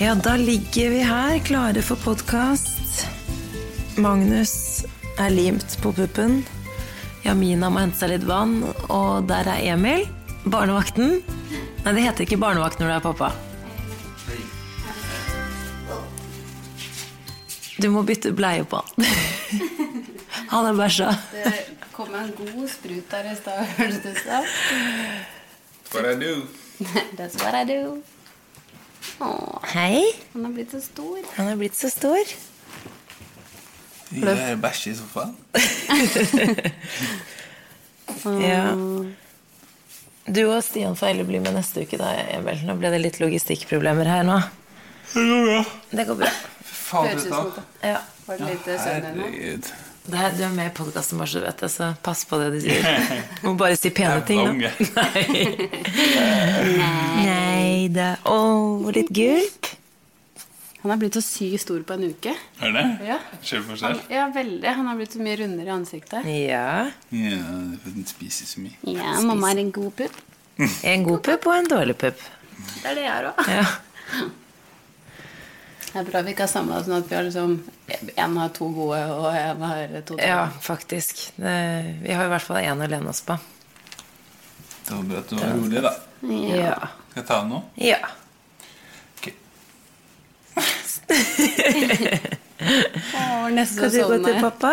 Ja, 0.00 0.14
da 0.14 0.36
ligger 0.36 0.90
vi 0.90 0.98
her, 1.02 1.38
klare 1.38 1.82
for 1.82 1.98
podkast. 1.98 3.06
Magnus 3.96 4.84
er 5.18 5.30
limt 5.34 5.74
på 5.82 5.90
puppen. 5.92 6.44
Jamina 7.24 7.66
må 7.66 7.82
hente 7.82 7.98
seg 7.98 8.12
litt 8.12 8.26
vann, 8.28 8.60
og 8.86 9.26
der 9.26 9.48
er 9.50 9.64
Emil. 9.72 10.04
Barnevakten. 10.46 11.16
Nei, 11.82 11.94
det 11.96 12.04
heter 12.04 12.26
ikke 12.28 12.38
barnevakt 12.38 12.78
når 12.78 12.92
du 12.92 12.94
er 12.94 13.02
pappa. 13.08 13.32
Du 17.82 17.88
må 17.90 18.04
bytte 18.06 18.30
bleie 18.38 18.62
på 18.70 18.78
han. 18.78 19.08
Han 20.52 20.68
er 20.68 20.78
bæsja. 20.78 21.08
Det 21.32 21.90
kom 21.96 22.14
en 22.14 22.30
god 22.38 22.70
sprut 22.70 23.10
der 23.10 23.32
i 23.32 23.34
stad, 23.40 23.66
hørtes 23.80 23.98
det 24.06 24.14
ut 24.14 24.22
som. 24.22 24.46
What 25.90 26.06
I 26.06 26.14
do? 26.22 26.46
That's 27.18 27.42
what 27.42 27.58
I 27.58 27.64
do. 27.66 27.98
Åh, 29.20 29.64
Hei. 29.74 30.02
han 30.32 30.44
har 30.44 30.52
blitt 30.56 30.70
så 30.74 30.80
stor. 30.84 31.18
Han 31.36 31.48
er 31.52 31.56
blitt 31.60 31.76
så 31.78 31.90
stor. 31.90 32.34
Jeg 34.14 34.24
er 34.52 34.56
bæsj 34.56 34.86
i 34.90 34.94
sofaen. 34.96 35.34
Ja. 38.42 38.62
Du 40.28 40.40
og 40.52 40.62
Stian 40.64 40.96
får 40.96 41.06
heller 41.12 41.26
bli 41.28 41.40
med 41.44 41.54
neste 41.56 41.84
uke, 41.84 41.98
da, 42.00 42.12
Emil. 42.36 42.60
Nå 42.68 42.76
ble 42.80 42.90
det 42.92 43.00
litt 43.02 43.18
logistikkproblemer 43.20 44.08
her 44.08 44.24
nå. 44.28 44.38
Det 45.14 46.04
går 46.08 46.18
bra. 46.20 46.30
Faen, 46.68 47.08
Høres 47.10 47.26
ut 47.28 47.32
som 47.34 47.52
det. 47.56 47.64
Ja. 47.90 48.00
Var 48.26 48.40
det 48.40 48.48
litt 48.50 48.66
søvn 48.68 49.06
ennå? 49.10 49.28
Herregud. 49.28 49.70
Det 50.08 50.16
her, 50.16 50.30
du 50.32 50.42
er 50.46 50.52
med 50.56 50.70
i 50.70 50.72
podkasten, 50.72 51.18
vår, 51.20 51.28
så 51.28 51.40
du 51.42 51.44
vet 51.44 51.58
det, 51.60 51.68
så 51.72 51.90
pass 52.04 52.22
på 52.28 52.38
det 52.40 52.46
du 52.54 52.60
sier. 52.64 52.86
Du 53.42 53.42
må 53.50 53.52
bare 53.60 53.76
si 53.76 53.90
pene 53.92 54.22
ting. 54.24 54.62
Da. 54.62 54.70
Nei. 54.96 55.24
Nei 57.26 57.88
da. 57.92 58.14
Å, 58.24 58.38
litt 58.96 59.12
gulp. 59.12 59.68
Han 60.80 60.94
har 60.94 61.00
blitt 61.02 61.18
så 61.18 61.22
sykt 61.26 61.64
stor 61.66 61.82
på 61.84 61.96
en 61.98 62.06
uke. 62.14 62.32
Er 62.64 62.72
det? 62.72 62.84
Ja. 63.10 63.18
Ser 63.42 63.60
du 63.60 63.68
forskjell? 63.68 64.00
Ja, 64.14 64.28
veldig. 64.32 64.72
Han 64.78 64.88
har 64.88 64.96
blitt 64.96 65.16
så 65.18 65.20
mye 65.26 65.36
rundere 65.42 65.68
i 65.68 65.74
ansiktet. 65.74 66.24
Ja. 66.30 66.86
Ja, 67.12 67.44
den 67.84 68.08
spiser 68.08 68.48
så 68.48 68.62
mye. 68.64 68.78
Ja, 68.88 69.18
mamma 69.26 69.52
er 69.52 69.60
en 69.66 69.72
god 69.74 69.92
pupp. 69.98 70.20
En 70.86 71.04
god 71.04 71.20
pupp 71.26 71.50
og 71.50 71.56
en 71.58 71.68
dårlig 71.74 71.98
pupp. 72.00 72.22
Det 72.56 72.86
er 72.94 72.96
det 72.96 73.04
jeg 73.04 73.16
er 73.18 73.32
òg. 73.34 73.48
Ja. 73.58 73.66
Det 75.88 76.00
er 76.02 76.08
bra 76.10 76.20
vi 76.22 76.32
ikke 76.34 76.44
har 76.44 76.50
samla 76.52 76.82
sånn 76.84 76.98
at 76.98 77.06
vi 77.08 77.16
har 77.16 77.24
liksom 77.24 77.54
En 78.20 78.36
har 78.36 78.50
to 78.56 78.68
gode, 78.76 78.98
og 79.14 79.28
en 79.32 79.62
har 79.64 79.86
to 80.02 80.14
dårlige. 80.14 80.28
ja, 80.28 80.42
faktisk. 80.62 81.22
Det, 81.36 81.54
vi 82.02 82.12
har 82.12 82.28
i 82.28 82.32
hvert 82.34 82.44
fall 82.44 82.60
én 82.60 82.84
å 82.84 82.88
lene 82.90 83.08
oss 83.12 83.22
på. 83.24 83.38
Det 84.84 84.94
var 84.94 85.02
bra 85.08 85.18
at 85.22 85.28
du 85.32 85.36
var 85.36 85.52
rolig, 85.56 85.82
da. 85.84 85.94
Ja. 86.28 86.78
Skal 87.10 87.22
jeg 87.22 87.26
ta 87.28 87.40
den 87.40 87.52
nå? 87.54 87.62
ja. 87.88 88.00
Ok. 89.18 89.26
Åh, 93.14 93.48
neste 93.54 93.76
Skal 93.76 93.90
du 93.90 94.00
gå 94.02 94.18
til 94.24 94.40
pappa? 94.42 94.72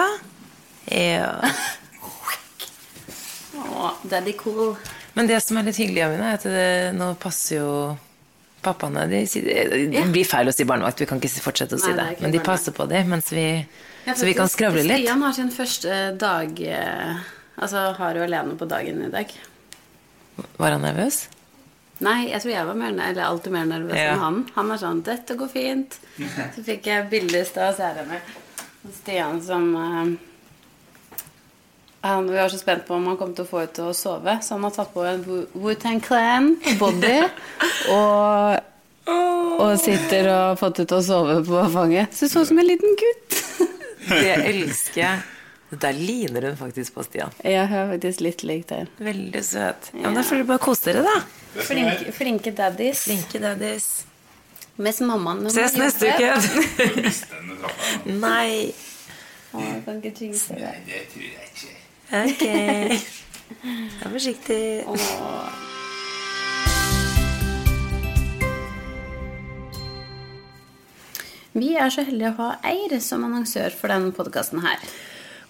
Ja. 0.91 1.31
Åh, 3.55 3.91
daddy 4.03 4.33
cool. 4.39 4.75
Men 5.13 5.27
det 5.27 5.39
som 5.43 5.57
er 5.57 5.67
litt 5.69 5.79
hyggelig, 5.79 6.03
Amina, 6.05 6.33
er 6.33 6.39
at 6.39 6.47
det, 6.49 6.97
nå 6.97 7.13
passer 7.21 7.61
jo 7.61 7.69
pappaene 8.65 9.05
de, 9.11 9.21
de, 9.45 9.85
Det 9.93 10.03
blir 10.13 10.25
feil 10.27 10.49
å 10.49 10.53
si 10.55 10.65
barnevakt, 10.67 10.99
vi 11.03 11.07
kan 11.09 11.21
ikke 11.21 11.43
fortsette 11.45 11.77
å 11.77 11.81
si 11.81 11.91
Nei, 11.91 11.95
det 11.97 12.05
det. 12.09 12.21
Men 12.25 12.33
de 12.33 12.39
barnevakt. 12.39 12.49
passer 12.49 12.75
på 12.75 12.87
dem, 12.91 13.09
mens 13.13 13.31
vi, 13.35 13.45
Ja, 14.05 14.13
så 14.17 14.25
vi 14.27 14.33
kan 14.37 14.49
skravle 14.51 14.83
litt. 14.85 15.05
Stian 15.05 15.21
har 15.25 15.33
sin 15.37 15.51
første 15.53 16.01
dag 16.21 16.59
eh, 16.61 17.23
Altså 17.55 17.85
har 17.97 18.17
jo 18.19 18.25
alene 18.25 18.57
på 18.59 18.67
dagen 18.67 18.99
i 19.05 19.09
dag. 19.13 19.29
Var 20.59 20.73
han 20.75 20.81
nervøs? 20.83 21.21
Nei, 22.03 22.25
jeg 22.27 22.41
tror 22.43 22.51
jeg 22.51 22.67
var 22.67 22.75
mer, 22.75 22.91
eller 22.91 23.23
alltid 23.23 23.53
mer 23.55 23.67
nervøs 23.69 23.95
Ja. 23.95 24.09
enn 24.11 24.19
han. 24.19 24.39
Han 24.57 24.67
var 24.73 24.81
sånn 24.81 24.99
'Dette 25.05 25.37
går 25.39 25.47
fint'. 25.53 25.95
Så 26.55 26.63
fikk 26.67 26.89
jeg 26.91 27.07
bilde 27.09 27.39
i 27.39 27.45
stad, 27.47 27.77
så 27.77 27.87
er 27.87 28.01
det 28.01 28.07
med 28.09 28.19
Stian 28.97 29.39
som 29.41 29.69
eh, 29.79 30.17
han, 32.05 32.27
Vi 32.29 32.37
var 32.37 32.49
så 32.53 32.57
spent 32.61 32.85
på 32.87 32.95
om 32.95 33.05
han 33.09 33.17
kom 33.19 33.33
til 33.37 33.45
å 33.45 33.49
få 33.49 33.63
ut 33.65 33.73
til 33.77 33.89
å 33.89 33.93
sove, 33.97 34.37
så 34.45 34.55
han 34.57 34.63
har 34.67 34.73
tatt 34.75 34.91
på 34.93 35.03
en 35.09 35.23
Wu- 35.25 35.47
Wu-Tang 35.63 36.01
Clan-body. 36.05 37.17
og, 37.93 38.57
og 39.61 39.71
sitter 39.81 40.29
og 40.31 40.41
har 40.51 40.59
fått 40.61 40.79
ut 40.83 40.89
til 40.91 40.97
å 40.99 41.05
sove 41.05 41.37
på 41.47 41.63
fanget. 41.73 42.13
Så 42.17 42.29
så 42.31 42.43
ut 42.45 42.51
som 42.51 42.59
en 42.61 42.67
liten 42.69 42.95
gutt. 43.01 43.39
Det 44.09 44.35
elsker 44.51 45.01
jeg. 45.01 45.23
Der 45.81 45.95
ligner 45.97 46.45
hun 46.51 46.57
faktisk 46.59 46.93
på 46.95 47.03
Stian. 47.03 47.31
Jeg 47.43 47.57
er 47.65 47.87
faktisk 47.89 48.21
litt 48.23 48.43
lik 48.47 48.67
der. 48.69 48.85
Veldig 49.01 49.41
søt. 49.43 49.89
Ja, 49.97 50.05
men 50.05 50.19
Da 50.19 50.23
får 50.23 50.37
dere 50.43 50.47
bare 50.53 50.61
kose 50.63 50.91
dere, 50.93 51.01
da. 51.03 51.15
Flinke, 51.65 52.13
flinke 52.15 52.53
daddies. 52.55 53.01
Flinke 53.09 53.41
daddies. 53.43 53.87
Mens 54.77 55.01
mammaen 55.07 55.49
Ses 55.55 55.73
neste 55.79 56.11
uke. 56.13 56.29
Nei. 58.05 58.71
Å, 59.55 59.61
jeg 59.63 59.81
kan 59.85 59.99
ikke 60.03 60.25
jinxe 60.27 60.57
det. 60.59 60.71
Det 60.87 61.01
tror 61.13 61.25
jeg 61.25 61.49
ikke. 61.49 61.74
Ok. 62.13 62.43
Vær 64.01 64.11
forsiktig. 64.13 64.83
Åh. 64.85 65.65
Vi 71.55 71.71
er 71.79 71.91
så 71.93 72.03
heldige 72.03 72.33
å 72.33 72.37
ha 72.41 72.49
Eir 72.67 72.97
som 72.99 73.23
annonsør 73.23 73.71
for 73.73 73.87
denne 73.93 74.11
podkasten 74.15 74.59
her. 74.65 74.81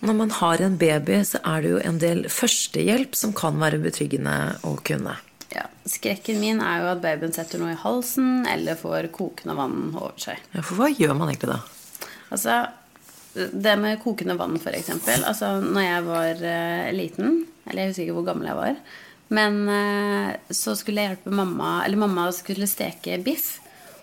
Når 0.05 0.17
man 0.19 0.33
har 0.37 0.61
en 0.61 0.75
baby, 0.77 1.21
så 1.25 1.39
er 1.41 1.63
det 1.63 1.71
jo 1.71 1.79
en 1.81 1.97
del 2.01 2.27
førstehjelp 2.29 3.15
som 3.17 3.33
kan 3.33 3.57
være 3.57 3.79
betryggende 3.81 4.35
å 4.67 4.75
kunne. 4.85 5.15
Ja, 5.55 5.65
skrekken 5.89 6.37
min 6.43 6.61
er 6.61 6.83
jo 6.83 6.91
at 6.91 7.01
babyen 7.01 7.33
setter 7.33 7.61
noe 7.61 7.73
i 7.73 7.79
halsen 7.79 8.45
eller 8.51 8.77
får 8.77 9.09
kokende 9.15 9.55
vann 9.57 9.95
over 9.95 10.13
seg. 10.21 10.41
Ja, 10.53 10.61
for 10.61 10.77
hva 10.77 10.91
gjør 10.93 11.15
man 11.17 11.31
egentlig 11.31 11.55
da? 11.55 11.59
Altså, 12.29 12.59
det 13.35 13.75
med 13.81 13.99
kokende 14.03 14.37
vann, 14.39 14.55
eksempel. 14.57 15.23
Altså, 15.27 15.59
når 15.61 15.85
jeg 15.85 16.05
var 16.07 16.43
uh, 16.43 16.91
liten, 16.95 17.41
eller 17.67 17.81
jeg 17.81 17.91
husker 17.91 18.05
ikke 18.05 18.17
hvor 18.19 18.29
gammel 18.29 18.49
jeg 18.51 18.59
var, 18.59 18.77
men 19.35 19.57
uh, 19.67 20.31
så 20.53 20.75
skulle 20.77 21.01
jeg 21.01 21.15
hjelpe 21.15 21.33
mamma 21.33 21.79
Eller 21.81 21.97
mamma 21.97 22.27
skulle 22.35 22.69
steke 22.69 23.17
biff, 23.25 23.55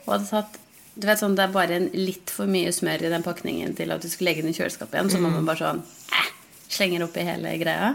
og 0.04 0.16
hadde 0.16 0.30
tatt 0.32 0.58
du 0.92 1.06
vet 1.08 1.20
sånn, 1.20 1.36
Det 1.38 1.46
er 1.46 1.54
bare 1.54 1.78
en 1.78 1.88
litt 1.96 2.28
for 2.32 2.50
mye 2.50 2.72
smør 2.74 3.06
i 3.06 3.12
den 3.12 3.24
pakningen 3.24 3.72
til 3.78 3.94
at 3.94 4.02
du 4.02 4.10
skulle 4.12 4.32
legge 4.32 4.44
den 4.44 4.52
i 4.52 4.56
kjøleskapet 4.58 4.98
igjen. 4.98 5.12
Så 5.14 5.20
mamma 5.22 5.40
bare 5.46 5.62
sånn 5.62 5.80
eh, 6.12 6.26
slenger 6.68 7.06
oppi 7.06 7.24
hele 7.24 7.54
greia. 7.62 7.94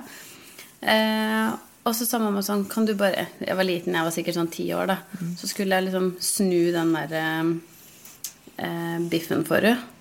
Uh, 0.81 1.53
og 1.87 1.93
så 1.95 2.05
sa 2.05 2.19
mamma 2.21 2.43
sånn 2.45 2.67
Kan 2.69 2.85
du 2.85 2.91
bare 2.93 3.23
Jeg 3.41 3.55
var 3.57 3.65
liten, 3.65 3.95
jeg 3.97 4.05
var 4.05 4.13
sikkert 4.13 4.37
sånn 4.37 4.51
ti 4.53 4.65
år, 4.75 4.91
da. 4.91 4.97
Så 5.39 5.49
skulle 5.49 5.77
jeg 5.77 5.87
liksom 5.87 6.09
snu 6.21 6.71
den 6.73 6.95
der 6.97 7.15
eh, 8.57 8.97
biffen 9.13 9.45
for 9.47 9.61
henne. 9.61 9.96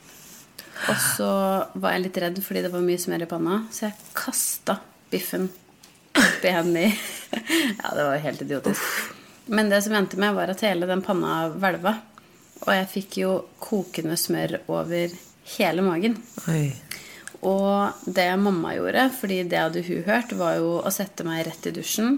Og 0.76 0.98
så 1.16 1.30
var 1.74 1.94
jeg 1.94 2.06
litt 2.06 2.18
redd 2.22 2.40
fordi 2.44 2.62
det 2.66 2.72
var 2.72 2.84
mye 2.84 3.00
smør 3.00 3.24
i 3.24 3.30
panna, 3.30 3.60
så 3.72 3.88
jeg 3.88 4.10
kasta 4.16 4.78
biffen 5.12 5.48
oppi 6.16 6.52
henne 6.52 6.88
i 6.88 6.90
Ja, 7.82 7.92
det 7.94 8.04
var 8.04 8.20
helt 8.22 8.42
idiotisk. 8.42 8.82
Men 9.46 9.70
det 9.70 9.82
som 9.84 9.94
endte 9.94 10.18
med, 10.18 10.34
var 10.34 10.50
at 10.50 10.62
hele 10.66 10.88
den 10.88 11.02
panna 11.06 11.46
hvelva. 11.54 11.92
Og 12.64 12.70
jeg 12.72 12.88
fikk 12.90 13.18
jo 13.20 13.32
kokende 13.62 14.16
smør 14.18 14.56
over 14.72 15.12
hele 15.56 15.84
magen. 15.86 16.16
Oi. 16.50 16.72
Og 17.46 18.08
det 18.10 18.26
mamma 18.40 18.72
gjorde, 18.74 19.04
fordi 19.20 19.42
det 19.46 19.60
hadde 19.60 19.84
hun 19.86 20.06
hørt, 20.06 20.32
var 20.38 20.56
jo 20.58 20.78
å 20.80 20.92
sette 20.94 21.26
meg 21.26 21.44
rett 21.46 21.68
i 21.68 21.74
dusjen 21.76 22.16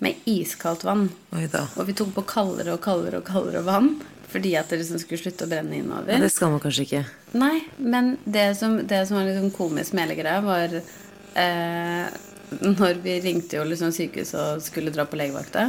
med 0.00 0.22
iskaldt 0.30 0.86
vann. 0.88 1.08
Og 1.34 1.88
vi 1.88 1.96
tok 1.96 2.14
på 2.16 2.24
kaldere 2.30 2.76
og 2.76 2.84
kaldere 2.84 3.20
og 3.20 3.28
kaldere 3.28 3.64
vann 3.66 3.92
fordi 4.30 4.54
at 4.58 4.70
det 4.70 4.80
liksom 4.82 5.00
skulle 5.02 5.22
slutte 5.22 5.46
å 5.46 5.50
brenne 5.50 5.78
innover. 5.80 6.14
Ja, 6.14 6.22
det 6.22 6.32
skal 6.34 6.52
man 6.54 6.62
kanskje 6.62 6.86
ikke. 6.86 7.04
Nei, 7.38 7.56
men 7.78 8.14
det 8.24 8.50
som, 8.58 8.78
det 8.86 9.04
som 9.08 9.18
var 9.18 9.28
litt 9.28 9.40
sånn 9.40 9.54
komisk 9.54 9.96
med 9.96 10.06
hele 10.06 10.18
greia, 10.20 10.44
var 10.44 10.76
eh, 10.80 12.20
Når 12.66 13.02
vi 13.04 13.20
ringte 13.22 13.60
jo 13.60 13.66
liksom 13.66 13.92
sykehuset 13.94 14.40
og 14.40 14.64
skulle 14.64 14.94
dra 14.94 15.06
på 15.06 15.18
legevakta. 15.18 15.68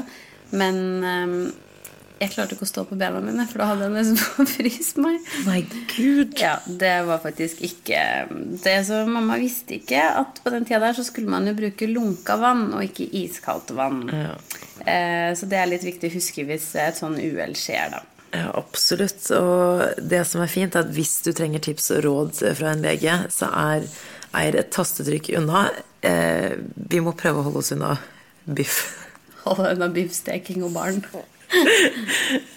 Men 0.57 0.79
eh, 1.05 1.35
jeg 2.21 2.35
klarte 2.35 2.53
ikke 2.53 2.67
å 2.67 2.69
stå 2.69 2.83
på 2.85 2.95
bena 3.01 3.18
mine, 3.24 3.47
for 3.50 3.63
da 3.63 3.71
hadde 3.71 3.88
jeg 3.88 3.94
nesten 3.95 4.50
fryst 4.56 5.00
meg. 5.01 5.30
My 5.47 5.62
gud. 5.89 6.36
Ja, 6.38 6.59
det 6.65 6.94
var 7.07 7.21
faktisk 7.24 7.63
ikke 7.65 8.03
Det 8.62 8.75
som 8.86 9.09
mamma 9.15 9.39
visste 9.41 9.80
ikke, 9.80 10.03
at 10.21 10.41
på 10.44 10.53
den 10.53 10.68
tida 10.69 10.83
der 10.83 10.97
så 10.97 11.06
skulle 11.07 11.33
man 11.33 11.50
jo 11.50 11.56
bruke 11.57 11.89
lunka 11.89 12.38
vann 12.41 12.68
og 12.75 12.86
ikke 12.86 13.09
iskaldt 13.24 13.74
vann. 13.77 14.03
Ja. 14.13 14.36
Eh, 14.86 15.31
så 15.38 15.50
det 15.50 15.57
er 15.57 15.69
litt 15.71 15.86
viktig 15.88 16.12
å 16.12 16.15
huske 16.19 16.45
hvis 16.45 16.71
et 16.81 17.01
sånn 17.01 17.18
uhell 17.18 17.57
skjer, 17.57 17.97
da. 17.97 18.03
Ja, 18.33 18.48
absolutt. 18.56 19.25
Og 19.36 19.81
det 20.00 20.22
som 20.30 20.42
er 20.44 20.48
fint, 20.51 20.75
er 20.75 20.86
at 20.86 20.94
hvis 20.95 21.18
du 21.25 21.31
trenger 21.36 21.60
tips 21.63 21.89
og 21.98 22.04
råd 22.06 22.42
fra 22.56 22.72
en 22.72 22.81
lege, 22.86 23.18
så 23.33 23.50
er, 23.51 23.88
eier 24.39 24.56
et 24.62 24.69
tastetrykk 24.72 25.33
unna. 25.42 25.66
Eh, 26.01 26.56
vi 26.92 27.01
må 27.04 27.12
prøve 27.19 27.42
å 27.42 27.48
holde 27.50 27.60
oss 27.63 27.74
unna 27.75 27.98
biff. 28.48 28.80
Holde 29.44 29.72
unna 29.75 29.88
biffsteking 29.92 30.63
og 30.63 30.72
barn. 30.78 31.01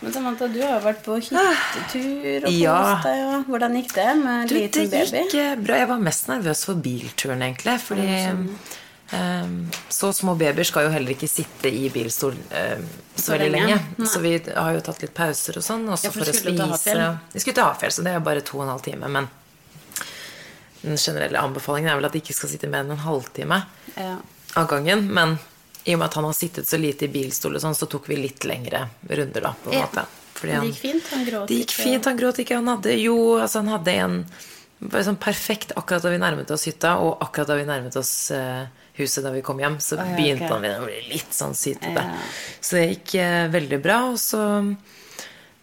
Men 0.00 0.14
Samantha, 0.14 0.46
du 0.48 0.60
har 0.62 0.78
jo 0.78 0.84
vært 0.86 1.02
på 1.04 1.16
hyttetur 1.20 2.46
og 2.48 2.54
Ja. 2.56 2.76
kost 2.94 3.08
deg. 3.10 3.18
Og 3.34 3.50
hvordan 3.50 3.74
gikk 3.76 3.90
det 3.98 4.06
med 4.22 4.48
Du, 4.48 4.54
liten 4.56 4.86
baby? 4.88 5.10
Det 5.10 5.24
gikk 5.26 5.32
baby? 5.34 5.64
bra. 5.66 5.74
Jeg 5.82 5.88
var 5.90 5.98
mest 6.06 6.28
nervøs 6.30 6.62
for 6.64 6.74
bilturen, 6.86 7.42
egentlig. 7.44 7.74
Fordi 7.84 8.06
Så 9.90 10.12
små 10.14 10.36
babyer 10.38 10.64
skal 10.64 10.84
jo 10.86 10.90
heller 10.94 11.10
ikke 11.16 11.28
sitte 11.28 11.68
i 11.68 11.88
bilstol 11.90 12.36
ehm, 12.54 12.84
så, 13.16 13.32
veldig 13.32 13.50
lenge. 13.50 13.78
lenge. 13.98 14.06
Så 14.08 14.20
vi 14.22 14.36
har 14.54 14.72
jo 14.76 14.80
tatt 14.86 15.02
litt 15.02 15.14
pauser 15.14 15.58
og 15.58 15.64
sånn, 15.66 15.82
også 15.90 16.04
Ja, 16.08 16.10
for 16.14 16.22
for, 16.24 16.30
å 16.30 16.76
spise. 16.78 17.06
Vi 17.34 17.40
skulle 17.42 17.54
til 17.58 17.64
Hafjell, 17.66 17.90
så 17.96 18.04
det 18.06 18.12
er 18.14 18.20
bare 18.20 18.40
to 18.46 18.58
og 18.60 18.64
en 18.68 18.72
halv 18.76 18.84
time. 18.86 19.08
Men 19.10 19.28
den 20.82 20.96
generelle 20.96 21.38
anbefalingen 21.42 21.90
er 21.92 21.98
vel 21.98 22.08
at 22.08 22.14
de 22.16 22.22
ikke 22.22 22.36
skal 22.38 22.52
sitte 22.54 22.70
mer 22.70 22.84
enn 22.86 22.94
en 22.94 23.02
halvtime 23.04 23.62
Ja. 23.96 24.14
av 24.56 24.68
gangen. 24.70 25.08
Men 25.12 25.38
i 25.84 25.94
og 25.94 25.98
med 26.00 26.06
at 26.06 26.14
han 26.14 26.24
har 26.24 26.32
sittet 26.36 26.68
så 26.68 26.78
lite 26.80 27.04
i 27.04 27.08
bilstol, 27.12 27.54
og 27.56 27.60
sånn, 27.62 27.74
så 27.76 27.88
tok 27.90 28.06
vi 28.08 28.16
litt 28.16 28.44
lengre 28.44 28.86
runder, 29.08 29.40
da. 29.40 29.52
på 29.64 29.72
en 29.72 29.78
Ja. 29.78 29.86
måte. 29.86 30.06
Fordi 30.34 30.46
Det 30.52 30.56
han- 30.56 30.66
gikk 30.72 30.76
fint. 30.80 31.08
Han 31.10 31.24
gråt 31.26 31.48
det 31.48 31.56
gikk 31.66 31.70
fint, 31.72 32.04
han 32.04 32.16
gråt 32.18 32.38
ikke. 32.38 32.54
Han 32.54 32.66
hadde 32.66 32.98
jo 33.02 33.36
altså 33.38 33.60
han 33.64 33.68
hadde 33.68 33.88
en 33.92 34.26
bare 34.80 35.02
sånn 35.04 35.18
perfekt 35.18 35.72
akkurat 35.76 36.00
da 36.02 36.08
vi 36.10 36.16
nærmet 36.16 36.50
oss 36.50 36.64
hytta, 36.64 36.96
og 36.98 37.18
akkurat 37.20 37.46
da 37.48 37.56
vi 37.56 37.64
nærmet 37.64 37.96
oss 37.96 38.30
eh, 38.30 38.66
huset 39.00 39.24
da 39.26 39.32
vi 39.34 39.42
kom 39.44 39.60
hjem, 39.62 39.80
så 39.82 39.98
Å, 39.98 40.06
begynte 40.16 40.46
okay. 40.48 40.70
han 40.70 40.84
å 40.84 40.88
bli 40.88 41.02
litt 41.10 41.34
sånn 41.36 41.56
sytete. 41.58 42.06
Så 42.60 42.78
det 42.78 42.86
gikk 42.94 43.14
eh, 43.20 43.44
veldig 43.52 43.80
bra. 43.84 44.00
Og 44.12 44.18
så 44.22 44.42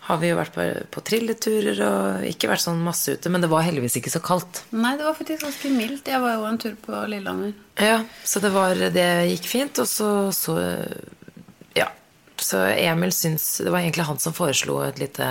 har 0.07 0.21
vi 0.21 0.29
jo 0.29 0.37
vært 0.37 0.53
på, 0.55 0.65
på 0.93 1.03
trilleturer 1.03 1.81
og 1.83 2.27
ikke 2.29 2.47
vært 2.47 2.63
sånn 2.63 2.79
masse 2.83 3.17
ute, 3.17 3.31
men 3.33 3.43
det 3.43 3.49
var 3.51 3.65
heldigvis 3.65 3.97
ikke 3.99 4.13
så 4.13 4.21
kaldt. 4.23 4.61
Nei, 4.71 4.93
det 4.99 5.03
var 5.03 5.17
faktisk 5.17 5.43
ganske 5.43 5.71
mildt. 5.73 6.07
Jeg 6.07 6.23
var 6.23 6.37
jo 6.37 6.45
en 6.47 6.59
tur 6.63 6.77
på 6.79 7.01
Lillehammer. 7.11 7.51
Ja, 7.75 7.99
så 8.23 8.39
det 8.41 8.53
var 8.55 8.79
Det 8.79 9.09
gikk 9.33 9.49
fint, 9.51 9.83
og 9.83 9.89
så, 9.91 10.09
så 10.35 10.57
Ja. 11.75 11.91
Så 12.41 12.61
Emil 12.71 13.11
syns 13.13 13.59
Det 13.65 13.69
var 13.73 13.81
egentlig 13.81 14.05
han 14.07 14.19
som 14.21 14.33
foreslo 14.33 14.79
et 14.85 14.99
lite 15.01 15.27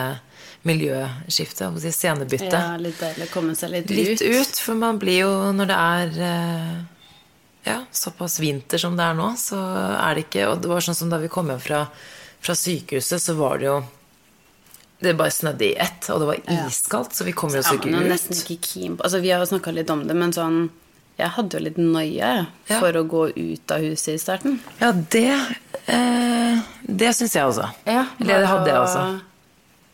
miljøskifte, 0.67 1.71
si, 1.81 1.93
scenebytte. 1.95 2.51
Ja, 2.53 2.77
litt 2.81 3.01
deilig 3.01 3.29
å 3.29 3.33
komme 3.33 3.55
seg 3.59 3.73
litt, 3.73 3.91
Litt 3.91 4.23
ut. 4.23 4.43
ut, 4.43 4.61
for 4.61 4.79
man 4.79 5.01
blir 5.03 5.23
jo 5.23 5.33
Når 5.57 5.71
det 5.71 5.79
er 5.79 6.21
eh, 6.29 6.77
ja, 7.67 7.81
såpass 7.91 8.39
vinter 8.41 8.79
som 8.79 8.95
det 8.97 9.03
er 9.11 9.17
nå, 9.19 9.33
så 9.41 9.59
er 9.99 10.15
det 10.15 10.27
ikke 10.29 10.47
Og 10.53 10.61
det 10.63 10.69
var 10.71 10.81
sånn 10.87 10.95
som 10.99 11.11
da 11.13 11.19
vi 11.19 11.29
kom 11.33 11.49
hjem 11.51 11.61
fra, 11.61 11.81
fra 12.41 12.55
sykehuset, 12.55 13.21
så 13.23 13.35
var 13.39 13.59
det 13.59 13.67
jo 13.71 13.77
Det 15.03 15.13
bare 15.19 15.35
snødde 15.35 15.67
i 15.67 15.75
ett, 15.77 16.07
og 16.15 16.23
det 16.23 16.27
var 16.31 16.39
iskaldt, 16.67 17.13
så 17.19 17.25
vi 17.27 17.33
kom 17.37 17.51
jo 17.53 17.61
oss 17.61 17.73
ikke 17.75 17.91
ut. 17.93 18.07
nesten 18.09 18.39
ikke 18.39 18.61
keen 18.65 18.97
på 18.97 19.05
Altså, 19.05 19.21
vi 19.21 19.31
har 19.35 19.43
jo 19.45 19.51
snakka 19.51 19.75
litt 19.77 19.91
om 19.93 20.07
det, 20.09 20.15
men 20.17 20.33
sånn 20.33 20.61
Jeg 21.19 21.31
hadde 21.37 21.59
jo 21.59 21.65
litt 21.65 21.77
noia 21.81 22.31
Ja. 22.69 22.79
for 22.79 22.93
å 22.93 23.03
gå 23.09 23.23
ut 23.37 23.71
av 23.73 23.81
huset 23.81 24.15
i 24.15 24.19
starten. 24.21 24.59
Ja, 24.81 24.93
det 24.93 25.27
eh, 25.89 26.59
Det 26.85 27.13
syns 27.17 27.35
jeg 27.35 27.45
også. 27.49 27.71
Ja, 27.87 28.07
Eller 28.21 28.41
det 28.45 28.51
hadde 28.51 28.69
jeg 28.71 28.81
også. 28.83 29.05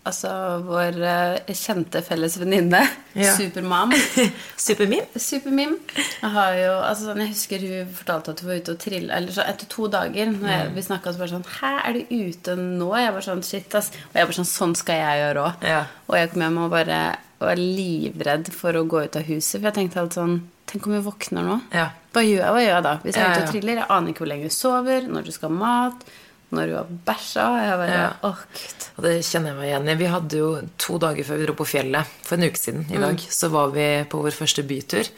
Altså 0.04 0.30
vår 0.66 0.96
eh, 1.06 1.52
kjente 1.54 2.00
felles 2.02 2.34
venninne, 2.40 2.80
Ja. 3.14 3.34
Supermam. 3.36 3.92
Supermim. 4.66 5.04
Supermim. 5.14 5.76
Jeg 5.94 6.30
har 6.34 6.54
jo, 6.58 6.72
altså 6.88 7.06
sånn, 7.10 7.20
jeg 7.22 7.30
husker 7.34 7.66
hun 7.68 7.92
fortalte 7.94 8.32
at 8.34 8.40
hun 8.42 8.48
var 8.50 8.62
ute 8.62 8.72
og 8.74 8.80
trille 8.82 9.12
Eller 9.14 9.34
så 9.36 9.44
etter 9.46 9.68
to 9.70 9.86
dager 9.92 10.26
når 10.32 10.48
jeg, 10.48 10.68
Mm. 10.70 10.74
vi 10.74 10.82
snakka, 10.86 11.12
så 11.12 11.20
bare 11.22 11.32
sånn 11.34 11.44
Hæ, 11.60 11.72
er 11.86 11.92
du 11.92 12.00
ute 12.16 12.56
nå? 12.56 12.88
Jeg 12.98 13.12
bare 13.12 13.26
sånn 13.28 13.44
Shit, 13.46 13.74
ass. 13.78 13.90
Og 14.10 14.16
jeg 14.18 14.26
var 14.26 14.38
sånn 14.40 14.48
Sånn 14.52 14.74
skal 14.80 14.96
jeg 15.02 15.20
gjøre 15.22 15.44
òg. 15.46 15.62
Ja. 15.70 15.84
Og 16.08 16.16
jeg 16.18 16.32
kom 16.32 16.42
hjem 16.46 16.58
og 16.64 16.70
bare 16.74 16.98
var 17.42 17.56
livredd 17.58 18.50
for 18.54 18.72
å 18.78 18.84
gå 18.86 19.04
ut 19.04 19.16
av 19.18 19.22
huset. 19.26 19.60
For 19.60 19.68
jeg 19.70 19.74
tenkte 19.78 20.00
alt 20.02 20.14
sånn 20.18 20.40
Tenk 20.72 20.86
om 20.88 20.94
vi 20.96 21.00
våkner 21.04 21.44
nå? 21.46 21.60
Ja. 21.74 21.90
Hva 22.14 22.22
gjør 22.24 22.38
jeg, 22.42 22.52
hva 22.54 22.60
gjør 22.62 22.74
jeg 22.74 22.84
da? 22.86 22.92
Hvis 23.04 23.16
jeg 23.18 23.24
er 23.26 23.32
ute 23.36 23.44
og 23.44 23.50
triller, 23.52 23.80
jeg 23.82 23.90
aner 23.92 24.12
ikke 24.12 24.22
hvor 24.24 24.30
lenge 24.30 24.48
du 24.48 24.54
sover, 24.56 25.08
når 25.10 25.26
du 25.26 25.32
skal 25.34 25.50
ha 25.50 25.56
mat, 25.58 26.04
når 26.52 26.70
hun 26.72 26.76
har 26.76 26.90
bæsja. 27.08 27.46
Jeg 27.66 27.78
bare 27.82 27.98
Ja. 27.98 28.08
Åh, 28.28 28.40
gud. 28.52 28.88
Og 28.98 29.04
det 29.06 29.12
kjenner 29.24 29.52
jeg 29.52 29.56
meg 29.58 29.68
igjen 29.70 29.88
i. 29.88 29.94
Vi 30.02 30.10
hadde 30.12 30.40
jo 30.42 30.48
to 30.78 30.98
dager 31.02 31.24
før 31.24 31.38
vi 31.40 31.46
dro 31.48 31.54
på 31.58 31.66
fjellet, 31.66 32.06
for 32.22 32.36
en 32.36 32.44
uke 32.50 32.60
siden 32.60 32.86
i 32.92 32.98
dag, 33.00 33.18
så 33.32 33.48
var 33.50 33.70
vi 33.74 33.86
på 34.12 34.20
vår 34.22 34.36
første 34.36 34.62
bytur. 34.68 35.08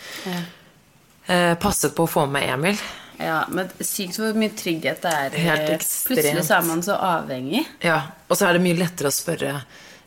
Eh, 1.26 1.54
passet 1.60 1.94
på 1.96 2.04
å 2.04 2.10
få 2.10 2.26
med 2.30 2.48
Emil. 2.52 2.76
Ja, 3.18 3.44
men 3.54 3.68
sykt 3.80 4.18
hvor 4.18 4.34
mye 4.36 4.50
trygghet 4.58 5.00
det 5.04 5.12
er. 5.14 5.36
Helt 5.38 5.70
ekstremt. 5.78 6.10
Plutselig 6.10 6.44
så 6.48 6.56
er 6.58 6.66
man 6.68 6.82
så 6.84 6.96
avhengig. 6.98 7.62
Ja, 7.86 8.00
Og 8.28 8.36
så 8.36 8.48
er 8.48 8.58
det 8.58 8.62
mye 8.64 8.76
lettere 8.76 9.08
å 9.08 9.14
spørre 9.14 9.52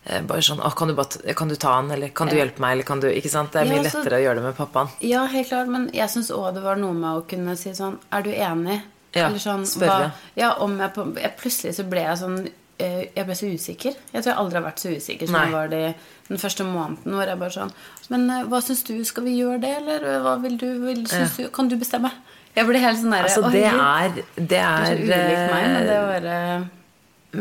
eh, 0.06 0.22
bare 0.28 0.44
sånn 0.44 0.60
«Å, 0.62 0.70
kan, 0.76 0.88
du 0.92 0.94
bare, 0.98 1.34
kan 1.36 1.48
du 1.50 1.56
ta 1.56 1.78
han, 1.80 1.90
eller 1.92 2.10
kan 2.16 2.28
du 2.30 2.36
hjelpe 2.36 2.60
meg, 2.64 2.76
eller 2.78 2.84
kan 2.88 3.00
du 3.00 3.08
Ikke 3.10 3.32
sant? 3.32 3.52
Det 3.56 3.62
er 3.62 3.66
Ja, 3.66 3.72
mye 3.74 3.90
så- 3.90 4.04
lettere 4.04 4.20
å 4.20 4.24
gjøre 4.26 4.36
det 4.36 4.44
med 4.44 4.56
pappaen. 4.60 4.90
Ja, 5.02 5.26
helt 5.26 5.50
klart, 5.50 5.68
men 5.72 5.90
jeg 5.94 6.10
syns 6.10 6.30
òg 6.32 6.54
det 6.54 6.64
var 6.64 6.76
noe 6.76 6.94
med 6.94 7.10
å 7.18 7.26
kunne 7.28 7.58
si 7.58 7.72
sånn 7.72 7.98
Er 8.12 8.22
du 8.24 8.30
enig? 8.32 8.82
Ja, 9.18 9.28
Eller 9.32 9.42
sånn 9.44 9.66
spørre. 9.68 10.12
Ja, 10.40 10.54
om 10.64 10.78
jeg 10.82 10.94
på 10.96 11.08
jeg, 11.18 11.34
Plutselig 11.42 11.76
så 11.80 11.86
ble 11.90 12.04
jeg 12.06 12.20
sånn 12.22 12.38
eh, 12.80 13.04
Jeg 13.16 13.26
ble 13.28 13.36
så 13.40 13.50
usikker. 13.50 13.98
Jeg 14.14 14.22
tror 14.24 14.32
jeg 14.32 14.40
aldri 14.44 14.60
har 14.60 14.66
vært 14.68 14.84
så 14.84 14.94
usikker 14.94 15.30
som 15.30 15.38
Nei. 15.40 15.44
jeg 15.48 15.56
var 15.58 15.72
det 15.74 15.84
den 16.28 16.42
første 16.42 16.66
måneden. 16.68 17.14
Hvor 17.18 17.32
jeg 17.32 17.40
bare 17.44 17.56
sånn 17.58 17.74
Men 18.14 18.30
eh, 18.30 18.44
hva 18.52 18.62
syns 18.64 18.84
du? 18.88 18.96
Skal 19.08 19.28
vi 19.28 19.38
gjøre 19.40 19.62
det, 19.64 19.76
eller 19.82 20.08
hva 20.26 20.36
vil 20.44 20.58
du? 20.62 20.68
Vil, 20.86 21.04
syns 21.12 21.38
du 21.40 21.48
kan 21.54 21.70
du 21.72 21.78
bestemme? 21.80 22.12
Jeg 22.58 22.66
ble 22.66 22.80
helt 22.82 23.02
sånn 23.02 23.14
derre 23.14 23.30
Altså, 23.30 23.50
det 23.54 23.66
er 23.70 24.16
Det 24.18 24.48
det 24.50 24.62
er 24.62 24.94
er 24.98 25.34
så 25.36 25.50
meg, 25.54 25.66
men 25.74 25.84
det 25.86 25.98
eh, 25.98 26.02
var 26.02 26.14
bare 26.14 26.38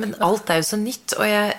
Men 0.02 0.16
alt 0.26 0.50
er 0.52 0.60
jo 0.60 0.66
så 0.72 0.76
nytt, 0.80 1.14
og 1.16 1.24
jeg 1.28 1.54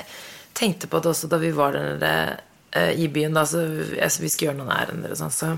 tenkte 0.57 0.89
på 0.91 0.99
det 1.01 1.09
også 1.13 1.29
da 1.31 1.37
vi 1.41 1.49
var 1.55 1.73
der 1.77 2.35
eh, 2.75 2.91
i 2.97 3.07
byen. 3.13 3.33
Da, 3.37 3.45
så 3.49 3.61
jeg, 3.95 4.11
vi 4.21 4.29
skulle 4.29 4.51
gjøre 4.51 4.57
noen 4.59 4.73
ærender 4.73 5.13
og 5.13 5.19
sånn, 5.19 5.33
så, 5.33 5.51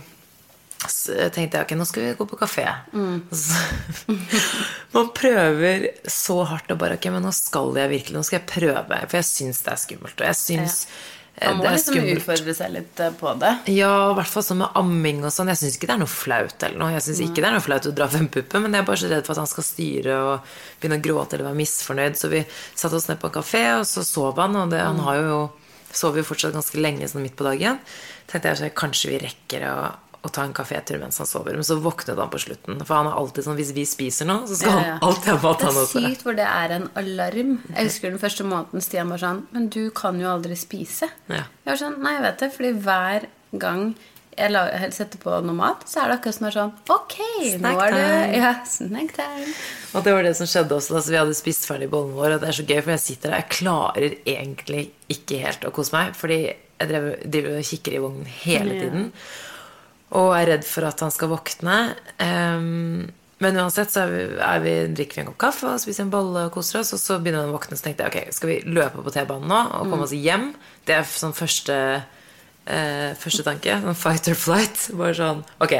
så 0.91 1.29
tenkte 1.33 1.59
jeg 1.59 1.67
ok, 1.67 1.75
nå 1.79 1.85
skal 1.87 2.03
vi 2.05 2.15
gå 2.19 2.25
på 2.29 2.39
kafé. 2.39 2.65
Mm. 2.93 3.21
Så, 3.41 4.17
man 4.95 5.11
prøver 5.15 5.87
så 6.09 6.41
hardt 6.49 6.71
og 6.73 6.81
bare 6.81 6.97
ok, 6.99 7.07
men 7.13 7.23
nå 7.25 7.31
skal 7.35 7.71
jeg 7.77 7.91
virkelig, 7.93 8.17
nå 8.17 8.25
skal 8.25 8.39
jeg 8.41 8.49
prøve. 8.49 8.99
For 9.05 9.19
jeg 9.19 9.27
syns 9.29 9.63
det 9.65 9.73
er 9.73 9.81
skummelt, 9.83 10.17
og 10.19 10.27
jeg 10.27 10.37
syns 10.39 10.77
eh, 11.37 11.45
Man 11.49 11.59
må 11.59 11.63
det 11.63 11.69
er 11.69 11.77
liksom 11.77 11.95
skummelt. 11.95 12.21
utfordre 12.23 12.55
seg 12.57 12.73
litt 12.73 13.03
eh, 13.05 13.13
på 13.21 13.35
det. 13.43 13.53
Ja, 13.75 13.93
i 14.09 14.17
hvert 14.17 14.33
fall 14.33 14.45
sånn 14.49 14.61
med 14.63 14.81
amming 14.81 15.21
og 15.23 15.33
sånn. 15.35 15.53
Jeg 15.53 15.61
syns 15.61 15.77
ikke 15.79 15.91
det 15.91 15.95
er 15.95 16.03
noe 16.03 16.15
flaut 16.15 16.67
eller 16.67 16.81
noe. 16.83 16.91
Jeg 16.97 17.05
synes 17.07 17.23
ikke 17.27 17.39
det 17.39 17.49
er 17.51 17.57
noe 17.59 17.67
flaut 17.69 17.89
å 17.91 17.95
dra 18.01 18.09
fem 18.11 18.27
puppen, 18.33 18.65
men 18.65 18.75
jeg 18.77 18.85
er 18.85 18.89
bare 18.89 19.03
så 19.03 19.13
redd 19.13 19.29
for 19.29 19.37
at 19.37 19.43
han 19.45 19.53
skal 19.53 19.69
styre 19.69 20.19
og 20.25 20.51
begynne 20.81 20.99
å 20.99 21.07
gråte 21.09 21.37
eller 21.37 21.51
være 21.51 21.61
misfornøyd. 21.61 22.19
Så 22.19 22.33
vi 22.33 22.43
satte 22.73 22.97
oss 22.97 23.09
ned 23.11 23.21
på 23.21 23.29
en 23.29 23.37
kafé, 23.39 23.65
og 23.77 23.87
så 23.89 24.05
sov 24.07 24.41
han, 24.41 24.57
og 24.59 24.73
det, 24.73 24.83
han 24.83 25.01
har 25.05 25.23
jo 25.23 25.39
sover 25.89 26.21
jo 26.21 26.27
fortsatt 26.27 26.53
ganske 26.53 26.81
lenge 26.81 27.07
sånn 27.09 27.23
midt 27.25 27.37
på 27.39 27.47
dagen. 27.47 27.79
tenkte 28.29 28.51
jeg 28.51 28.59
så 28.59 28.69
kanskje 28.77 29.09
vi 29.13 29.21
rekker 29.23 29.63
å, 29.65 29.77
å 30.21 30.29
ta 30.35 30.43
en 30.43 30.53
kafétur 30.53 30.99
mens 30.99 31.17
han 31.21 31.27
sover. 31.29 31.55
Men 31.55 31.63
så 31.63 31.77
våknet 31.79 32.17
han 32.19 32.29
på 32.33 32.41
slutten. 32.43 32.81
For 32.83 32.97
han 32.99 33.07
er 33.07 33.17
alltid 33.21 33.45
sånn 33.47 33.55
hvis 33.59 33.71
vi 33.77 33.85
spiser 33.87 34.27
nå, 34.27 34.41
så 34.49 34.57
skal 34.59 34.73
Ja, 34.75 34.83
ja. 34.83 34.93
han 34.99 35.07
alltid 35.09 35.31
ha 35.31 35.37
mat, 35.45 35.63
Det 35.63 35.69
er 35.71 35.89
sykt 35.93 36.23
hvor 36.27 36.35
det 36.35 36.47
er 36.49 36.75
en 36.75 36.87
alarm. 36.99 37.53
Jeg 37.71 37.87
husker 37.89 38.11
den 38.11 38.19
første 38.21 38.43
måneden 38.47 38.83
Stian 38.83 39.09
var 39.13 39.21
sånn 39.23 39.45
Men 39.55 39.69
du 39.71 39.81
kan 39.95 40.19
jo 40.19 40.27
aldri 40.33 40.57
spise. 40.59 41.07
Ja. 41.31 41.45
Jeg 41.63 41.71
var 41.71 41.79
sånn, 41.85 41.99
Nei, 42.03 42.13
jeg 42.17 42.25
vet 42.27 42.43
det. 42.43 42.51
Fordi 42.57 42.73
hver 42.83 43.27
gang 43.63 43.83
jeg 44.39 44.53
lager, 44.53 44.91
setter 44.95 45.19
på 45.19 45.33
noe 45.43 45.55
mat, 45.57 45.81
så 45.89 45.99
er 46.03 46.11
det 46.11 46.19
akkurat 46.19 46.35
som 46.37 46.45
det 46.45 46.51
er 46.51 46.57
sånn 46.59 46.75
Ok, 46.95 47.15
Snack 47.57 47.75
nå 47.75 47.81
er 47.83 47.95
det 47.97 48.37
ja, 48.39 48.51
snack 48.71 49.09
time. 49.17 49.49
Og 49.97 50.05
det 50.05 50.13
var 50.15 50.23
det 50.23 50.35
som 50.37 50.47
skjedde 50.47 50.77
også. 50.77 50.95
Altså, 50.95 51.11
vi 51.11 51.17
hadde 51.19 51.35
spist 51.35 51.67
ferdig 51.67 51.89
bollen 51.91 52.13
vår. 52.15 52.35
Og 52.37 52.43
det 52.43 52.47
er 52.51 52.55
så 52.59 52.63
gøy, 52.69 52.79
for 52.85 52.93
jeg 52.93 53.03
sitter 53.03 53.33
der. 53.33 53.41
Jeg 53.41 53.51
klarer 53.57 54.15
egentlig 54.35 54.83
ikke 55.11 55.41
helt 55.43 55.67
å 55.67 55.73
kose 55.75 55.95
meg. 55.95 56.15
Fordi 56.15 56.39
jeg 56.45 56.87
driver, 56.87 57.51
og 57.59 57.67
kikker 57.67 57.97
i 57.97 58.01
vognen 58.03 58.29
hele 58.45 58.79
Ja. 58.79 59.05
Og 60.17 60.33
er 60.33 60.55
redd 60.55 60.65
for 60.65 60.87
at 60.89 61.03
han 61.05 61.13
skal 61.13 61.29
våkne. 61.33 61.77
Um, 62.17 63.09
men 63.39 63.59
uansett 63.61 63.93
så 63.93 64.03
er 64.03 64.11
vi, 64.11 64.23
er 64.43 64.63
vi, 64.63 64.73
drikker 64.97 65.19
vi 65.19 65.23
en 65.23 65.29
kopp 65.29 65.39
kaffe 65.45 65.69
og 65.69 65.79
spiser 65.79 66.03
en 66.03 66.11
bolle 66.11 66.47
og 66.49 66.55
koser 66.55 66.81
oss. 66.81 66.91
Og 66.97 66.99
så 66.99 67.19
begynner 67.21 67.45
han 67.45 67.53
å 67.53 67.55
våkne, 67.55 67.77
så 67.79 67.87
tenkte 67.87 68.07
jeg 68.07 68.11
ok, 68.11 68.33
skal 68.35 68.51
vi 68.51 68.57
løpe 68.67 69.03
på 69.05 69.13
T-banen 69.15 69.47
nå 69.51 69.59
og 69.77 69.93
komme 69.93 70.07
oss 70.07 70.15
hjem? 70.17 70.49
Det 70.87 70.97
er 70.97 71.07
sånn 71.07 71.35
første, 71.37 71.77
eh, 72.65 73.11
første 73.21 73.45
tanke. 73.47 73.77
Sånn 73.85 73.99
fight 74.01 74.27
or 74.31 74.39
flight. 74.39 74.89
Bare 74.99 75.15
sånn 75.15 75.45
ok. 75.63 75.77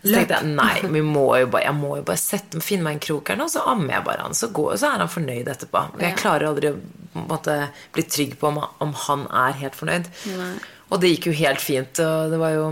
Så 0.00 0.14
tenkte 0.14 0.38
jeg 0.38 0.52
nei, 0.54 0.76
vi 0.94 1.02
må 1.04 1.26
bare, 1.52 1.64
jeg 1.66 1.76
må 1.76 1.90
jo 1.98 2.04
bare 2.08 2.20
sette, 2.20 2.62
finne 2.64 2.86
meg 2.86 2.96
en 2.96 3.02
krok 3.04 3.32
her 3.32 3.36
nå, 3.36 3.50
så 3.52 3.66
ammer 3.68 3.98
jeg 3.98 4.06
bare 4.06 4.24
han. 4.24 4.36
Så, 4.36 4.48
går, 4.56 4.78
så 4.80 4.92
er 4.92 5.02
han 5.02 5.12
fornøyd 5.12 5.50
etterpå. 5.52 5.82
Og 5.96 6.04
jeg 6.06 6.16
klarer 6.20 6.48
aldri 6.48 6.70
å 6.70 7.24
måtte, 7.26 7.56
bli 7.96 8.06
trygg 8.08 8.38
på 8.40 8.48
om, 8.48 8.62
om 8.80 8.94
han 9.08 9.26
er 9.42 9.58
helt 9.60 9.76
fornøyd. 9.76 10.08
Nei. 10.38 10.54
Og 10.90 11.02
det 11.02 11.12
gikk 11.12 11.28
jo 11.28 11.36
helt 11.42 11.62
fint. 11.62 12.00
Og 12.00 12.32
det 12.32 12.40
var 12.40 12.54
jo 12.54 12.64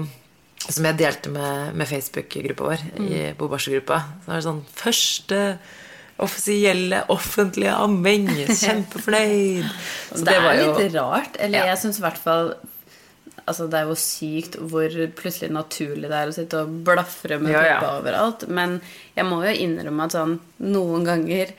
som 0.69 0.85
jeg 0.85 0.99
delte 0.99 1.31
med, 1.33 1.75
med 1.75 1.89
Facebook-gruppa 1.89 2.65
vår, 2.65 2.83
i, 3.01 3.03
Mm. 3.31 3.37
på 3.39 3.49
barselgruppa. 3.49 4.03
Så 4.25 4.27
var 4.31 4.35
det 4.41 4.45
sånn 4.49 4.65
Første 4.75 5.59
offisielle 6.19 7.05
offentlige 7.15 7.73
amming. 7.79 8.27
Kjempefornøyd. 8.63 9.69
Så 10.15 10.25
det, 10.27 10.35
var 10.43 10.53
er 10.55 10.65
jo- 10.65 10.79
litt 10.79 10.95
rart. 10.95 11.37
Eller 11.39 11.59
Ja. 11.59 11.67
jeg 11.75 11.79
syns 11.85 11.99
i 11.99 12.03
hvert 12.03 12.19
fall 12.19 12.55
Altså, 13.49 13.65
det 13.71 13.79
er 13.79 13.87
jo 13.89 13.95
sykt 13.97 14.57
hvor 14.61 14.91
plutselig 15.17 15.49
naturlig 15.51 16.03
det 16.11 16.13
er 16.13 16.29
å 16.29 16.35
sitte 16.37 16.59
og 16.61 16.85
blafre 16.85 17.39
med 17.41 17.53
Ja, 17.55 17.63
ja. 17.65 17.79
puppa 17.81 18.03
overalt. 18.03 18.43
Men 18.49 18.83
jeg 19.17 19.25
må 19.25 19.39
jo 19.41 19.55
innrømme 19.65 20.05
at 20.05 20.13
sånn 20.13 20.35
noen 20.61 21.03
ganger 21.07 21.55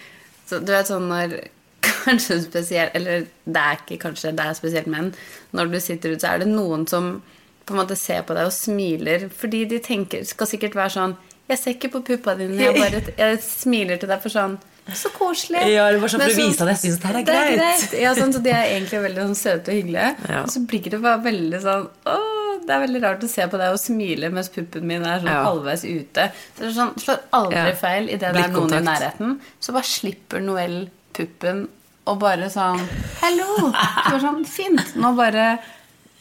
så, 0.45 0.59
Du 0.63 0.69
vet 0.71 0.85
sånn 0.85 1.07
når 1.09 1.33
Kanskje 2.05 2.43
spesielt 2.43 2.91
Eller 2.93 3.25
det 3.47 3.57
er 3.63 3.79
ikke 3.81 3.97
kanskje, 4.03 4.35
det 4.35 4.45
er 4.45 4.53
spesielt 4.53 4.85
menn. 4.85 5.15
Når 5.51 5.71
du 5.71 5.79
sitter 5.79 6.11
ute, 6.13 6.21
så 6.21 6.35
er 6.35 6.39
det 6.43 6.47
noen 6.51 6.85
som 6.87 7.23
på 7.69 7.75
en 7.77 7.81
måte 7.83 7.95
ser 7.99 8.25
på 8.27 8.35
deg 8.37 8.49
og 8.49 8.55
smiler 8.55 9.27
fordi 9.39 9.63
de 9.69 9.79
tenker 9.85 10.25
Skal 10.27 10.49
sikkert 10.49 10.75
være 10.79 10.95
sånn 10.97 11.13
Jeg 11.49 11.57
ser 11.61 11.75
ikke 11.77 11.89
på 11.95 12.01
puppa 12.11 12.35
dine, 12.39 12.57
jeg 12.61 12.75
bare 12.77 12.99
jeg 13.17 13.39
smiler 13.45 14.01
til 14.01 14.09
deg 14.11 14.19
for 14.25 14.33
sånn 14.33 14.57
Så 14.97 15.11
koselig. 15.13 15.61
Ja, 15.69 15.87
det 15.93 16.01
var 16.01 16.09
sånn 16.09 16.23
for 16.25 16.33
å 16.33 16.37
vise 16.41 16.65
at 16.65 16.71
jeg 16.73 16.81
synes 16.81 16.99
det 17.01 17.09
her 17.11 17.17
er 17.19 17.25
greit. 17.27 17.91
Ja, 18.01 18.11
sånn, 18.17 18.31
så 18.33 18.39
de 18.41 18.49
er 18.49 18.71
egentlig 18.73 19.01
veldig 19.03 19.21
sånn 19.27 19.35
søte 19.37 19.69
og 19.69 19.77
hyggelige. 19.77 20.07
Ja. 20.33 20.39
Og 20.41 20.49
så 20.55 20.61
blir 20.71 20.87
det 20.89 20.99
bare 21.03 21.21
veldig 21.27 21.59
sånn 21.61 21.83
Å, 22.09 22.15
det 22.65 22.73
er 22.73 22.81
veldig 22.87 23.01
rart 23.03 23.25
å 23.25 23.29
se 23.29 23.45
på 23.51 23.59
deg 23.61 23.75
og 23.75 23.81
smile 23.81 24.31
mens 24.33 24.49
puppen 24.53 24.87
min 24.89 25.05
er 25.05 25.21
sånn 25.21 25.29
Ja. 25.29 25.43
halvveis 25.45 25.83
ute. 25.85 26.25
Så 26.57 26.63
det 26.63 26.69
er 26.71 26.73
sånn, 26.79 26.93
slår 27.05 27.21
aldri 27.37 27.75
feil 27.83 28.09
idet 28.09 28.33
det 28.33 28.43
er 28.47 28.55
noen 28.55 28.73
i 28.79 28.81
nærheten. 28.89 29.37
Så 29.61 29.73
bare 29.77 29.89
slipper 29.89 30.41
Noel 30.45 30.79
puppen 31.17 31.67
og 32.09 32.17
bare 32.25 32.49
sånn 32.49 32.81
Hello! 33.21 33.49
Så 33.69 34.09
bare 34.09 34.21
sånn, 34.25 34.41
Fint. 34.49 34.95
Nå 34.97 35.13
bare 35.17 35.51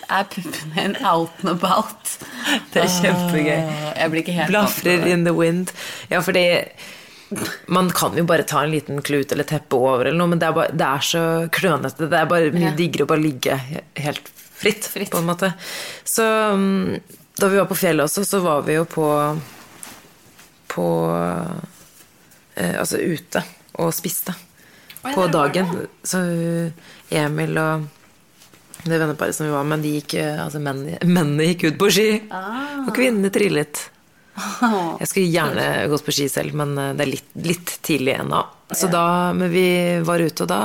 er 0.08 0.24
puppen 0.30 0.72
din 0.76 0.96
out 1.04 1.30
and 1.42 1.50
about. 1.56 2.12
Det 2.72 2.82
er 2.84 2.92
kjempegøy. 3.00 3.58
Åh, 3.64 3.92
Jeg 3.98 4.10
blir 4.12 4.22
ikke 4.22 4.36
helt 4.38 4.52
Blafrer 4.52 5.06
in 5.10 5.24
the 5.26 5.34
wind. 5.36 5.72
Ja, 6.10 6.20
fordi 6.24 6.44
man 7.68 7.90
kan 7.92 8.16
jo 8.16 8.24
bare 8.24 8.42
ta 8.48 8.62
en 8.64 8.70
liten 8.72 9.02
klut 9.04 9.32
eller 9.34 9.44
teppe 9.44 9.76
over 9.76 10.06
eller 10.08 10.16
noe, 10.16 10.30
men 10.32 10.40
det 10.40 10.46
er, 10.48 10.54
bare, 10.56 10.72
det 10.72 10.86
er 10.86 11.04
så 11.04 11.22
klønete. 11.52 12.08
Det 12.08 12.16
er 12.22 12.30
bare 12.30 12.52
mye 12.54 12.70
Ja. 12.70 12.76
diggere 12.78 13.04
å 13.04 13.10
bare 13.10 13.20
ligge 13.20 13.58
helt 14.00 14.28
fritt, 14.58 14.86
Fritt. 14.88 15.10
på 15.12 15.18
en 15.20 15.28
måte. 15.28 15.52
Så 16.08 16.24
mm, 16.56 17.00
da 17.38 17.48
vi 17.52 17.58
var 17.60 17.68
på 17.68 17.76
fjellet 17.78 18.06
også, 18.08 18.24
så 18.24 18.40
var 18.42 18.62
vi 18.66 18.78
jo 18.78 18.84
på 18.88 19.08
på 20.68 20.86
eh, 22.56 22.74
Altså 22.80 22.98
ute 22.98 23.40
og 23.78 23.92
spiste 23.94 24.34
på 25.14 25.26
dagen. 25.32 25.70
Så 26.04 26.18
Emil 27.14 27.56
og 27.60 27.86
det 28.84 28.98
venneparet 28.98 29.36
som 29.36 29.48
vi 29.48 29.52
var 29.52 29.66
med, 29.66 29.82
de 29.84 29.96
gikk, 29.98 30.14
eh, 30.20 30.38
altså 30.44 30.60
mennene, 30.62 31.00
mennene 31.06 31.50
gikk 31.50 31.68
ut 31.70 31.78
på 31.80 31.90
ski. 31.92 32.08
Ah. 32.30 32.84
Og 32.86 32.92
kvinnene 32.96 33.32
trillet. 33.34 33.88
Jeg 34.38 35.08
skulle 35.10 35.32
gjerne 35.32 35.66
gått 35.90 36.06
på 36.06 36.14
ski 36.14 36.28
selv, 36.30 36.54
men 36.58 36.76
eh, 36.78 36.94
det 36.96 37.04
er 37.04 37.12
litt, 37.16 37.28
litt 37.48 37.74
tidlig 37.82 38.18
ennå. 38.20 38.44
Så 38.70 38.90
da, 38.92 39.34
men 39.34 39.50
vi 39.50 39.68
var 40.04 40.22
ute, 40.22 40.44
og 40.44 40.50
da 40.50 40.62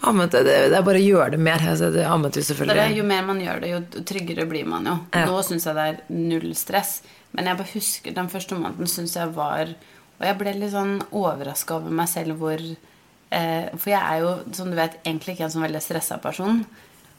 ammet 0.00 0.32
det, 0.32 0.44
det 0.46 0.76
er 0.78 0.84
bare 0.86 1.00
å 1.00 1.04
gjøre 1.04 1.34
det 1.34 1.40
mer. 1.42 1.62
Altså, 1.72 1.90
det 1.94 2.04
ammet 2.06 2.36
vi 2.38 2.44
Det 2.46 2.74
er, 2.74 2.96
jo 2.96 3.06
mer 3.06 3.24
man 3.26 3.40
gjør 3.42 3.62
det, 3.62 3.70
jo 3.72 4.02
tryggere 4.06 4.46
blir 4.50 4.66
man 4.68 4.86
jo. 4.86 4.96
Ja. 5.14 5.26
Nå 5.30 5.40
syns 5.46 5.66
jeg 5.66 5.78
det 5.78 5.86
er 5.92 6.02
null 6.14 6.52
stress. 6.58 6.98
Men 7.36 7.50
jeg 7.50 7.60
bare 7.60 7.74
husker 7.74 8.14
den 8.16 8.30
første 8.32 8.56
måneden 8.58 8.88
syns 8.88 9.12
jeg 9.18 9.34
var 9.36 9.74
Og 10.16 10.22
jeg 10.24 10.36
ble 10.40 10.54
litt 10.56 10.72
sånn 10.72 10.94
overraska 11.12 11.76
over 11.76 11.92
meg 11.92 12.08
selv 12.08 12.38
hvor 12.40 12.56
eh, 12.56 13.66
For 13.74 13.90
jeg 13.92 14.00
er 14.00 14.22
jo, 14.22 14.30
som 14.56 14.70
du 14.72 14.78
vet, 14.78 14.96
egentlig 15.04 15.36
ikke 15.36 15.44
en 15.48 15.52
sånn 15.52 15.66
veldig 15.66 15.82
stressa 15.84 16.16
person. 16.22 16.62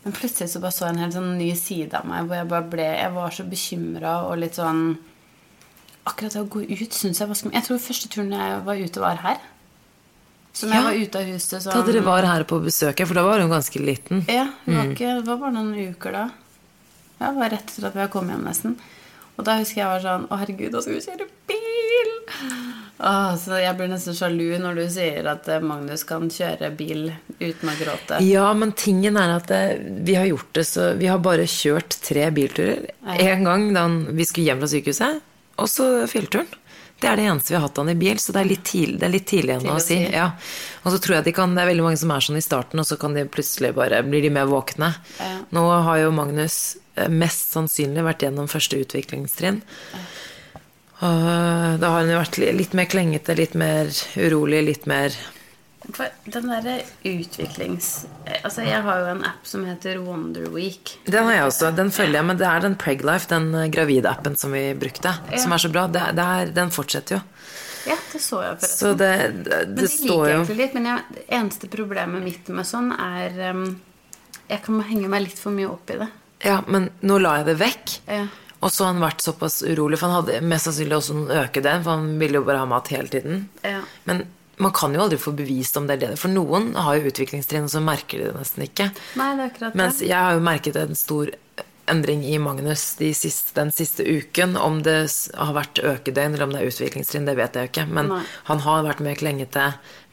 Men 0.05 0.13
plutselig 0.15 0.49
så 0.53 0.61
bare 0.63 0.71
så 0.71 0.85
jeg 0.87 0.95
en 0.95 1.01
helt 1.03 1.13
sånn 1.17 1.37
ny 1.37 1.49
side 1.59 1.93
av 1.99 2.05
meg 2.07 2.25
hvor 2.29 2.37
jeg 2.39 2.47
bare 2.47 2.67
ble 2.71 2.83
Jeg 2.87 3.11
var 3.17 3.33
så 3.35 3.43
bekymra 3.51 4.13
og 4.29 4.37
litt 4.39 4.55
sånn 4.55 4.83
Akkurat 6.07 6.33
det 6.33 6.41
å 6.41 6.47
gå 6.49 6.61
ut 6.63 6.95
syns 6.95 7.19
jeg 7.19 7.27
var 7.29 7.35
skummelt. 7.37 7.57
Jeg 7.59 7.65
tror 7.67 7.81
første 7.83 8.07
turen 8.09 8.31
jeg 8.33 8.61
var 8.65 8.79
ute, 8.79 9.01
var 9.03 9.19
her. 9.21 9.41
Som 10.55 10.71
jeg 10.73 10.81
var 10.87 10.95
ute 10.97 11.19
av 11.19 11.27
huset 11.29 11.61
sånn 11.61 11.75
Da 11.75 11.83
dere 11.85 12.01
var 12.07 12.25
her 12.25 12.45
på 12.49 12.57
besøk, 12.63 13.03
for 13.05 13.13
da 13.19 13.25
var 13.27 13.43
hun 13.43 13.51
ganske 13.51 13.79
liten. 13.83 14.23
ja, 14.27 14.47
Mm. 14.65 14.77
var, 14.77 14.85
ikke, 14.95 15.11
det 15.19 15.27
var 15.27 15.37
bare 15.43 15.51
noen 15.53 15.75
uker 15.93 16.11
da. 16.15 16.23
Ja, 17.19 17.27
det 17.29 17.35
var 17.37 17.49
rett 17.53 17.67
etter 17.69 17.85
at 17.91 17.93
vi 17.93 17.99
hadde 17.99 18.11
kommet 18.15 18.33
hjem 18.37 18.47
nesten. 18.47 18.77
Og 19.37 19.45
da 19.45 19.57
husker 19.59 19.83
jeg 19.83 19.91
var 19.91 20.01
sånn 20.03 20.25
Å, 20.31 20.39
herregud, 20.39 20.71
da 20.71 20.81
skal 20.81 20.93
vi 20.97 21.05
kjøre 21.05 21.27
bil! 21.51 22.88
Åh, 22.99 23.35
så 23.39 23.55
jeg 23.61 23.77
blir 23.79 23.87
nesten 23.87 24.15
sjalu 24.17 24.57
når 24.59 24.75
du 24.75 24.83
sier 24.91 25.27
at 25.31 25.47
eh, 25.47 25.63
Magnus 25.63 26.03
kan 26.07 26.27
kjøre 26.27 26.71
bil 26.75 27.05
uten 27.39 27.71
å 27.71 27.75
gråte. 27.79 28.19
Ja, 28.27 28.49
men 28.51 28.73
tingen 28.75 29.15
er 29.19 29.37
at 29.37 29.51
eh, 29.55 29.77
vi 29.79 30.17
har 30.19 30.27
gjort 30.27 30.51
det 30.57 30.65
så 30.67 30.89
Vi 30.99 31.07
har 31.07 31.21
bare 31.23 31.47
kjørt 31.47 31.95
tre 32.03 32.27
bilturer. 32.35 32.89
En 33.15 33.47
gang 33.47 33.69
da 33.75 33.85
vi 33.87 34.27
skulle 34.27 34.49
hjem 34.51 34.59
fra 34.65 34.71
sykehuset, 34.73 35.21
og 35.59 35.71
så 35.71 35.87
fjellturen. 36.11 36.51
Det 36.99 37.07
er 37.07 37.15
det 37.15 37.29
eneste 37.31 37.53
vi 37.53 37.55
har 37.55 37.63
hatt 37.63 37.79
han 37.79 37.93
i 37.93 37.95
bil, 37.95 38.19
så 38.19 38.33
det 38.35 38.41
er 38.41 38.49
litt 38.49 38.65
tidlig, 38.67 38.99
er 39.07 39.11
litt 39.13 39.27
tidlig 39.31 39.53
ennå 39.55 39.77
å 39.77 39.83
si. 39.83 39.95
Ja. 40.11 40.33
Og 40.83 40.91
så 40.91 40.99
tror 40.99 41.15
jeg 41.19 41.29
de 41.29 41.33
kan, 41.37 41.53
det 41.55 41.63
er 41.63 41.69
veldig 41.71 41.85
mange 41.85 41.99
som 42.01 42.11
er 42.11 42.25
sånn 42.25 42.39
i 42.39 42.43
starten, 42.43 42.81
og 42.83 42.87
så 42.89 42.97
kan 42.99 43.15
de 43.15 43.23
plutselig 43.31 43.71
bare 43.77 44.01
blir 44.03 44.27
de 44.27 44.33
mer 44.35 44.49
våkne. 44.51 44.91
Ja. 45.21 45.29
Nå 45.55 45.63
har 45.87 46.01
jo 46.01 46.11
Magnus 46.11 46.75
eh, 46.99 47.07
mest 47.07 47.55
sannsynlig 47.55 48.03
vært 48.03 48.27
gjennom 48.27 48.51
første 48.51 48.81
utviklingstrinn. 48.83 49.61
Og 50.99 51.79
da 51.79 51.89
har 51.93 52.03
hun 52.03 52.09
vært 52.19 52.37
litt 52.59 52.73
mer 52.75 52.87
klengete, 52.91 53.35
litt 53.37 53.53
mer 53.55 53.87
urolig, 54.19 54.63
litt 54.67 54.87
mer 54.89 55.13
For 55.95 56.11
den 56.27 56.49
derre 56.51 56.73
utviklings... 57.07 58.05
eh, 58.25 58.41
Altså, 58.43 58.65
jeg 58.67 58.81
har 58.83 58.99
jo 58.99 59.07
en 59.13 59.23
app 59.25 59.47
som 59.47 59.63
heter 59.65 60.01
Wonderweek. 60.03 60.97
Den 61.07 61.29
har 61.29 61.37
jeg 61.37 61.45
også. 61.47 61.71
Den 61.77 61.89
følger 61.95 62.19
jeg, 62.19 62.27
men 62.27 62.37
det 62.41 62.49
er 62.49 62.65
den 62.67 62.75
Preglife, 62.77 63.29
den 63.31 63.47
eh, 63.55 63.69
gravide-appen 63.71 64.35
som 64.37 64.51
vi 64.53 64.65
brukte, 64.77 65.15
som 65.39 65.55
er 65.55 65.63
så 65.63 65.71
bra. 65.71 65.87
Det, 65.87 66.03
det 66.19 66.25
er, 66.35 66.51
den 66.59 66.73
fortsetter 66.75 67.17
jo. 67.17 67.21
Ja, 67.87 67.95
det 68.11 68.19
så 68.21 68.41
jeg 68.43 68.57
forresten. 68.59 68.77
Så 68.77 68.91
det, 68.99 69.11
det, 69.47 69.59
Men 69.69 69.75
det 69.79 69.87
står 69.93 70.03
liker 70.03 70.27
jeg 70.27 70.35
egentlig 70.35 70.57
litt, 70.59 70.73
men 70.75 70.89
jeg, 70.91 71.05
det 71.15 71.23
eneste 71.39 71.69
problemet 71.71 72.25
mitt 72.27 72.51
med 72.53 72.67
sånn 72.67 72.91
er 72.91 73.39
um, 73.55 73.63
Jeg 74.51 74.61
kan 74.67 74.81
henge 74.91 75.09
meg 75.15 75.23
litt 75.29 75.39
for 75.39 75.55
mye 75.55 75.71
opp 75.71 75.89
i 75.95 75.97
det. 76.03 76.09
Ja, 76.43 76.59
men 76.67 76.89
nå 77.07 77.17
la 77.23 77.37
jeg 77.39 77.47
det 77.53 77.57
vekk. 77.63 77.95
Ja. 78.11 78.27
Og 78.59 78.73
så 78.73 78.85
har 78.85 78.93
han 78.93 79.03
vært 79.03 79.23
såpass 79.23 79.61
urolig, 79.63 79.99
for 79.99 80.09
han 80.09 80.19
hadde 80.19 80.41
mest 80.43 80.67
sannsynlig 80.67 80.97
også 80.97 81.15
noen 81.15 81.61
den, 81.63 81.85
for 81.85 81.93
han 81.93 82.11
ville 82.19 82.41
jo 82.41 82.47
bare 82.47 82.63
ha 82.63 82.67
mat 82.67 82.91
hele 82.91 83.07
tiden. 83.11 83.45
Ja. 83.63 83.81
Men 84.09 84.25
man 84.59 84.73
kan 84.75 84.95
jo 84.95 85.05
aldri 85.05 85.19
få 85.21 85.31
bevist 85.31 85.77
om 85.79 85.87
det 85.87 85.95
er 85.95 86.01
det. 86.01 86.19
For 86.19 86.31
noen 86.31 86.73
har 86.75 86.97
jo 86.97 87.07
utviklingstrinn, 87.07 87.69
og 87.69 87.71
så 87.71 87.79
merker 87.83 88.19
de 88.19 88.27
det 88.27 88.35
nesten 88.35 88.65
ikke. 88.65 88.89
Nei, 89.19 89.29
det 89.37 89.45
er 89.45 89.53
akkurat 89.53 89.77
Mens 89.79 90.01
jeg 90.03 90.17
har 90.19 90.35
jo 90.35 90.43
merket 90.43 90.79
en 90.81 90.99
stor 90.99 91.31
endring 91.89 92.25
i 92.27 92.35
Magnus 92.43 92.83
de 92.99 93.13
siste, 93.17 93.55
den 93.55 93.71
siste 93.73 94.03
uken. 94.03 94.57
Om 94.59 94.81
det 94.85 94.97
har 95.33 95.55
vært 95.55 95.79
økedøgn 95.79 96.35
eller 96.35 96.45
om 96.45 96.53
det 96.53 96.61
er 96.61 96.73
utviklingstrinn, 96.73 97.29
det 97.29 97.37
vet 97.39 97.55
jeg 97.55 97.69
jo 97.69 97.71
ikke. 97.71 97.87
Men 97.95 98.11
Nei. 98.11 98.21
han 98.51 98.63
har 98.67 98.87
vært 98.89 99.03
mer 99.07 99.19
klengete, 99.19 99.69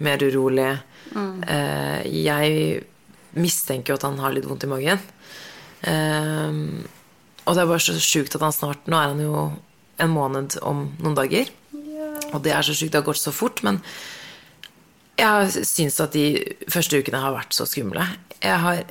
mer 0.07 0.23
urolig. 0.23 0.71
Mm. 1.11 1.33
Eh, 1.43 2.07
jeg 2.23 2.85
mistenker 3.37 3.93
jo 3.93 3.99
at 3.99 4.07
han 4.09 4.23
har 4.23 4.35
litt 4.37 4.47
vondt 4.49 4.65
i 4.65 4.71
magen. 4.71 5.03
Og 7.47 7.55
det 7.55 7.63
er 7.63 7.71
bare 7.71 7.83
så 7.83 7.95
sjukt 8.03 8.35
at 8.37 8.43
han 8.43 8.55
snart 8.55 8.89
Nå 8.91 8.99
er 8.99 9.13
han 9.13 9.23
jo 9.23 9.47
en 10.03 10.13
måned 10.13 10.59
om 10.67 10.89
noen 11.01 11.17
dager. 11.17 11.51
Og 12.35 12.41
det 12.45 12.53
er 12.53 12.67
så 12.67 12.75
sjukt, 12.75 12.93
det 12.93 13.01
har 13.01 13.07
gått 13.07 13.23
så 13.23 13.33
fort. 13.35 13.63
Men 13.67 13.81
jeg 15.17 15.65
syns 15.65 16.01
at 16.05 16.17
de 16.17 16.27
første 16.73 17.01
ukene 17.01 17.23
har 17.23 17.37
vært 17.37 17.57
så 17.57 17.65
skumle. 17.69 18.05
Jeg 18.43 18.59
har, 18.61 18.83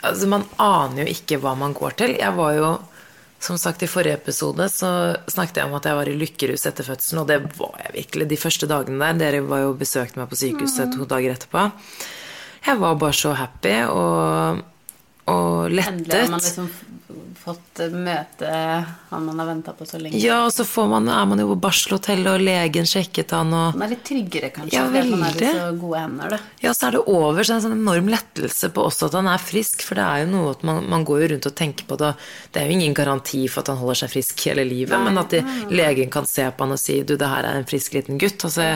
altså 0.00 0.30
man 0.30 0.46
aner 0.62 1.02
jo 1.04 1.16
ikke 1.16 1.40
hva 1.42 1.52
man 1.58 1.76
går 1.76 1.98
til. 2.00 2.14
Jeg 2.16 2.36
var 2.38 2.54
jo, 2.56 2.70
som 3.44 3.58
sagt 3.60 3.84
i 3.84 3.90
forrige 3.90 4.16
episode, 4.16 4.70
så 4.72 4.90
snakket 5.28 5.60
jeg 5.60 5.68
om 5.68 5.76
at 5.78 5.90
jeg 5.90 5.98
var 6.00 6.10
i 6.10 6.16
lykkerus 6.22 6.64
etter 6.70 6.86
fødselen, 6.86 7.22
og 7.22 7.28
det 7.28 7.42
var 7.58 7.76
jeg 7.84 7.96
virkelig. 7.98 8.30
De 8.30 8.40
første 8.40 8.70
dagene 8.70 9.02
der. 9.04 9.20
Dere 9.26 9.44
var 9.50 9.66
jo 9.66 9.76
besøkt 9.78 10.16
meg 10.16 10.30
på 10.30 10.40
sykehuset 10.40 10.96
to 10.96 11.08
dager 11.10 11.36
etterpå. 11.36 11.68
Jeg 12.64 12.80
var 12.80 12.98
bare 13.00 13.16
så 13.16 13.36
happy 13.36 13.76
og, 13.92 14.64
og 15.28 15.70
Endelig 15.70 16.22
har 16.24 16.30
man 16.32 16.40
liksom 16.42 16.70
fått 17.38 17.80
møte 17.94 18.48
han 19.08 19.22
man 19.24 19.38
har 19.40 19.46
venta 19.48 19.72
på 19.72 19.86
så 19.88 19.96
lenge. 20.00 20.18
Ja, 20.20 20.40
og 20.44 20.50
så 20.52 20.66
får 20.68 20.88
man, 20.90 21.06
er 21.08 21.24
man 21.30 21.40
jo 21.40 21.46
på 21.54 21.56
barselhotellet, 21.62 22.28
og 22.34 22.42
legen 22.44 22.88
sjekket 22.88 23.32
han, 23.32 23.52
og 23.56 23.78
Man 23.78 23.86
er 23.86 23.94
litt 23.94 24.02
tryggere, 24.04 24.50
kanskje, 24.52 24.74
Ja, 24.76 24.82
veldig. 24.92 25.16
man 25.16 25.30
er 25.30 25.44
i 25.46 25.52
så 25.54 25.68
gode 25.80 26.02
hender. 26.02 26.34
Da. 26.34 26.40
Ja, 26.64 26.74
så 26.76 26.88
er 26.90 26.98
det 26.98 27.02
over, 27.06 27.40
så 27.40 27.54
er 27.54 27.54
det 27.54 27.58
en 27.62 27.66
sånn 27.68 27.78
enorm 27.78 28.10
lettelse 28.12 28.70
på 28.74 28.84
også 28.90 29.08
at 29.08 29.16
han 29.20 29.30
er 29.32 29.40
frisk. 29.40 29.86
For 29.86 30.00
det 30.00 30.04
er 30.04 30.24
jo 30.24 30.30
noe 30.34 30.52
at 30.56 30.66
man, 30.68 30.82
man 30.92 31.06
går 31.08 31.22
jo 31.22 31.30
rundt 31.34 31.48
og 31.52 31.56
tenker 31.62 31.88
på 31.88 32.00
det. 32.02 32.12
Det 32.52 32.60
er 32.60 32.68
jo 32.68 32.76
ingen 32.76 32.98
garanti 33.00 33.44
for 33.48 33.64
at 33.64 33.72
han 33.72 33.80
holder 33.80 34.02
seg 34.02 34.12
frisk 34.18 34.44
hele 34.50 34.66
livet, 34.68 34.98
men 35.08 35.22
at 35.22 35.32
de, 35.32 35.44
legen 35.72 36.12
kan 36.12 36.28
se 36.28 36.50
på 36.50 36.66
han 36.66 36.76
og 36.76 36.82
si 36.82 37.00
du, 37.02 37.16
det 37.16 37.32
her 37.32 37.48
er 37.48 37.62
en 37.62 37.68
frisk 37.70 37.96
liten 37.96 38.20
gutt. 38.20 38.44
Altså, 38.50 38.74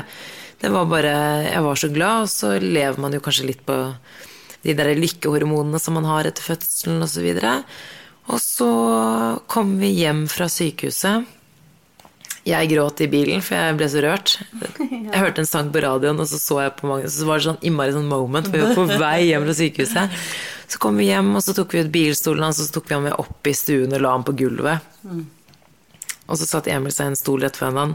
det 0.62 0.71
var 0.71 0.87
bare 0.87 1.12
Jeg 1.50 1.62
var 1.66 1.76
så 1.76 1.88
glad, 1.92 2.25
og 2.25 2.30
så 2.30 2.56
lever 2.62 3.00
man 3.02 3.12
jo 3.12 3.21
kanskje 3.21 3.50
litt 3.50 3.66
på 3.66 3.76
de 4.62 4.75
der 4.78 4.95
lykkehormonene 4.99 5.81
som 5.83 5.97
man 5.99 6.07
har 6.09 6.28
etter 6.28 6.45
fødselen 6.52 7.02
osv. 7.04 7.28
Og 8.31 8.38
så 8.40 8.73
kom 9.50 9.76
vi 9.81 9.92
hjem 10.02 10.26
fra 10.31 10.49
sykehuset. 10.52 11.26
Jeg 12.47 12.73
gråt 12.73 12.99
i 13.04 13.07
bilen, 13.07 13.42
for 13.42 13.54
jeg 13.54 13.75
ble 13.78 13.87
så 13.90 14.00
rørt. 14.02 14.33
Jeg 15.12 15.21
hørte 15.21 15.45
en 15.45 15.47
sang 15.47 15.69
på 15.71 15.83
radioen, 15.85 16.19
og 16.19 16.26
så 16.26 16.40
så 16.40 16.57
jeg 16.62 16.73
på 16.78 16.88
mange, 16.88 17.11
så 17.12 17.26
var 17.28 17.38
det 17.38 17.45
sånn 17.45 17.61
innmari 17.69 17.92
sånn 17.95 18.09
moment. 18.11 18.49
For 18.49 18.57
vi 18.57 18.64
var 18.64 18.78
på 18.78 18.99
vei 18.99 19.28
hjem 19.28 19.45
fra 19.47 19.54
sykehuset. 19.54 20.16
Så 20.73 20.81
kom 20.83 20.99
vi 20.99 21.07
hjem, 21.11 21.28
og 21.37 21.45
så 21.45 21.54
tok 21.54 21.75
vi 21.76 21.85
ut 21.85 21.92
bilstolen 21.95 22.47
hans, 22.49 22.59
og 22.59 22.66
så 22.66 22.78
tok 22.78 22.88
vi 22.88 22.97
ham 22.97 23.07
med 23.07 23.14
opp 23.21 23.47
i 23.47 23.54
stuen 23.54 23.95
og 23.95 24.02
la 24.02 24.14
ham 24.16 24.25
på 24.26 24.35
gulvet. 24.40 24.83
Og 26.26 26.40
så 26.40 26.49
satt 26.49 26.71
Emil 26.73 26.95
seg 26.95 27.11
i 27.11 27.12
en 27.12 27.21
stol 27.21 27.45
rett 27.45 27.59
foran 27.61 27.78
han. 27.78 27.95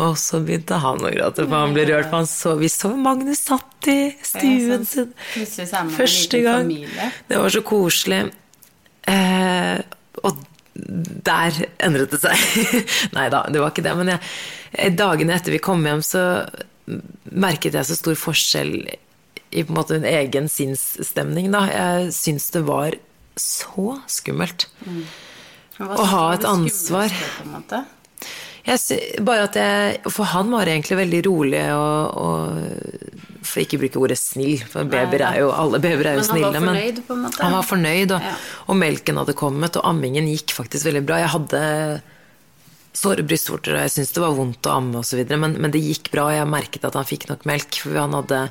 Og 0.00 0.16
så 0.16 0.40
begynte 0.44 0.78
han 0.80 1.02
å 1.04 1.10
gråte, 1.12 1.44
for 1.44 1.56
han 1.60 1.74
ble 1.76 1.84
rørt. 1.90 2.08
For 2.08 2.22
han 2.22 2.28
så, 2.30 2.54
vi 2.60 2.70
så 2.72 2.92
Magnus 2.96 3.42
satt 3.44 3.88
i 3.90 3.98
stuen 4.24 4.86
sin 4.88 5.12
første 5.96 6.40
gang. 6.44 6.70
Det 7.28 7.40
var 7.40 7.52
så 7.52 7.62
koselig. 7.66 8.22
Eh, 9.10 9.82
og 10.24 10.40
der 11.26 11.60
endret 11.82 12.14
det 12.14 12.22
seg. 12.22 12.72
Nei 13.16 13.28
da, 13.32 13.44
det 13.52 13.60
var 13.60 13.74
ikke 13.74 13.84
det. 13.84 13.94
Men 13.98 14.14
jeg, 14.14 14.96
dagene 14.96 15.36
etter 15.36 15.56
vi 15.56 15.62
kom 15.62 15.84
hjem, 15.84 16.02
så 16.06 16.24
merket 17.30 17.76
jeg 17.76 17.88
så 17.90 17.98
stor 17.98 18.16
forskjell 18.18 18.74
i 19.50 19.64
på 19.66 19.72
en 19.72 19.76
måte 19.80 19.98
min 19.98 20.06
egen 20.06 20.46
sinnsstemning. 20.50 21.50
Da. 21.52 21.64
Jeg 21.68 22.12
syns 22.14 22.50
det 22.54 22.64
var 22.68 22.96
så 23.40 23.96
skummelt. 24.10 24.68
mm. 24.86 25.02
Å 25.80 26.04
ha 26.04 26.24
et 26.34 26.44
ansvar. 26.44 27.08
På 27.08 27.44
en 27.46 27.54
måte? 27.54 27.78
Jeg 28.66 29.24
bare 29.24 29.46
at 29.48 29.54
jeg 29.56 30.00
For 30.12 30.28
han 30.34 30.50
var 30.52 30.68
egentlig 30.68 30.98
veldig 30.98 31.20
rolig 31.26 31.62
og, 31.72 32.18
og 32.20 33.46
For 33.48 33.62
ikke 33.62 33.78
å 33.78 33.82
bruke 33.84 34.02
ordet 34.04 34.18
snill, 34.20 34.60
for 34.68 34.84
babyer 34.84 35.24
er 35.24 35.38
jo, 35.40 35.48
alle 35.56 35.80
babyer 35.80 36.10
er 36.10 36.18
jo 36.18 36.24
Men 36.26 36.30
han 36.30 36.42
var 36.44 36.52
snille. 36.52 36.60
fornøyd, 36.68 36.98
på 37.08 37.14
en 37.16 37.22
måte? 37.24 37.40
Han 37.42 37.56
var 37.56 37.64
fornøyd, 37.70 38.12
og, 38.18 38.26
Ja. 38.28 38.34
og 38.68 38.76
melken 38.82 39.16
hadde 39.22 39.34
kommet, 39.40 39.76
og 39.80 39.86
ammingen 39.88 40.28
gikk 40.28 40.52
faktisk 40.58 40.86
veldig 40.90 41.02
bra. 41.08 41.16
Jeg 41.24 41.32
hadde 41.32 41.62
såre 43.00 43.22
brystvorter, 43.24 43.78
og 43.78 43.84
jeg 43.86 43.94
syntes 43.96 44.12
det 44.12 44.22
var 44.22 44.36
vondt 44.36 44.66
å 44.68 44.76
amme 44.76 45.00
osv., 45.00 45.24
men, 45.38 45.56
men 45.62 45.70
det 45.72 45.80
gikk 45.82 46.10
bra, 46.12 46.28
og 46.28 46.36
jeg 46.36 46.52
merket 46.52 46.84
at 46.84 46.98
han 46.98 47.08
fikk 47.08 47.28
nok 47.30 47.46
melk, 47.48 47.80
for 47.82 47.96
han 47.96 48.12
hadde 48.18 48.42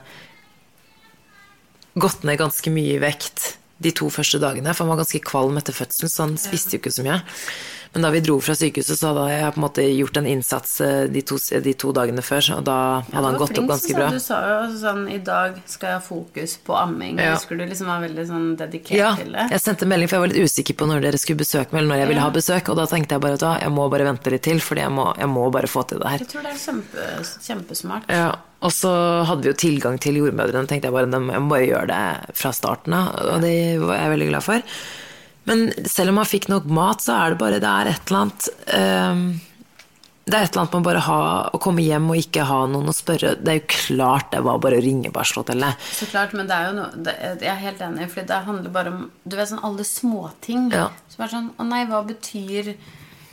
gått 2.00 2.24
ned 2.28 2.40
ganske 2.40 2.72
mye 2.74 2.96
i 2.98 3.02
vekt 3.02 3.56
de 3.80 3.92
to 3.96 4.10
første 4.12 4.40
dagene, 4.42 4.74
for 4.76 4.84
han 4.86 4.94
var 4.96 5.04
ganske 5.04 5.22
kvalm 5.24 5.60
etter 5.60 5.76
fødselen, 5.76 6.12
så 6.12 6.26
han 6.26 6.36
spiste 6.40 6.76
jo 6.76 6.82
ikke 6.82 6.96
så 6.98 7.06
mye. 7.06 7.22
Men 7.94 8.04
da 8.06 8.10
vi 8.14 8.20
dro 8.22 8.36
fra 8.38 8.54
sykehuset, 8.54 9.00
så 9.00 9.10
hadde 9.10 9.24
jeg 9.34 9.54
på 9.56 9.58
en 9.58 9.64
måte 9.64 9.82
gjort 9.90 10.18
en 10.22 10.28
innsats 10.30 10.76
eh, 10.86 11.08
de 11.10 11.24
to, 11.26 11.40
de 11.66 11.72
to 11.74 11.90
dagene 11.98 12.22
før, 12.22 12.50
og 12.60 12.64
da 12.68 12.76
hadde 13.08 13.24
han 13.26 13.38
gått 13.42 13.58
opp 13.58 13.70
ganske 13.72 13.96
bra. 13.98 14.10
Du 14.14 14.20
sa 14.22 14.38
jo 14.46 14.60
sånn 14.78 15.08
I 15.10 15.18
dag 15.26 15.58
skal 15.66 15.90
jeg 15.90 15.98
ha 15.98 16.04
fokus 16.06 16.54
på 16.68 16.76
amming. 16.78 17.18
Ja. 17.18 17.32
Husker 17.34 17.58
du 17.58 17.64
liksom 17.66 17.90
var 17.90 18.04
veldig 18.06 18.26
sånn 18.30 18.46
dedikert 18.60 18.94
Ja, 19.00 19.16
til 19.18 19.34
det. 19.34 19.48
Ja, 19.48 19.56
jeg 19.58 19.64
sendte 19.66 19.90
melding, 19.90 20.12
for 20.12 20.20
jeg 20.20 20.26
var 20.28 20.34
litt 20.36 20.46
usikker 20.54 20.78
på 20.78 20.90
når 20.92 21.02
dere 21.08 21.22
skulle 21.24 21.42
besøke 21.42 21.74
meg, 21.74 21.82
eller 21.82 21.90
når 21.96 22.02
jeg 22.04 22.12
ville 22.14 22.22
Ja. 22.22 22.28
ha 22.30 22.36
besøk, 22.38 22.70
og 22.70 22.78
da 22.78 22.86
tenkte 22.94 23.18
jeg 23.18 23.26
bare 23.26 23.40
at 23.42 23.64
jeg 23.66 23.74
må 23.80 23.90
bare 23.90 24.06
vente 24.12 24.36
litt 24.38 24.46
til, 24.46 24.62
fordi 24.70 24.86
jeg 24.86 24.94
må, 25.00 25.08
jeg 25.18 25.32
må 25.34 25.50
bare 25.58 25.74
få 25.74 25.88
til 25.90 26.04
det 26.06 26.14
her. 26.14 26.22
Jeg 26.28 26.32
tror 26.36 26.46
det 26.46 26.54
er 26.54 26.62
kjempe, 26.62 27.10
kjempesmart. 27.50 28.10
Ja, 28.14 28.30
og 28.62 28.72
så 28.76 28.94
hadde 29.26 29.42
vi 29.48 29.50
jo 29.50 29.58
tilgang 29.66 29.98
til 29.98 30.22
jordmødrene, 30.22 30.70
tenkte 30.70 30.92
jeg 30.92 30.94
bare, 30.94 31.10
jeg 31.10 31.42
må 31.42 31.50
bare 31.58 31.66
gjøre 31.66 31.88
det 31.90 32.38
fra 32.38 32.54
starten 32.54 32.94
av, 32.94 33.16
og 33.34 33.42
det 33.42 33.58
var 33.82 33.98
jeg 33.98 34.14
veldig 34.14 34.30
glad 34.36 34.46
for. 34.46 34.62
Men 35.50 35.68
selv 35.90 36.14
om 36.14 36.20
man 36.22 36.30
fikk 36.30 36.48
nok 36.52 36.66
mat, 36.78 37.02
så 37.04 37.16
er 37.18 37.34
det 37.34 37.40
bare, 37.42 37.60
det 37.64 37.70
er 37.70 37.90
et 37.92 38.10
eller 38.12 38.20
annet, 38.24 38.50
ehm, 38.78 39.24
det 40.30 40.38
er 40.38 40.44
et 40.46 40.52
eller 40.54 40.62
annet 40.62 40.76
med 40.78 40.86
bare 40.86 41.02
ha, 41.08 41.18
å 41.58 41.60
komme 41.64 41.82
hjem 41.82 42.06
og 42.14 42.20
ikke 42.22 42.44
ha 42.46 42.60
noen 42.70 42.92
å 42.92 42.94
spørre. 42.94 43.32
Det 43.42 43.50
er 43.56 43.58
jo 43.64 43.70
klart 43.74 44.30
det 44.36 44.44
var 44.46 44.60
bare 44.62 44.78
å 44.78 44.84
ringe 44.86 45.10
Barselhotellet. 45.16 45.88
Så 45.98 46.06
klart, 46.12 46.36
men 46.38 46.46
det 46.52 46.54
er 46.60 46.68
jo 46.70 46.76
noe 46.78 47.04
det, 47.08 47.16
Jeg 47.42 47.50
er 47.56 47.64
helt 47.64 47.82
enig, 47.82 48.10
for 48.14 48.30
det 48.30 48.40
handler 48.46 48.70
bare 48.76 48.94
om 48.94 49.08
Du 49.26 49.36
vet 49.40 49.50
sånn 49.50 49.64
alle 49.66 49.84
småting 49.88 50.70
Ja. 50.72 50.90
som 51.10 51.26
er 51.26 51.34
sånn 51.34 51.50
Å 51.58 51.66
nei, 51.66 51.82
hva 51.90 52.04
betyr 52.06 52.76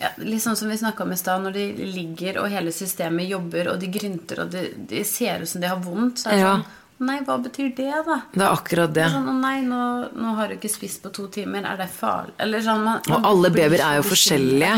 ja, 0.00 0.11
sånn 0.16 0.56
som 0.56 0.68
vi 0.68 0.76
snakka 0.76 1.04
om 1.04 1.12
i 1.12 1.16
stad, 1.16 1.40
når 1.44 1.52
de 1.56 1.85
ligger 1.88 2.37
og 2.42 2.50
hele 2.52 2.73
systemet 2.73 3.28
jobber, 3.30 3.70
og 3.73 3.78
de 3.80 3.88
grynter, 3.88 4.42
og 4.44 4.50
de, 4.52 4.66
de 4.88 5.04
ser 5.08 5.40
ut 5.40 5.49
som 5.49 5.61
de 5.62 5.68
har 5.70 5.78
vondt, 5.80 6.20
så 6.20 6.28
er 6.28 6.32
det 6.37 6.40
Ja. 6.42 6.56
sånn 6.56 6.66
nei, 6.99 7.19
hva 7.26 7.37
betyr 7.43 7.73
det, 7.76 7.91
da? 8.07 8.17
Det 8.33 8.43
er 8.43 8.53
akkurat 8.53 8.93
Det 8.97 9.07
Sånn, 9.12 9.41
nei, 9.43 9.61
nå, 9.67 9.81
nå 10.17 10.35
har 10.38 10.49
du 10.49 10.57
ikke 10.57 10.71
spist 10.73 11.03
på 11.05 11.12
to 11.12 11.26
timer. 11.33 11.67
Er 11.69 11.76
det 11.81 11.88
farlig? 11.93 12.33
Eller 12.43 12.65
sånn 12.65 12.85
man, 12.85 13.03
man 13.09 13.19
Og 13.21 13.29
alle 13.33 13.50
babyer 13.55 13.83
er 13.85 13.99
jo 13.99 14.07
bekymret. 14.07 14.12
forskjellige. 14.12 14.76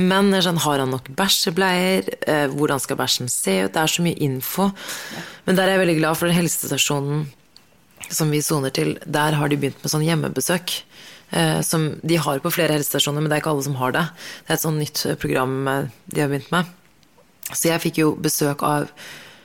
Men 0.00 0.32
er 0.34 0.46
sånn, 0.46 0.62
har 0.64 0.84
han 0.84 0.94
nok 0.94 1.10
bæsjebleier? 1.18 2.08
Eh, 2.26 2.46
hvordan 2.54 2.80
skal 2.80 2.96
bæsjen 3.00 3.28
se 3.32 3.58
ut? 3.66 3.74
Det 3.74 3.82
er 3.82 3.92
så 3.96 4.06
mye 4.06 4.18
info. 4.18 4.70
Men 5.46 5.56
der 5.58 5.68
er 5.68 5.76
jeg 5.76 5.84
veldig 5.86 5.98
glad 6.00 6.16
for 6.20 6.30
den 6.30 6.38
helsestasjonen 6.40 7.26
som 8.10 8.30
vi 8.32 8.40
soner 8.42 8.72
til. 8.74 8.96
Der 9.06 9.36
har 9.38 9.48
de 9.48 9.58
begynt 9.60 9.82
med 9.84 9.92
sånn 9.92 10.06
hjemmebesøk. 10.06 10.82
Eh, 11.30 11.60
som 11.62 12.00
de 12.02 12.16
har 12.18 12.40
på 12.42 12.50
flere 12.50 12.74
helsestasjoner, 12.74 13.22
men 13.22 13.30
det 13.30 13.36
er 13.38 13.42
ikke 13.44 13.52
alle 13.52 13.62
som 13.68 13.76
har 13.78 13.92
det. 13.94 14.06
Det 14.46 14.50
er 14.50 14.56
et 14.58 14.64
sånn 14.64 14.80
nytt 14.80 15.04
eh, 15.06 15.18
program 15.20 15.56
eh, 15.70 15.90
de 16.10 16.24
har 16.24 16.30
begynt 16.32 16.50
med. 16.50 16.72
Så 17.52 17.68
jeg 17.70 17.82
fikk 17.84 18.00
jo 18.02 18.14
besøk 18.18 18.64
av 18.66 18.88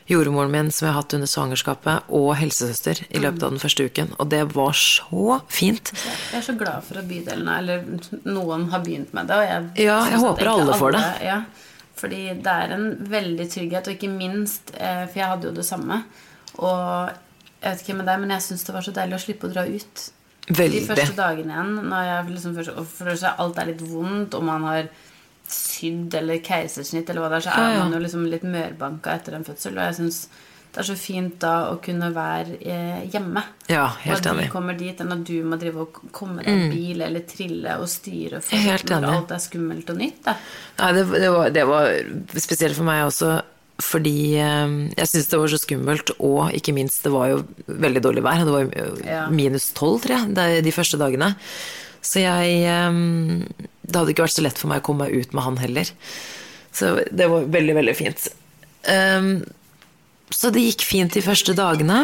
jordmoren 0.09 0.51
min 0.53 0.71
som 0.71 0.85
jeg 0.85 0.93
har 0.93 1.01
hatt 1.01 1.15
under 1.17 1.29
svangerskapet, 1.29 2.09
og 2.13 2.29
helsesøster 2.37 3.01
i 3.09 3.21
løpet 3.21 3.45
av 3.45 3.55
den 3.55 3.61
første 3.61 3.87
uken. 3.89 4.13
Og 4.19 4.29
det 4.29 4.41
var 4.53 4.77
så 4.77 5.39
fint. 5.49 5.91
Jeg 6.31 6.39
er 6.41 6.45
så 6.45 6.55
glad 6.59 6.85
for 6.85 7.01
at 7.01 7.09
bydelene, 7.09 7.57
eller 7.61 7.85
noen, 8.27 8.67
har 8.73 8.83
begynt 8.85 9.13
med 9.17 9.31
det. 9.31 9.39
Og 9.39 9.49
jeg 9.49 9.87
Ja, 9.87 9.99
jeg 10.11 10.21
håper 10.21 10.51
alle 10.51 10.77
får 10.77 10.97
det. 10.97 11.03
Ja, 11.25 11.39
fordi 11.95 12.21
det 12.45 12.55
er 12.65 12.75
en 12.75 12.89
veldig 13.09 13.47
trygghet, 13.51 13.87
og 13.87 13.95
ikke 13.95 14.11
minst 14.11 14.75
eh, 14.75 15.05
For 15.07 15.21
jeg 15.21 15.31
hadde 15.31 15.49
jo 15.49 15.55
det 15.55 15.65
samme. 15.65 16.03
Og 16.59 17.09
jeg 17.61 17.71
vet 17.71 17.81
ikke 17.81 17.97
med 17.97 18.09
deg, 18.11 18.21
men 18.21 18.35
jeg 18.35 18.45
syns 18.45 18.67
det 18.67 18.75
var 18.75 18.85
så 18.85 18.93
deilig 18.93 19.17
å 19.17 19.23
slippe 19.25 19.49
å 19.49 19.53
dra 19.55 19.65
ut. 19.65 20.05
Veldig. 20.45 20.81
De 20.83 20.85
første 20.85 21.17
dagene 21.17 21.55
igjen, 21.55 21.71
når 21.89 22.03
jeg 22.05 22.25
liksom 22.35 22.55
først, 22.59 22.81
for 22.93 23.29
alt 23.31 23.57
er 23.57 23.71
litt 23.71 23.81
vondt, 23.81 24.35
og 24.37 24.45
man 24.45 24.67
har 24.69 24.91
sydd 25.51 26.15
eller 26.17 26.41
keisersnitt, 26.45 27.09
eller 27.09 27.23
hva 27.23 27.31
det 27.33 27.39
er, 27.41 27.47
så 27.47 27.55
er 27.55 27.79
man 27.79 27.95
jo 27.95 28.01
liksom 28.03 28.25
litt 28.31 28.45
mørbanka 28.47 29.15
etter 29.19 29.37
en 29.37 29.47
fødsel. 29.47 29.77
Og 29.77 29.87
jeg 29.89 29.97
syns 29.99 30.25
det 30.75 30.81
er 30.81 30.87
så 30.89 30.95
fint 30.99 31.35
da 31.39 31.53
å 31.71 31.75
kunne 31.79 32.09
være 32.11 32.57
eh, 32.59 33.03
hjemme. 33.07 33.39
Ja, 33.71 33.85
helt 34.01 34.25
enig. 34.27 34.33
Mm. 34.35 34.39
de 34.43 34.51
kommer 34.51 34.75
dit, 34.75 34.99
enn 34.99 35.13
at 35.15 35.21
du 35.23 35.37
må 35.47 35.55
drive 35.61 35.85
og 35.85 36.01
komme 36.11 36.43
deg 36.43 36.65
i 36.65 36.65
bil 36.73 37.05
eller 37.05 37.23
trille 37.29 37.77
og 37.79 37.87
styre 37.87 38.41
for 38.43 38.59
helt 38.59 38.91
enig. 38.91 39.13
alt 39.13 39.31
er 39.31 39.43
skummelt 39.45 39.93
og 39.93 40.01
nytt. 40.01 40.19
Da. 40.25 40.33
Nei, 40.81 40.89
det, 40.97 41.05
det, 41.13 41.29
var, 41.31 41.53
det 41.55 41.63
var 41.69 41.87
spesielt 42.43 42.75
for 42.75 42.89
meg 42.89 43.05
også, 43.05 43.37
fordi 43.85 44.17
eh, 44.43 44.75
jeg 44.97 45.11
syntes 45.13 45.31
det 45.31 45.39
var 45.45 45.53
så 45.55 45.61
skummelt, 45.63 46.13
og 46.19 46.59
ikke 46.59 46.75
minst, 46.75 46.99
det 47.07 47.15
var 47.15 47.31
jo 47.31 47.39
veldig 47.71 48.03
dårlig 48.09 48.25
vær. 48.27 48.43
Det 48.43 48.57
var 48.57 48.67
jo 48.67 49.23
minus 49.31 49.71
tolv, 49.79 50.03
tror 50.03 50.17
jeg, 50.17 50.35
de, 50.35 50.59
de 50.67 50.75
første 50.75 50.99
dagene. 50.99 51.31
Så 52.03 52.19
jeg 52.19 52.59
eh, 52.67 53.69
Det 53.85 53.99
hadde 53.99 54.13
ikke 54.15 54.25
vært 54.25 54.37
så 54.37 54.45
lett 54.45 54.59
for 54.59 54.71
meg 54.71 54.81
å 54.81 54.85
komme 54.87 55.05
meg 55.05 55.15
ut 55.21 55.35
med 55.35 55.45
han 55.45 55.59
heller. 55.61 55.91
Så 56.75 56.95
det 57.11 57.29
var 57.31 57.45
veldig, 57.53 57.75
veldig 57.77 57.95
fint. 57.95 58.27
Um, 58.89 59.29
så 60.33 60.51
det 60.53 60.65
gikk 60.65 60.85
fint 60.85 61.15
de 61.15 61.23
første 61.23 61.55
dagene. 61.57 62.03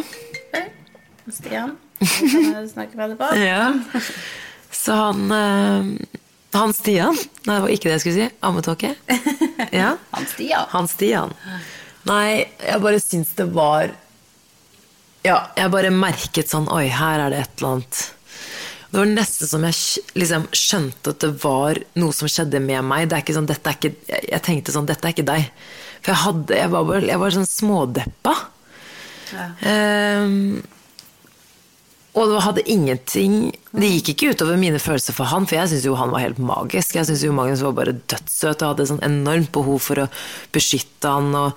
Stian, 1.31 1.75
kan 2.01 2.31
jeg 2.31 2.69
snakke 2.73 2.97
med 2.99 3.13
deg 3.13 3.19
på? 3.19 3.29
Ja. 3.51 3.71
Så 4.71 4.95
han 4.95 5.27
uh, 5.27 5.89
Han 6.55 6.71
Stian 6.73 7.17
Nei, 7.45 7.57
det 7.57 7.61
var 7.61 7.73
ikke 7.73 7.89
det 7.89 7.97
jeg 7.97 8.03
skulle 8.05 8.27
si. 8.29 8.37
Ammetåke. 8.47 8.93
Ja. 9.81 9.93
Han 10.15 10.25
Stian. 10.27 10.65
Han 10.73 10.89
Stian. 10.91 11.35
Nei, 12.09 12.47
jeg 12.65 12.81
bare 12.83 13.01
syns 13.03 13.35
det 13.37 13.45
var 13.53 13.91
Ja, 15.27 15.37
jeg 15.55 15.69
bare 15.73 15.91
merket 15.93 16.49
sånn 16.49 16.65
Oi, 16.73 16.87
her 16.89 17.27
er 17.27 17.33
det 17.33 17.43
et 17.43 17.59
eller 17.59 17.75
annet 17.75 18.01
Det 18.91 18.99
var 18.99 19.07
nesten 19.07 19.47
som 19.47 19.63
jeg 19.63 20.01
liksom 20.19 20.47
skjønte 20.51 21.13
at 21.13 21.21
det 21.23 21.29
var 21.43 21.77
noe 22.01 22.11
som 22.15 22.27
skjedde 22.27 22.59
med 22.59 22.83
meg. 22.83 23.07
Det 23.07 23.15
er 23.17 23.23
ikke 23.23 23.37
sånn, 23.37 23.47
dette 23.47 23.71
er 23.71 23.77
ikke, 23.77 23.93
jeg- 24.09 24.43
tenkte 24.43 24.73
sånn 24.75 24.89
Dette 24.89 25.07
er 25.07 25.13
ikke 25.15 25.27
deg. 25.29 25.45
For 26.01 26.11
jeg, 26.11 26.19
hadde, 26.25 26.57
jeg, 26.59 26.69
var, 26.73 26.83
bare, 26.89 27.07
jeg 27.07 27.21
var 27.21 27.35
sånn 27.37 27.47
smådeppa. 27.47 28.33
Ja. 29.31 29.45
Um, 30.25 30.61
og 32.11 32.27
det 32.27 32.41
hadde 32.43 32.63
ingenting 32.67 33.35
Det 33.71 33.87
gikk 33.87 34.09
ikke 34.11 34.31
utover 34.33 34.57
mine 34.59 34.81
følelser 34.83 35.15
for 35.15 35.29
han, 35.31 35.45
for 35.47 35.55
jeg 35.55 35.69
syntes 35.71 35.85
jo 35.87 35.95
han 35.95 36.11
var 36.11 36.25
helt 36.25 36.41
magisk. 36.43 36.97
Jeg 36.97 37.07
syntes 37.07 37.23
jo 37.23 37.31
Magnus 37.37 37.63
var 37.63 37.77
bare 37.77 37.93
dødssøt 37.95 38.59
og 38.65 38.73
hadde 38.73 38.89
sånn 38.89 38.99
enormt 39.07 39.53
behov 39.55 39.79
for 39.85 40.03
å 40.03 40.09
beskytte 40.51 41.07
han 41.07 41.31
og, 41.39 41.55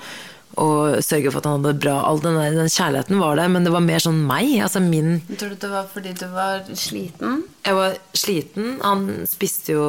og 0.60 1.02
sørge 1.04 1.30
for 1.32 1.40
at 1.40 1.46
han 1.48 1.58
hadde 1.58 1.72
det 1.74 1.82
bra. 1.84 1.94
All 2.06 2.20
den, 2.22 2.36
der, 2.38 2.54
den 2.56 2.70
kjærligheten 2.72 3.18
var 3.20 3.36
der, 3.40 3.48
men 3.52 3.64
det 3.66 3.72
var 3.74 3.84
mer 3.84 4.02
sånn 4.02 4.20
meg. 4.28 4.52
Altså 4.64 4.80
min 4.84 5.20
Tror 5.36 5.54
du 5.54 5.60
det 5.64 5.70
var 5.72 5.86
fordi 5.92 6.12
du 6.20 6.26
var 6.32 6.64
sliten? 6.78 7.44
Jeg 7.66 7.74
var 7.78 7.96
sliten. 8.14 8.74
Han 8.82 9.06
spiste 9.30 9.74
jo 9.76 9.86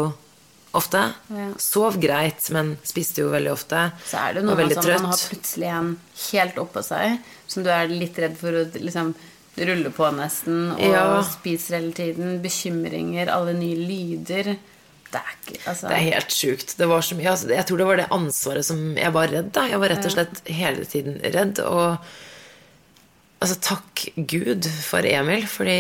ofte. 0.75 1.01
Ja. 1.31 1.47
Sov 1.61 1.95
greit, 2.03 2.49
men 2.51 2.73
spiste 2.83 3.23
jo 3.23 3.29
veldig 3.31 3.53
ofte. 3.53 3.85
Så 4.09 4.19
er 4.19 4.33
det 4.35 4.43
Var 4.43 4.49
noe 4.49 4.59
veldig 4.59 4.75
sånn 4.81 4.91
man 5.05 5.13
har 5.13 5.21
plutselig 5.29 5.69
en 5.71 5.93
helt 6.25 6.57
oppå 6.65 6.83
seg, 6.83 7.19
som 7.47 7.63
du 7.63 7.69
er 7.71 7.87
litt 7.93 8.19
redd 8.19 8.35
for 8.39 8.51
å 8.51 8.65
liksom 8.75 9.13
rulle 9.55 9.91
på 9.95 10.09
nesten, 10.17 10.71
og 10.75 10.81
Ja. 10.83 11.21
spiser 11.23 11.77
hele 11.79 11.93
tiden. 11.95 12.41
Bekymringer, 12.43 13.29
alle 13.31 13.53
nye 13.55 13.77
lyder. 13.79 14.57
Er 15.19 15.69
altså, 15.71 15.87
Det 15.89 15.95
er 15.97 16.05
helt 16.15 16.31
sjukt. 16.35 16.75
Det 16.79 16.87
var 16.89 17.01
så 17.05 17.15
mye 17.17 17.31
altså, 17.31 17.49
Jeg 17.53 17.65
tror 17.69 17.77
det 17.81 17.87
var 17.89 17.97
det 18.01 18.07
ansvaret 18.11 18.65
som 18.67 18.79
Jeg 18.97 19.13
var 19.15 19.27
redd, 19.31 19.51
da. 19.55 19.65
Jeg 19.71 19.79
var 19.81 19.89
rett 19.93 20.05
og 20.09 20.13
slett 20.15 20.41
hele 20.47 20.85
tiden 20.89 21.17
redd. 21.35 21.59
Og 21.65 21.97
altså, 23.43 23.57
takk 23.61 24.05
Gud 24.31 24.67
for 24.85 25.05
Emil, 25.07 25.47
fordi 25.47 25.77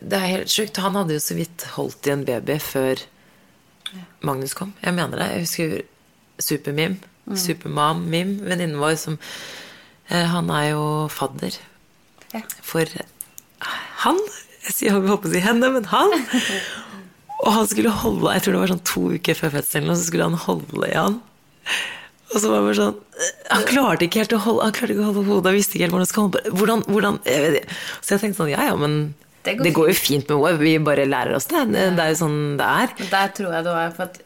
det 0.00 0.20
er 0.20 0.32
helt 0.36 0.52
sjukt. 0.52 0.76
Han 0.84 0.94
hadde 1.00 1.16
jo 1.18 1.24
så 1.26 1.36
vidt 1.38 1.66
holdt 1.76 2.06
i 2.06 2.14
en 2.14 2.24
baby 2.28 2.58
før 2.62 3.02
Magnus 4.26 4.54
kom. 4.58 4.72
Jeg 4.82 4.94
mener 4.96 5.18
det. 5.22 5.28
Jeg 5.32 5.44
husker 5.46 5.76
Supermim. 6.42 6.98
Supermam-Mim, 7.26 8.36
venninnen 8.46 8.78
vår, 8.78 8.94
som 9.02 9.16
eh, 10.10 10.26
Han 10.30 10.50
er 10.54 10.68
jo 10.76 10.82
fadder 11.10 11.56
Ja. 12.34 12.42
for 12.62 12.84
han. 14.02 14.18
Jeg 14.66 14.74
sier- 14.74 14.92
jeg 14.92 15.08
håper 15.08 15.28
å 15.28 15.32
si 15.32 15.40
henne, 15.42 15.70
men 15.72 15.84
han. 15.90 16.12
Og 17.46 17.52
han 17.54 17.68
skulle 17.70 17.92
holde 18.02 18.32
Jeg 18.34 18.42
tror 18.44 18.56
det 18.56 18.62
var 18.64 18.72
sånn 18.74 18.86
to 18.90 19.04
uker 19.16 19.38
før 19.38 19.52
fødselen, 19.60 19.92
og 19.92 19.98
så 20.00 20.08
skulle 20.08 20.26
han 20.26 20.40
holde 20.46 20.88
i 20.90 20.96
han. 20.96 21.20
Og 22.34 22.40
så 22.42 22.50
var 22.50 22.58
det 22.58 22.66
bare 22.66 22.78
sånn 22.80 22.96
Han 23.54 23.68
klarte 23.68 24.06
ikke 24.08 24.24
helt 24.24 24.34
å 24.34 24.42
holde 24.42 24.66
Han 24.66 24.74
klarte 24.74 24.96
ikke 24.96 25.04
å 25.04 25.10
holde 25.12 25.26
hodet, 25.28 25.50
han 25.52 25.58
visste 25.60 25.78
ikke 25.78 25.86
helt 25.86 25.94
hvordan 25.94 26.06
han 26.06 26.10
skulle 26.10 26.26
holde 26.26 26.58
Hvordan, 26.58 26.84
hvordan 26.90 27.20
jeg 27.28 27.54
vet. 27.56 27.76
Så 28.02 28.16
jeg 28.16 28.24
tenkte 28.24 28.40
sånn 28.42 28.52
Ja, 28.52 28.66
ja, 28.70 28.76
men 28.80 28.98
Det 29.46 29.56
det 29.62 29.72
går 29.72 29.86
går, 29.86 29.92
jo 29.92 29.98
fint 30.02 30.30
med 30.30 30.42
henne. 30.42 30.62
Vi 30.64 30.72
bare 30.90 31.06
lærer 31.06 31.36
oss 31.38 31.46
det. 31.52 31.62
Det, 31.70 31.84
det 31.94 32.02
er 32.06 32.14
jo 32.14 32.20
sånn 32.24 32.40
det 32.58 32.70
er. 32.82 32.94
Der 33.12 33.34
tror 33.38 33.54
jeg 33.54 33.68
det 33.68 33.76
var 33.78 33.94
for 33.94 34.08
at 34.10 34.20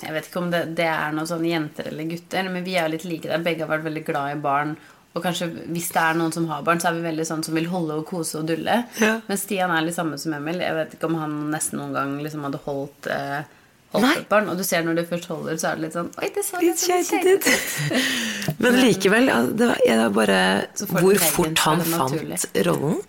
Jeg 0.00 0.16
vet 0.16 0.30
ikke 0.30 0.40
om 0.40 0.50
det, 0.54 0.62
det 0.80 0.88
er 0.88 1.12
noen 1.16 1.28
sånne 1.28 1.50
jenter 1.52 1.90
eller 1.92 2.08
gutter, 2.08 2.48
men 2.52 2.64
vi 2.64 2.78
er 2.78 2.88
jo 2.88 2.94
litt 2.96 3.04
like 3.08 3.28
der. 3.28 3.44
Begge 3.44 3.64
har 3.64 3.72
vært 3.74 3.86
veldig 3.90 4.04
glad 4.08 4.32
i 4.32 4.40
barn. 4.40 4.74
Og 5.14 5.22
kanskje 5.22 5.46
hvis 5.70 5.92
det 5.94 6.00
er 6.02 6.16
noen 6.18 6.32
som 6.34 6.46
har 6.50 6.64
barn, 6.66 6.80
så 6.82 6.90
er 6.90 6.96
vi 6.98 7.04
veldig 7.06 7.26
sånn 7.28 7.44
som 7.46 7.54
vil 7.54 7.68
holde 7.70 8.00
og 8.00 8.06
kose 8.08 8.40
og 8.40 8.48
dulle. 8.50 8.80
Ja. 8.98 9.18
Men 9.28 9.38
Stian 9.38 9.70
er 9.70 9.84
litt 9.86 9.94
samme 9.94 10.18
som 10.18 10.34
Emil. 10.34 10.58
Jeg 10.62 10.74
vet 10.74 10.96
ikke 10.96 11.10
om 11.10 11.20
han 11.20 11.36
nesten 11.52 11.78
noen 11.78 11.94
gang 11.94 12.16
liksom 12.24 12.42
hadde 12.48 12.58
holdt, 12.64 13.06
eh, 13.14 13.46
holdt 13.94 14.10
et 14.10 14.26
barn. 14.32 14.50
Og 14.50 14.58
du 14.58 14.64
ser 14.66 14.82
når 14.82 14.98
du 14.98 15.04
først 15.12 15.30
holder, 15.30 15.60
så 15.62 15.70
er 15.70 15.78
det 15.78 15.86
litt 15.86 15.94
sånn 15.98 16.10
Oi, 16.18 16.32
det 16.34 16.44
så 16.48 16.64
litt 16.64 16.82
keitete 16.82 17.36
ut. 17.38 18.58
Men 18.64 18.80
likevel, 18.82 19.30
det 19.54 19.70
var, 19.70 19.86
jeg 19.86 20.02
var 20.02 20.18
bare 20.18 20.42
Hvor 20.82 21.24
fort 21.28 21.64
han 21.68 21.86
fant 21.94 22.50
rollen. 22.66 23.00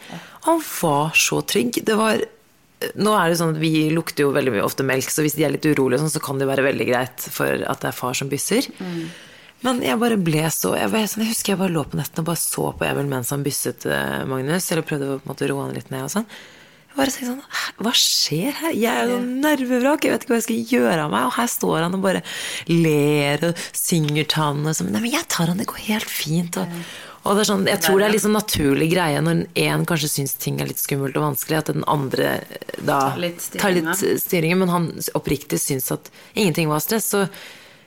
Han 0.45 0.65
var 0.77 1.17
så 1.17 1.41
trygg. 1.41 1.81
Det 1.89 1.97
var 1.97 2.21
nå 2.99 3.13
er 3.17 3.31
det 3.31 3.37
sånn 3.39 3.55
at 3.55 3.61
Vi 3.61 3.87
lukter 3.95 4.27
jo 4.27 4.33
veldig 4.35 4.51
mye 4.53 4.65
ofte 4.65 4.85
melk, 4.85 5.09
så 5.09 5.23
hvis 5.25 5.37
de 5.39 5.45
er 5.47 5.53
litt 5.55 5.65
urolige, 5.65 6.03
sånn, 6.03 6.11
så 6.11 6.21
kan 6.21 6.37
det 6.37 6.45
være 6.49 6.65
veldig 6.67 6.85
greit 6.89 7.23
for 7.33 7.63
at 7.65 7.81
det 7.81 7.89
er 7.89 7.95
far 7.97 8.13
som 8.17 8.29
bysser. 8.29 8.67
Men 9.65 9.81
jeg 9.81 9.97
bare 10.01 10.17
ble 10.21 10.43
så 10.53 10.75
jeg, 10.77 10.91
var, 10.93 11.07
sånn, 11.09 11.25
jeg 11.25 11.33
husker 11.33 11.55
jeg 11.55 11.61
bare 11.63 11.73
lå 11.73 11.85
på 11.89 11.97
netten 11.97 12.21
og 12.21 12.27
bare 12.29 12.41
så 12.41 12.67
på 12.77 12.85
Emil 12.87 13.07
mens 13.09 13.31
han 13.33 13.45
bysset 13.45 13.87
eh, 13.89 14.21
Magnus. 14.29 14.69
Eller 14.71 14.85
prøvde 14.85 15.09
å 15.09 15.17
på 15.17 15.25
en 15.25 15.33
måte 15.33 15.49
roe 15.49 15.65
han 15.65 15.73
litt 15.75 15.89
ned 15.93 16.05
og 16.05 16.13
sånn. 16.13 16.27
Jeg 16.95 16.99
bare 17.01 17.11
tenkte 17.11 17.31
sånn 17.33 17.81
Hva 17.83 17.91
skjer 17.99 18.59
her? 18.61 18.75
Jeg 18.77 19.01
er 19.01 19.09
jo 19.11 19.17
nervevrak. 19.25 20.05
Jeg 20.05 20.13
vet 20.13 20.23
ikke 20.23 20.31
hva 20.35 20.39
jeg 20.39 20.45
skal 20.45 20.77
gjøre 20.77 21.07
av 21.07 21.11
meg. 21.11 21.25
Og 21.27 21.35
her 21.39 21.49
står 21.51 21.81
han 21.81 21.97
og 21.97 22.05
bare 22.05 22.21
ler 22.69 23.49
og 23.49 23.65
synger 23.75 24.29
til 24.29 24.39
han 24.43 24.61
og 24.63 24.77
sånn. 24.77 24.93
Nei, 24.93 25.03
men 25.03 25.15
jeg 25.17 25.27
tar 25.33 25.51
han, 25.51 25.59
det 25.59 25.67
går 25.73 25.81
helt 25.89 26.13
fint. 26.13 26.61
Og, 26.61 26.77
og 27.25 27.41
det 27.41 27.47
sånn, 27.49 27.65
jeg 27.67 27.81
tror 27.83 27.99
det 27.99 28.07
er 28.07 28.21
sånn 28.21 28.37
naturlig 28.37 28.87
greie 28.93 29.25
når 29.25 29.43
én 29.65 29.83
kanskje 29.89 30.13
syns 30.13 30.37
ting 30.39 30.61
er 30.61 30.69
litt 30.69 30.79
skummelt 30.79 31.17
og 31.17 31.25
vanskelig, 31.31 31.59
at 31.59 31.73
den 31.73 31.85
andre 31.89 32.37
da 32.85 33.01
Tar 33.57 33.75
litt 33.75 33.99
styringen. 34.21 34.61
Men 34.61 34.71
han 34.77 34.89
oppriktig 35.17 35.59
syns 35.59 35.91
at 35.95 36.13
ingenting 36.37 36.71
var 36.71 36.85
stress. 36.85 37.11
Så 37.11 37.25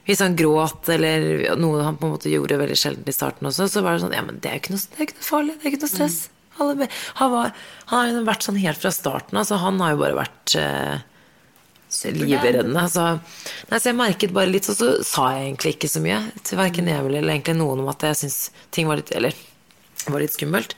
hvis 0.08 0.22
han 0.24 0.36
gråt, 0.38 0.88
eller 0.88 1.54
noe 1.60 1.84
han 1.84 1.98
på 2.00 2.08
en 2.08 2.14
måte 2.14 2.30
gjorde 2.32 2.56
veldig 2.56 2.78
sjelden 2.80 3.10
i 3.10 3.12
starten 3.12 3.50
også, 3.50 3.66
så 3.68 3.84
var 3.84 3.94
det 3.94 4.06
sånn 4.06 4.16
Ja, 4.16 4.24
men 4.24 4.40
det 4.40 4.48
er 4.48 4.62
ikke 4.62 4.72
noe, 4.72 4.80
det 4.80 4.96
er 4.96 5.04
ikke 5.04 5.18
noe 5.18 5.26
farlig. 5.26 5.56
Det 5.58 5.66
er 5.66 5.74
ikke 5.74 5.82
noe 5.82 5.92
stress. 5.92 6.18
Mm. 6.24 6.34
Han, 6.58 6.80
var, 7.30 7.52
han 7.90 8.00
har 8.00 8.08
jo 8.10 8.22
vært 8.26 8.46
sånn 8.48 8.58
helt 8.58 8.80
fra 8.80 8.92
starten 8.94 9.38
av, 9.38 9.44
så 9.46 9.60
han 9.60 9.78
har 9.84 9.92
jo 9.92 10.00
bare 10.00 10.16
vært 10.16 10.54
eh, 10.58 11.04
livreddende. 12.16 12.86
Så, 12.90 13.04
nei, 13.68 13.78
så 13.78 13.90
jeg 13.92 13.98
merket 14.00 14.34
bare 14.34 14.50
litt, 14.50 14.70
og 14.72 14.80
så 14.80 14.88
sa 15.06 15.28
jeg 15.36 15.44
egentlig 15.50 15.74
ikke 15.76 15.92
så 15.92 16.02
mye 16.02 16.22
til 16.40 16.60
verken 16.60 16.88
Emil 16.88 17.20
eller 17.20 17.36
egentlig 17.36 17.58
noen 17.60 17.84
om 17.84 17.92
at 17.92 18.08
jeg 18.08 18.22
syntes 18.22 18.66
ting 18.74 18.88
var 18.88 19.02
litt 19.02 19.12
Eller 19.14 19.36
var 20.08 20.24
litt 20.24 20.34
skummelt. 20.34 20.72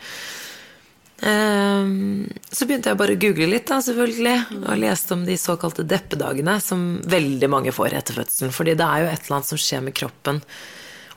Ehm, 1.23 2.29
så 2.51 2.67
begynte 2.67 2.91
jeg 2.93 2.99
bare 3.01 3.15
å 3.17 3.21
google 3.21 3.49
litt, 3.53 3.67
da, 3.69 3.81
selvfølgelig, 3.85 4.37
og 4.65 4.81
leste 4.81 5.17
om 5.17 5.25
de 5.29 5.37
såkalte 5.41 5.85
deppedagene, 5.89 6.57
som 6.65 6.85
veldig 7.05 7.51
mange 7.53 7.75
får 7.77 7.97
etter 7.99 8.17
fødselen. 8.17 8.55
Fordi 8.57 8.77
det 8.79 8.87
er 8.87 9.05
jo 9.05 9.11
et 9.13 9.25
eller 9.27 9.37
annet 9.39 9.51
som 9.53 9.61
skjer 9.61 9.85
med 9.85 9.97
kroppen 10.01 10.41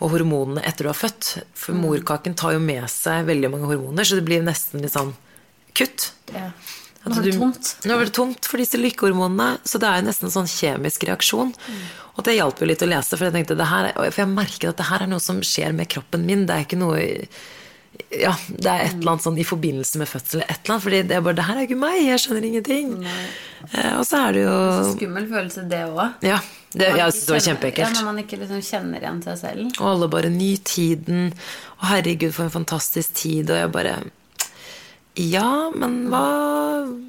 og 0.04 0.12
hormonene 0.12 0.64
etter 0.68 0.84
du 0.88 0.92
har 0.92 1.00
født. 1.00 1.32
For 1.56 1.78
morkaken 1.78 2.36
tar 2.36 2.58
jo 2.58 2.64
med 2.64 2.90
seg 2.92 3.28
veldig 3.30 3.52
mange 3.54 3.70
hormoner, 3.72 4.04
så 4.08 4.20
det 4.20 4.26
blir 4.28 4.44
nesten 4.44 4.84
litt 4.84 4.96
sånn 4.96 5.14
kutt. 5.78 6.12
Ja. 6.34 6.50
Nå 7.04 7.18
var 7.18 7.26
det 7.26 7.34
tomt. 7.36 7.70
Nå 7.84 7.96
var 8.00 8.08
det 8.08 8.14
tomt 8.16 8.48
for 8.48 8.62
disse 8.62 8.80
lykkehormonene, 8.80 9.58
så 9.68 9.80
det 9.80 9.88
er 9.90 9.98
jo 10.00 10.08
nesten 10.08 10.30
en 10.30 10.36
sånn 10.38 10.48
kjemisk 10.52 11.04
reaksjon. 11.10 11.50
Og 12.16 12.22
det 12.28 12.38
hjalp 12.38 12.62
jo 12.62 12.68
litt 12.70 12.84
å 12.86 12.88
lese, 12.88 13.18
for 13.18 13.28
jeg 13.28 13.36
tenkte 13.36 13.58
det 13.60 13.68
her, 13.68 13.90
er- 13.90 14.12
for 14.12 14.22
jeg 14.24 14.32
merker 14.32 14.70
at 14.70 14.78
det 14.80 14.86
her 14.88 15.04
er 15.04 15.08
noe 15.12 15.20
som 15.20 15.42
skjer 15.44 15.74
med 15.76 15.90
kroppen 15.92 16.24
min. 16.26 16.46
Det 16.46 16.56
er 16.56 16.64
ikke 16.64 16.80
noe 16.80 17.28
Ja, 18.14 18.34
det 18.48 18.70
er 18.70 18.84
et 18.88 18.96
eller 18.98 19.16
annet 19.16 19.26
sånn 19.26 19.38
i 19.42 19.46
forbindelse 19.46 20.00
med 20.02 20.10
fødsel 20.10 20.44
et 20.44 20.52
eller 20.64 20.76
annet, 20.76 20.84
fordi 20.86 21.00
det 21.10 21.16
er 21.18 21.24
bare 21.26 21.38
Det 21.38 21.46
her 21.48 21.60
er 21.60 21.68
ikke 21.68 21.78
meg, 21.82 22.00
jeg 22.06 22.22
skjønner 22.22 22.46
ingenting. 22.50 22.92
Eh, 23.72 23.94
og 23.98 24.04
så 24.06 24.20
er 24.28 24.36
det 24.36 24.44
Så 24.46 24.58
jo 24.84 24.92
skummel 24.98 25.26
følelse, 25.30 25.64
det 25.70 25.82
òg. 25.90 26.26
Ja. 26.26 26.40
Det, 26.74 26.88
jeg 26.90 27.14
synes 27.14 27.26
det 27.28 27.34
var 27.36 27.44
kjempeekkelt. 27.48 27.86
Ja, 27.86 27.94
når 28.00 28.06
man 28.10 28.20
ikke 28.24 28.40
liksom 28.42 28.62
kjenner 28.66 29.04
igjen 29.04 29.22
seg 29.26 29.38
selv. 29.44 29.66
Og 29.78 29.88
alle 29.92 30.10
bare 30.10 30.32
ny 30.34 30.56
tiden. 30.66 31.28
Og 31.80 31.88
herregud, 31.92 32.34
for 32.34 32.48
en 32.48 32.54
fantastisk 32.54 33.14
tid. 33.20 33.52
Og 33.54 33.60
jeg 33.62 33.74
bare 33.76 33.96
Ja, 35.22 35.70
men 35.78 36.00
hva, 36.10 36.24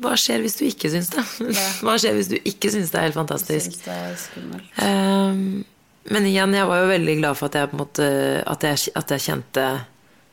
hva 0.05 0.12
skjer 0.20 0.44
hvis 0.44 0.59
du 0.61 0.66
ikke 0.68 0.90
syns 0.92 1.09
det? 1.14 1.25
Hva 1.85 1.94
skjer 1.97 2.18
hvis 2.18 2.29
du 2.29 2.37
ikke 2.37 2.68
syns 2.75 2.92
det 2.92 3.01
er 3.01 3.07
helt 3.09 3.16
fantastisk? 3.16 3.73
Synes 3.73 3.87
det 3.87 3.94
er 3.97 4.18
skummelt. 4.20 4.68
Ehm, 4.85 5.64
men 6.12 6.29
igjen, 6.29 6.53
jeg 6.53 6.68
var 6.68 6.83
jo 6.83 6.90
veldig 6.92 7.16
glad 7.23 7.38
for 7.40 7.49
at 7.49 7.57
jeg 7.57 7.79
måte 7.81 8.07
At 8.44 8.66
jeg, 8.68 8.92
at 9.01 9.14
jeg 9.16 9.25
kjente 9.25 9.64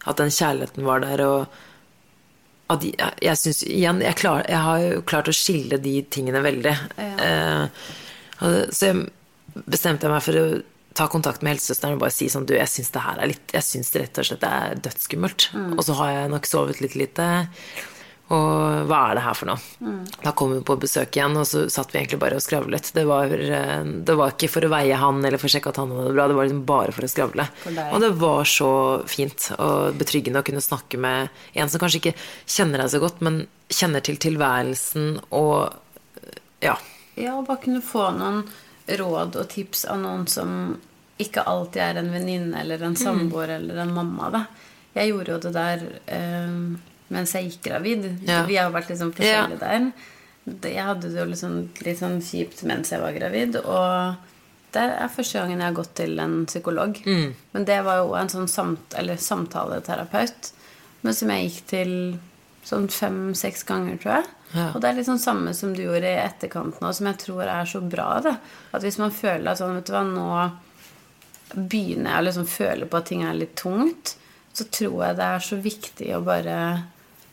at 0.10 0.18
den 0.18 0.34
kjærligheten 0.34 0.88
var 0.88 1.04
der, 1.04 1.24
og 1.26 2.72
at 2.72 2.86
jeg, 2.88 3.14
jeg 3.22 3.40
syns 3.40 3.64
igjen 3.68 4.02
jeg, 4.04 4.18
klar, 4.20 4.46
jeg 4.50 4.64
har 4.64 4.84
jo 4.86 5.02
klart 5.08 5.30
å 5.30 5.36
skille 5.36 5.80
de 5.84 5.98
tingene 6.14 6.44
veldig. 6.44 6.76
Eh, 6.98 7.88
og, 8.42 8.74
så 8.74 8.92
jeg 8.92 9.64
bestemte 9.68 10.10
meg 10.10 10.24
for 10.24 10.40
å 10.40 10.46
ta 10.98 11.08
kontakt 11.12 11.44
med 11.44 11.56
helsesøsteren 11.56 11.96
og 11.96 12.04
bare 12.04 12.14
si 12.14 12.28
sånn 12.32 12.46
Du, 12.48 12.52
jeg 12.58 12.68
syns 12.68 12.92
det 12.92 13.04
her 13.06 13.20
er 13.22 13.30
litt 13.32 13.54
Jeg 13.56 13.64
syns 13.64 13.94
det 13.94 14.02
rett 14.02 14.18
og 14.20 14.28
slett 14.28 14.48
er 14.48 14.80
dødsskummelt. 14.88 15.50
Og 15.78 15.84
så 15.88 15.96
har 16.00 16.14
jeg 16.16 16.32
nok 16.34 16.50
sovet 16.50 16.82
litt 16.84 16.98
lite. 17.00 17.28
Og 18.32 18.88
hva 18.88 19.00
er 19.10 19.18
det 19.18 19.24
her 19.26 19.36
for 19.36 19.50
noe? 19.50 19.94
Da 20.24 20.32
kom 20.38 20.54
hun 20.56 20.64
på 20.68 20.78
besøk 20.80 21.18
igjen, 21.18 21.36
og 21.36 21.48
så 21.50 21.66
satt 21.72 21.92
vi 21.92 22.00
egentlig 22.00 22.22
bare 22.22 22.38
og 22.40 22.44
skravlet. 22.46 22.92
Det 22.96 23.04
var, 23.10 23.34
eh, 23.34 23.84
det 24.08 24.16
var 24.16 24.32
ikke 24.32 24.50
for 24.54 24.68
å 24.68 24.72
veie 24.72 25.00
han 25.02 25.20
eller 25.20 25.42
for 25.42 25.52
å 25.52 25.54
sjekke 25.56 25.74
at 25.74 25.80
han 25.82 25.92
hadde 25.92 26.08
det 26.08 26.16
bra, 26.16 26.28
det 26.32 26.38
var 26.38 26.48
liksom 26.48 26.62
bare 26.70 26.96
for 26.96 27.08
å 27.08 27.12
skravle. 27.12 27.48
For. 27.64 27.82
Og 27.92 28.06
det 28.06 28.12
var 28.22 28.48
så 28.48 28.72
fint 29.12 29.50
og 29.58 29.98
betryggende 30.00 30.40
å 30.40 30.48
kunne 30.48 30.64
snakke 30.64 31.00
med 31.02 31.30
en 31.60 31.72
som 31.72 31.82
kanskje 31.84 32.00
ikke 32.00 32.16
kjenner 32.46 32.84
deg 32.84 32.94
så 32.94 33.02
godt, 33.04 33.20
men 33.26 33.42
kjenner 33.72 34.06
til 34.06 34.20
tilværelsen 34.22 35.18
og 35.36 35.76
ja. 36.64 36.78
Ja, 37.20 37.36
og 37.36 37.48
bare 37.50 37.64
kunne 37.66 37.84
få 37.84 38.12
noen 38.16 38.46
råd 38.88 39.36
og 39.42 39.50
tips 39.52 39.84
av 39.92 40.00
noen 40.04 40.24
som 40.32 40.78
ikke 41.22 41.44
alltid 41.46 41.82
er 41.84 42.00
en 42.02 42.14
venninne 42.14 42.64
eller 42.64 42.82
en 42.86 42.96
samboer 42.98 43.58
eller 43.58 43.84
en 43.84 43.94
mamma. 43.94 44.30
da. 44.34 44.46
Jeg 44.96 45.12
gjorde 45.12 45.36
jo 45.36 45.42
det 45.46 45.52
der 45.56 45.84
eh, 46.12 46.56
mens 47.12 47.36
jeg 47.36 47.50
gikk 47.50 47.62
gravid. 47.70 48.08
Ja. 48.28 48.42
Vi 48.48 48.58
har 48.58 48.70
jo 48.70 48.76
vært 48.76 48.92
liksom 48.92 49.14
forskjellige 49.16 49.62
der. 49.62 49.92
Jeg 50.66 50.88
hadde 50.88 51.12
det 51.12 51.20
jo 51.20 51.28
liksom 51.30 51.58
litt 51.86 52.00
sånn 52.00 52.18
kjipt 52.26 52.64
mens 52.70 52.92
jeg 52.94 53.04
var 53.04 53.14
gravid. 53.14 53.60
Og 53.62 54.16
det 54.74 54.88
er 54.88 55.12
første 55.12 55.42
gangen 55.42 55.60
jeg 55.60 55.68
har 55.68 55.78
gått 55.78 55.94
til 56.00 56.18
en 56.24 56.42
psykolog. 56.50 56.98
Mm. 57.06 57.36
Men 57.54 57.68
det 57.68 57.80
var 57.86 58.02
jo 58.02 58.16
en 58.18 58.32
sånn 58.32 58.50
samt, 58.50 58.96
eller 58.98 59.20
samtaleterapeut. 59.22 60.52
Men 61.02 61.18
som 61.18 61.34
jeg 61.34 61.50
gikk 61.50 61.62
til 61.72 61.94
sånn 62.66 62.88
fem-seks 62.94 63.66
ganger, 63.68 63.98
tror 64.02 64.14
jeg. 64.20 64.32
Ja. 64.54 64.68
Og 64.72 64.82
det 64.82 64.90
er 64.90 64.98
litt 65.00 65.10
sånn 65.10 65.22
samme 65.22 65.54
som 65.58 65.74
du 65.76 65.84
gjorde 65.84 66.10
i 66.10 66.22
etterkant 66.22 66.82
nå, 66.82 66.92
som 66.94 67.10
jeg 67.10 67.20
tror 67.24 67.44
er 67.46 67.70
så 67.70 67.82
bra. 67.84 68.10
Det. 68.24 68.36
At 68.72 68.86
hvis 68.86 69.00
man 69.02 69.14
føler 69.16 69.52
at 69.52 69.62
sånn, 69.62 69.78
vet 69.80 69.90
du 69.90 69.96
hva, 69.96 70.04
nå 70.08 70.30
begynner 71.52 72.14
jeg 72.14 72.22
å 72.22 72.26
liksom 72.30 72.48
føle 72.48 72.88
på 72.88 73.00
at 73.00 73.10
ting 73.10 73.26
er 73.28 73.38
litt 73.38 73.56
tungt, 73.60 74.16
så 74.56 74.68
tror 74.72 74.98
jeg 75.06 75.18
det 75.20 75.28
er 75.28 75.46
så 75.46 75.60
viktig 75.64 76.10
å 76.16 76.24
bare 76.26 76.58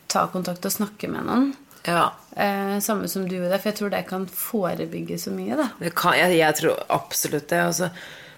ta 0.08 0.26
kontakt 0.32 0.64
og 0.64 0.72
snakke 0.72 1.08
med 1.12 1.26
noen. 1.28 1.50
ja. 1.86 2.10
Eh, 2.38 2.78
samme 2.78 3.08
som 3.10 3.24
du 3.26 3.34
gjorde, 3.34 3.56
for 3.58 3.70
jeg 3.72 3.76
tror 3.80 3.90
det 3.90 4.06
kan 4.06 4.24
forebygge 4.30 5.16
så 5.18 5.32
mye. 5.34 5.56
Kan, 5.98 6.14
jeg, 6.14 6.36
jeg 6.38 6.54
tror 6.60 6.76
absolutt 6.94 7.48
det. 7.50 7.58
Altså, 7.58 7.88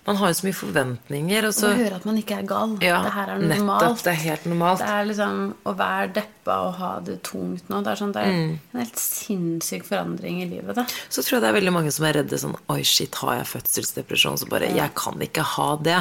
man 0.06 0.16
har 0.16 0.30
jo 0.30 0.36
så 0.38 0.46
mye 0.46 0.56
forventninger. 0.56 1.44
Og 1.44 1.50
Og 1.50 1.54
så, 1.58 1.68
å 1.68 1.76
høre 1.76 1.98
at 1.98 2.06
man 2.08 2.16
ikke 2.16 2.38
er 2.38 2.46
gal. 2.48 2.72
ja, 2.80 3.02
det 3.04 3.12
her 3.12 3.28
er 3.34 3.42
nettopp. 3.42 3.58
normalt. 3.58 4.00
Det 4.06 4.12
er 4.14 4.20
helt 4.22 4.46
normalt. 4.48 4.80
Det 4.80 4.88
er 4.88 5.04
liksom 5.10 5.42
å 5.68 5.74
være 5.76 6.08
deppa 6.16 6.56
og 6.64 6.72
ha 6.80 6.92
det 7.04 7.18
tungt 7.28 7.68
nå. 7.68 7.82
Det 7.84 7.92
er, 7.92 8.00
sånn, 8.00 8.14
det 8.16 8.22
er 8.24 8.32
Mm. 8.32 8.56
en 8.72 8.80
helt 8.80 8.96
sinnssyk 9.04 9.84
forandring 9.84 10.40
i 10.42 10.48
livet. 10.54 10.74
Da. 10.80 10.86
Så 11.10 11.20
tror 11.20 11.36
jeg 11.36 11.42
det 11.44 11.50
er 11.52 11.58
veldig 11.60 11.72
mange 11.76 11.92
som 11.92 12.06
er 12.08 12.16
redde 12.22 12.40
sånn 12.40 12.56
Oi, 12.72 12.80
shit, 12.82 13.14
har 13.20 13.36
jeg 13.42 13.50
fødselsdepresjon? 13.52 14.38
Så 14.40 14.48
bare 14.48 14.72
Jeg 14.74 14.94
kan 14.96 15.20
ikke 15.20 15.42
ha 15.44 15.76
det. 15.76 16.00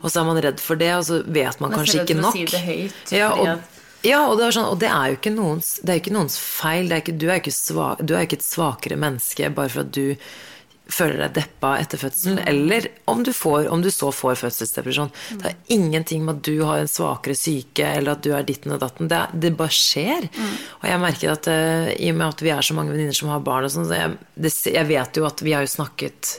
Og 0.00 0.08
så 0.10 0.22
er 0.22 0.24
man 0.32 0.40
redd 0.40 0.60
for 0.64 0.76
det, 0.80 0.94
og 0.96 1.04
så 1.04 1.20
vet 1.26 1.60
man 1.60 1.70
Man 1.70 1.80
kanskje 1.84 2.06
ikke 2.06 2.16
nok. 2.22 2.32
si 2.32 2.44
det 2.46 2.64
høyt, 2.64 3.12
Ja, 3.12 3.32
og, 3.36 3.46
at- 3.48 3.70
ja, 4.04 4.22
og 4.28 4.38
det 4.38 4.52
sånn 4.54 4.70
Og 4.70 4.80
det 4.82 4.90
er 4.92 5.12
jo 5.12 5.18
ikke 5.18 5.34
noens, 5.34 5.76
det 5.82 5.94
er 5.94 6.02
ikke 6.02 6.14
noens 6.16 6.38
feil. 6.40 6.88
Det 6.90 6.96
er 6.96 7.04
ikke, 7.04 7.18
du, 7.20 7.28
er 7.30 7.40
ikke 7.40 7.54
svak, 7.56 8.02
du 8.04 8.14
er 8.16 8.26
ikke 8.26 8.40
et 8.40 8.46
svakere 8.46 8.98
menneske 9.00 9.48
bare 9.54 9.72
for 9.72 9.86
at 9.86 9.94
du 9.96 10.16
føler 10.92 11.22
deg 11.22 11.38
deppa 11.38 11.70
etter 11.80 11.96
fødselen, 11.96 12.36
Mm. 12.42 12.48
eller 12.50 12.88
om 13.08 13.22
du, 13.24 13.32
får, 13.32 13.70
om 13.72 13.80
du 13.80 13.88
så 13.90 14.10
får 14.12 14.34
fødselsdepresjon. 14.36 15.10
Det 15.38 15.46
har 15.48 15.54
ingenting 15.72 16.26
med 16.26 16.36
at 16.36 16.42
du 16.44 16.60
har 16.62 16.82
en 16.82 16.90
svakere 16.92 17.34
syke, 17.34 17.86
eller 17.86 18.12
at 18.12 18.22
du 18.22 18.34
er 18.36 18.44
ditten 18.44 18.74
og 18.76 18.82
datten. 18.82 19.08
Det, 19.08 19.22
det 19.32 19.54
bare 19.56 19.72
skjer. 19.72 20.28
Mm. 20.28 20.52
Og 20.82 20.88
jeg 20.90 21.00
merker 21.00 21.32
at 21.32 21.48
uh, 21.48 21.88
i 21.96 22.10
og 22.12 22.18
med 22.20 22.28
at 22.28 22.44
vi 22.44 22.52
er 22.52 22.60
så 22.68 22.76
mange 22.76 22.92
venninner 22.92 23.16
som 23.16 23.32
har 23.32 23.40
barn 23.40 23.64
og 23.64 23.72
sånn, 23.72 23.88
så 23.88 23.96
jeg, 23.96 24.74
jeg 24.76 24.90
vet 24.92 25.16
jo 25.16 25.24
at 25.24 25.40
vi 25.40 25.56
har 25.56 25.64
jo 25.64 25.72
snakket 25.72 26.34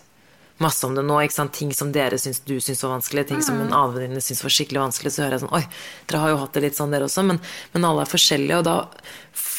masse 0.63 0.87
om 0.87 0.95
det 0.95 1.03
nå. 1.03 1.17
Ikke 1.25 1.35
sant? 1.35 1.53
Ting 1.53 1.73
som 1.75 1.91
dere 1.95 2.17
syns 2.21 2.39
du 2.47 2.55
syns 2.63 2.83
var 2.83 2.95
vanskelig, 2.95 3.25
ting 3.27 3.41
som 3.43 3.59
en 3.59 3.73
annen 3.73 3.95
venninne 3.97 4.23
syns 4.23 4.43
var 4.45 4.53
skikkelig 4.55 4.81
vanskelig. 4.85 5.11
Så 5.15 5.25
hører 5.25 5.37
jeg 5.37 5.43
sånn 5.45 5.55
Oi, 5.57 5.63
dere 6.07 6.21
har 6.23 6.33
jo 6.33 6.39
hatt 6.43 6.55
det 6.55 6.63
litt 6.67 6.79
sånn, 6.79 6.93
dere 6.95 7.09
også. 7.09 7.25
Men, 7.27 7.41
men 7.73 7.87
alle 7.89 8.05
er 8.05 8.11
forskjellige, 8.13 8.61
og 8.61 8.67
da 8.69 8.77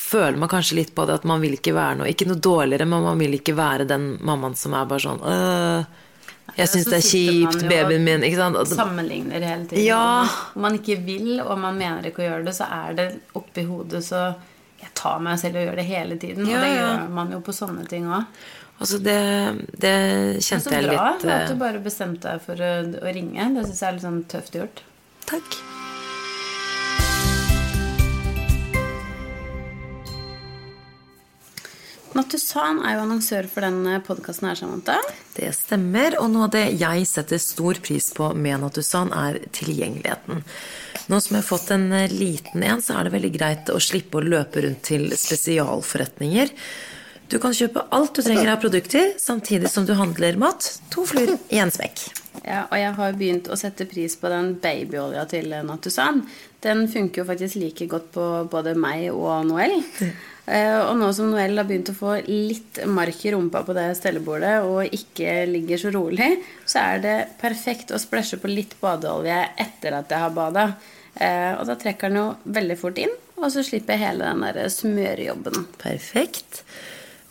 føler 0.06 0.40
man 0.40 0.48
kanskje 0.48 0.78
litt 0.80 0.94
på 0.96 1.04
det 1.08 1.18
at 1.20 1.28
man 1.28 1.42
vil 1.42 1.56
ikke 1.58 1.74
være 1.76 2.00
noe 2.00 2.10
Ikke 2.12 2.28
noe 2.30 2.38
dårligere, 2.40 2.86
men 2.88 3.04
man 3.04 3.18
vil 3.20 3.36
ikke 3.40 3.56
være 3.58 3.86
den 3.90 4.12
mammaen 4.24 4.54
som 4.58 4.76
er 4.78 4.88
bare 4.88 5.02
sånn 5.02 5.22
«Øh, 5.26 6.02
Jeg 6.56 6.70
syns 6.72 6.90
det 6.92 6.98
er 7.00 7.06
kjipt, 7.10 7.64
babyen 7.68 8.04
min 8.06 8.26
Ikke 8.26 8.38
sant? 8.38 8.60
Og 8.60 8.70
Sammenligner 8.70 9.42
hele 9.42 9.66
tiden. 9.66 9.82
Ja. 9.84 10.22
Om 10.54 10.62
man 10.68 10.78
ikke 10.78 11.00
vil, 11.04 11.40
og 11.42 11.58
man 11.60 11.76
mener 11.80 12.06
ikke 12.06 12.22
å 12.22 12.28
gjøre 12.30 12.46
det, 12.46 12.54
så 12.56 12.68
er 12.70 12.94
det 13.00 13.08
oppi 13.36 13.66
hodet 13.66 14.04
så 14.06 14.28
Jeg 14.80 14.94
tar 14.94 15.18
meg 15.24 15.40
selv 15.42 15.58
og 15.58 15.66
gjør 15.66 15.80
det 15.80 15.88
hele 15.88 16.20
tiden. 16.22 16.46
Ja, 16.46 16.60
og 16.60 16.64
det 16.64 16.70
gjør 16.76 17.10
man 17.18 17.34
jo 17.34 17.42
på 17.44 17.54
sånne 17.56 17.84
ting 17.90 18.06
òg. 18.06 18.30
Altså 18.76 18.98
det, 19.00 19.20
det 19.80 19.94
Så 20.44 20.52
kjente 20.52 20.74
jeg 20.74 20.90
bra 20.90 21.06
litt 21.14 21.24
at 21.24 21.48
du 21.48 21.54
eh, 21.54 21.60
bare 21.62 21.80
bestemte 21.84 22.28
deg 22.28 22.44
for 22.44 22.60
å, 22.60 22.74
å 23.00 23.14
ringe. 23.16 23.48
Det 23.56 23.64
syns 23.70 23.80
jeg 23.80 23.88
er 23.88 23.96
litt 23.96 24.04
sånn 24.04 24.22
tøft 24.28 24.58
gjort. 24.60 24.84
Takk. 25.30 25.58
Nattusan 32.16 32.78
er 32.86 32.94
jo 32.96 33.02
annonsør 33.04 33.48
for 33.52 33.66
den 33.66 34.00
podkasten 34.06 34.48
her, 34.48 34.56
Samantha. 34.56 34.96
Det 35.36 35.50
stemmer, 35.52 36.14
og 36.22 36.30
noe 36.32 36.46
av 36.46 36.54
det 36.54 36.64
jeg 36.80 37.04
setter 37.08 37.40
stor 37.42 37.80
pris 37.84 38.08
på 38.16 38.30
med 38.32 38.62
Nattusan, 38.62 39.12
er 39.12 39.42
tilgjengeligheten. 39.56 40.40
Nå 41.12 41.20
som 41.20 41.36
jeg 41.36 41.42
har 41.42 41.48
fått 41.48 41.72
en 41.76 41.90
eh, 41.92 42.12
liten 42.12 42.64
en, 42.64 42.80
så 42.82 42.96
er 42.96 43.06
det 43.06 43.16
veldig 43.16 43.32
greit 43.36 43.72
å 43.72 43.80
slippe 43.82 44.20
å 44.20 44.24
løpe 44.24 44.64
rundt 44.64 44.84
til 44.88 45.10
spesialforretninger. 45.12 46.54
Du 47.26 47.38
kan 47.42 47.54
kjøpe 47.56 47.82
alt 47.94 48.14
du 48.14 48.22
trenger 48.22 48.52
av 48.52 48.60
produkter, 48.62 49.14
samtidig 49.18 49.70
som 49.72 49.86
du 49.88 49.94
handler 49.98 50.36
mat. 50.38 50.68
To 50.94 51.02
fluer 51.08 51.34
i 51.50 51.58
en 51.58 51.72
smekk. 51.74 52.04
Ja, 52.46 52.66
og 52.70 52.76
jeg 52.78 52.92
har 52.94 53.16
begynt 53.18 53.48
å 53.50 53.56
sette 53.58 53.86
pris 53.90 54.14
på 54.20 54.30
den 54.30 54.52
babyolja 54.62 55.24
til 55.32 55.50
Natusan. 55.66 56.20
Den 56.62 56.84
funker 56.92 57.22
jo 57.24 57.26
faktisk 57.26 57.58
like 57.58 57.88
godt 57.90 58.12
på 58.14 58.26
både 58.52 58.76
meg 58.78 59.08
og 59.10 59.46
Noel. 59.48 59.80
Eh, 60.46 60.78
Og 60.86 60.94
nå 61.00 61.08
som 61.16 61.32
Noel 61.32 61.58
har 61.58 61.66
begynt 61.66 61.90
å 61.90 61.96
få 61.98 62.12
litt 62.28 62.78
mark 62.86 63.24
i 63.26 63.32
rumpa 63.34 63.64
på 63.66 63.74
det 63.74 63.88
stellebordet 63.98 64.60
og 64.62 64.94
ikke 64.94 65.40
ligger 65.50 65.80
så 65.82 65.90
rolig, 65.96 66.28
så 66.62 66.84
er 66.92 67.02
det 67.02 67.16
perfekt 67.40 67.90
å 67.90 67.98
splæsje 67.98 68.38
på 68.38 68.52
litt 68.52 68.76
badeolje 68.78 69.40
etter 69.66 69.96
at 69.98 70.14
jeg 70.14 70.22
har 70.22 70.30
bada. 70.36 70.68
Eh, 71.18 71.56
Og 71.58 71.66
da 71.66 71.74
trekker 71.74 72.12
den 72.14 72.20
jo 72.22 72.28
veldig 72.46 72.78
fort 72.78 72.98
inn, 73.02 73.10
og 73.40 73.50
så 73.50 73.64
slipper 73.66 73.96
jeg 73.98 74.06
hele 74.06 74.30
den 74.30 74.46
der 74.46 74.70
smørejobben. 74.70 75.66
Perfekt. 75.82 76.62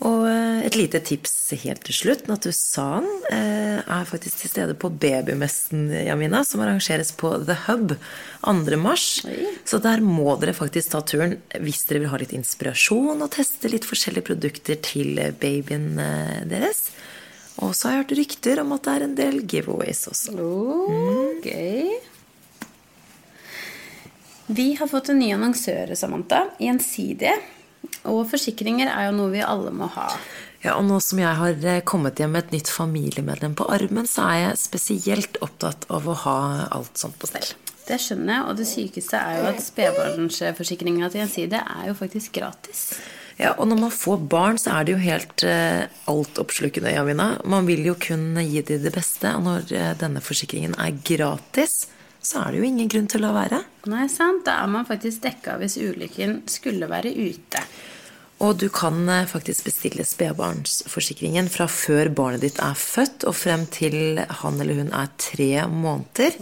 Og 0.04 0.26
eh, 0.28 0.66
et 0.68 0.76
lite 0.76 1.00
tips 1.08 1.34
helt 1.62 1.86
til 1.88 1.96
slutt. 1.96 2.26
Natusan 2.28 3.06
eh, 3.32 3.80
er 3.80 4.10
faktisk 4.10 4.42
til 4.42 4.52
stede 4.52 4.76
på 4.76 4.90
Babymessen, 4.92 5.88
Jamina, 6.08 6.44
som 6.44 6.64
arrangeres 6.66 7.14
på 7.16 7.32
The 7.46 7.56
Hub 7.68 7.96
2. 8.44 8.80
mars. 8.82 9.08
Oi. 9.30 9.54
Så 9.64 9.80
der 9.84 10.04
må 10.04 10.36
dere 10.42 10.56
faktisk 10.58 10.92
ta 10.92 11.02
turen 11.08 11.38
hvis 11.64 11.86
dere 11.88 12.04
vil 12.04 12.12
ha 12.12 12.20
litt 12.20 12.36
inspirasjon 12.36 13.24
og 13.24 13.32
teste 13.38 13.72
litt 13.72 13.88
forskjellige 13.88 14.28
produkter 14.34 14.82
til 14.84 15.22
babyen 15.40 15.94
eh, 16.02 16.42
deres. 16.52 16.90
Og 17.64 17.72
så 17.72 17.88
har 17.88 17.96
jeg 17.96 18.04
hørt 18.04 18.18
rykter 18.20 18.60
om 18.66 18.76
at 18.76 18.84
det 18.84 18.98
er 18.98 19.08
en 19.08 19.16
del 19.16 19.40
giveaways 19.48 20.10
også. 20.12 20.36
Oh, 20.36 21.40
gøy. 21.40 21.88
Vi 24.46 24.74
har 24.78 24.90
fått 24.92 25.08
en 25.10 25.22
ny 25.24 25.32
annonsør, 25.34 25.96
Samantha. 25.98 26.44
Gjensidige. 26.62 27.38
Og 28.12 28.26
forsikringer 28.32 28.92
er 28.92 29.10
jo 29.10 29.16
noe 29.18 29.34
vi 29.34 29.44
alle 29.46 29.74
må 29.76 29.90
ha. 29.96 30.10
Ja, 30.66 30.80
og 30.80 30.88
nå 30.88 30.98
som 31.04 31.20
jeg 31.22 31.38
har 31.38 31.68
eh, 31.70 31.84
kommet 31.86 32.20
hjem 32.20 32.34
med 32.34 32.48
et 32.48 32.56
nytt 32.58 32.72
familiemedlem 32.74 33.54
på 33.58 33.68
armen, 33.70 34.08
så 34.10 34.26
er 34.32 34.40
jeg 34.42 34.64
spesielt 34.64 35.38
opptatt 35.46 35.86
av 35.94 36.08
å 36.10 36.18
ha 36.26 36.40
alt 36.74 36.98
sånt 36.98 37.20
på 37.22 37.30
stell. 37.30 37.52
Det 37.86 38.00
skjønner 38.02 38.34
jeg, 38.34 38.46
og 38.50 38.58
det 38.58 38.66
sykeste 38.66 39.20
er 39.20 39.36
jo 39.38 39.50
at 39.52 39.62
spedbarnsforsikringa 39.62 41.12
til 41.12 41.22
Gjensidige 41.22 41.62
er 41.62 41.92
jo 41.92 41.94
faktisk 42.00 42.34
gratis. 42.40 42.88
Ja, 43.38 43.52
og 43.60 43.68
når 43.68 43.82
man 43.84 43.92
får 43.94 44.22
barn, 44.32 44.58
så 44.58 44.78
er 44.78 44.88
det 44.88 44.96
jo 44.96 45.02
helt 45.04 45.44
eh, 45.46 45.86
altoppslukende, 46.10 46.94
Javina. 46.96 47.28
Man 47.46 47.68
vil 47.68 47.84
jo 47.86 47.98
kun 48.00 48.32
gi 48.40 48.64
dem 48.66 48.82
det 48.86 48.94
beste, 48.96 49.36
og 49.36 49.46
når 49.46 49.76
eh, 49.76 49.92
denne 50.00 50.24
forsikringen 50.24 50.74
er 50.82 50.96
gratis, 51.06 51.84
så 52.26 52.42
er 52.42 52.54
det 52.54 52.62
jo 52.62 52.70
ingen 52.70 52.90
grunn 52.92 53.10
til 53.12 53.22
å 53.22 53.28
la 53.28 53.34
være. 53.36 53.62
Nei, 53.92 54.08
sant? 54.12 54.46
Da 54.48 54.60
er 54.64 54.72
man 54.72 54.88
faktisk 54.88 55.24
dekka 55.26 55.60
hvis 55.62 55.78
ulykken 55.78 56.40
skulle 56.50 56.90
være 56.90 57.14
ute. 57.14 57.62
Og 58.44 58.58
du 58.60 58.68
kan 58.74 58.98
eh, 59.10 59.28
faktisk 59.30 59.70
bestille 59.70 60.04
spedbarnsforsikringen 60.08 61.48
fra 61.52 61.70
før 61.72 62.10
barnet 62.18 62.44
ditt 62.44 62.60
er 62.64 62.76
født, 62.76 63.24
og 63.30 63.38
frem 63.38 63.64
til 63.72 64.20
han 64.42 64.60
eller 64.60 64.82
hun 64.82 64.92
er 64.92 65.14
tre 65.22 65.52
måneder. 65.72 66.36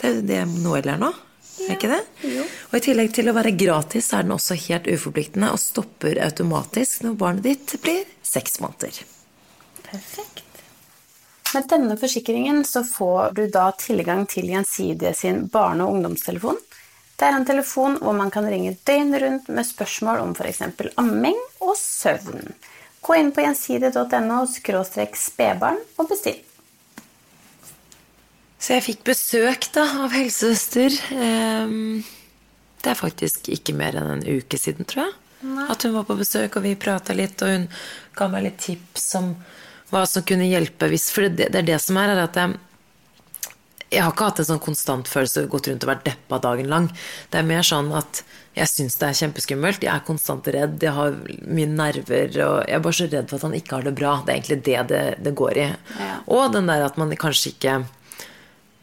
Det 0.00 0.08
er 0.08 0.16
jo 0.16 0.26
det 0.26 0.40
Noel 0.56 0.90
er 0.90 1.02
nå. 1.04 1.12
Er 1.60 1.76
ikke 1.76 1.92
det? 1.92 2.00
jo. 2.24 2.44
Og 2.70 2.76
i 2.78 2.84
tillegg 2.88 3.12
til 3.14 3.28
å 3.30 3.36
være 3.36 3.52
gratis, 3.58 4.10
er 4.16 4.24
den 4.24 4.34
også 4.34 4.56
helt 4.64 4.88
uforpliktende 4.90 5.52
og 5.52 5.60
stopper 5.60 6.18
automatisk 6.24 7.04
når 7.04 7.18
barnet 7.20 7.46
ditt 7.46 7.76
blir 7.84 8.06
seks 8.26 8.58
måneder. 8.64 9.02
Perfekt. 9.84 10.49
Med 11.54 11.66
denne 11.68 11.96
forsikringen 11.98 12.64
så 12.64 12.84
får 12.86 13.32
du 13.34 13.46
da 13.50 13.70
tilgang 13.78 14.26
til 14.30 14.50
Gjensidige 14.52 15.14
sin 15.14 15.46
barne- 15.50 15.84
og 15.84 15.96
ungdomstelefon. 15.96 16.58
Det 17.18 17.26
er 17.26 17.36
en 17.36 17.46
telefon 17.46 17.98
hvor 18.00 18.14
man 18.16 18.30
kan 18.32 18.46
ringe 18.48 18.76
døgnet 18.86 19.22
rundt 19.22 19.48
med 19.48 19.66
spørsmål 19.66 20.22
om 20.22 20.30
f.eks. 20.36 20.62
amming 20.96 21.36
og 21.60 21.74
søvn. 21.76 22.54
Gå 23.00 23.16
inn 23.16 23.32
på 23.32 23.42
gjensidige.no 23.44 24.44
spedbarn 24.48 25.82
og 25.98 26.08
bestill. 26.08 26.38
Så 28.60 28.76
jeg 28.76 28.84
fikk 28.84 29.04
besøk 29.08 29.70
da 29.74 29.86
av 30.04 30.12
helsesøster. 30.12 30.96
Ehm, 31.16 32.04
Det 32.80 32.90
er 32.90 32.96
faktisk 32.96 33.48
ikke 33.52 33.74
mer 33.76 33.96
enn 34.00 34.08
en 34.14 34.22
uke 34.24 34.56
siden, 34.56 34.86
tror 34.88 35.04
jeg. 35.04 35.14
At 35.68 35.82
hun 35.84 35.92
var 35.92 36.04
på 36.08 36.16
besøk, 36.16 36.56
og 36.56 36.62
vi 36.64 36.74
prata 36.80 37.12
litt, 37.12 37.42
og 37.42 37.48
hun 37.48 37.66
ga 38.16 38.28
meg 38.28 38.46
litt 38.46 38.58
tips 38.60 39.14
om 39.20 39.34
hva 39.90 40.06
som 40.08 40.26
kunne 40.26 40.48
hjelpe. 40.48 40.88
Hvis, 40.90 41.10
for 41.14 41.28
det, 41.28 41.50
det 41.52 41.62
er 41.62 41.70
det 41.74 41.78
som 41.82 41.98
er, 42.00 42.14
er 42.14 42.24
at 42.24 42.38
jeg, 42.38 42.56
jeg 43.90 44.04
har 44.04 44.12
ikke 44.14 44.28
hatt 44.30 44.42
en 44.42 44.50
sånn 44.52 44.62
konstant 44.62 45.10
følelse 45.10 45.44
av 45.44 45.48
gått 45.52 45.70
rundt 45.70 45.86
og 45.86 45.90
vært 45.90 46.06
deppa 46.06 46.38
dagen 46.42 46.70
lang. 46.70 46.88
Det 47.32 47.40
er 47.40 47.48
mer 47.48 47.66
sånn 47.66 47.90
at 47.98 48.22
jeg 48.56 48.70
syns 48.70 48.98
det 48.98 49.08
er 49.08 49.18
kjempeskummelt. 49.20 49.86
Jeg 49.86 49.92
er 49.92 50.06
konstant 50.06 50.50
redd. 50.54 50.78
Jeg 50.82 50.94
har 50.94 51.16
mye 51.46 51.70
nerver. 51.70 52.34
Og 52.46 52.56
jeg 52.66 52.76
er 52.76 52.84
bare 52.86 52.98
så 52.98 53.08
redd 53.08 53.30
for 53.30 53.38
at 53.38 53.48
han 53.48 53.56
ikke 53.58 53.78
har 53.78 53.88
det 53.88 53.96
bra. 53.98 54.14
Det 54.26 54.32
er 54.32 54.40
egentlig 54.40 54.60
det 54.68 54.84
det, 54.90 55.02
det 55.26 55.34
går 55.38 55.62
i. 55.62 55.66
Ja. 55.98 56.12
Og 56.38 56.54
den 56.54 56.70
der 56.70 56.86
at 56.86 57.00
man 57.00 57.14
kanskje 57.18 57.54
ikke 57.54 57.80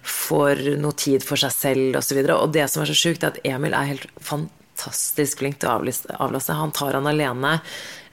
får 0.07 0.63
noe 0.79 0.95
tid 0.95 1.23
for 1.27 1.39
seg 1.39 1.51
selv 1.55 1.99
osv. 1.99 2.21
Og, 2.21 2.29
så 2.31 2.37
og 2.39 2.53
det 2.55 2.69
som 2.71 2.83
er 2.83 2.91
så 2.91 2.95
sjukt, 2.95 3.23
er 3.23 3.35
at 3.35 3.41
Emil 3.47 3.75
er 3.75 3.91
helt 3.95 4.07
fantastisk 4.19 4.55
flink 4.81 5.59
til 5.61 5.69
å 5.69 5.77
avlaste. 5.77 6.57
Han 6.57 6.75
tar 6.75 6.97
han 6.97 7.09
alene. 7.09 7.57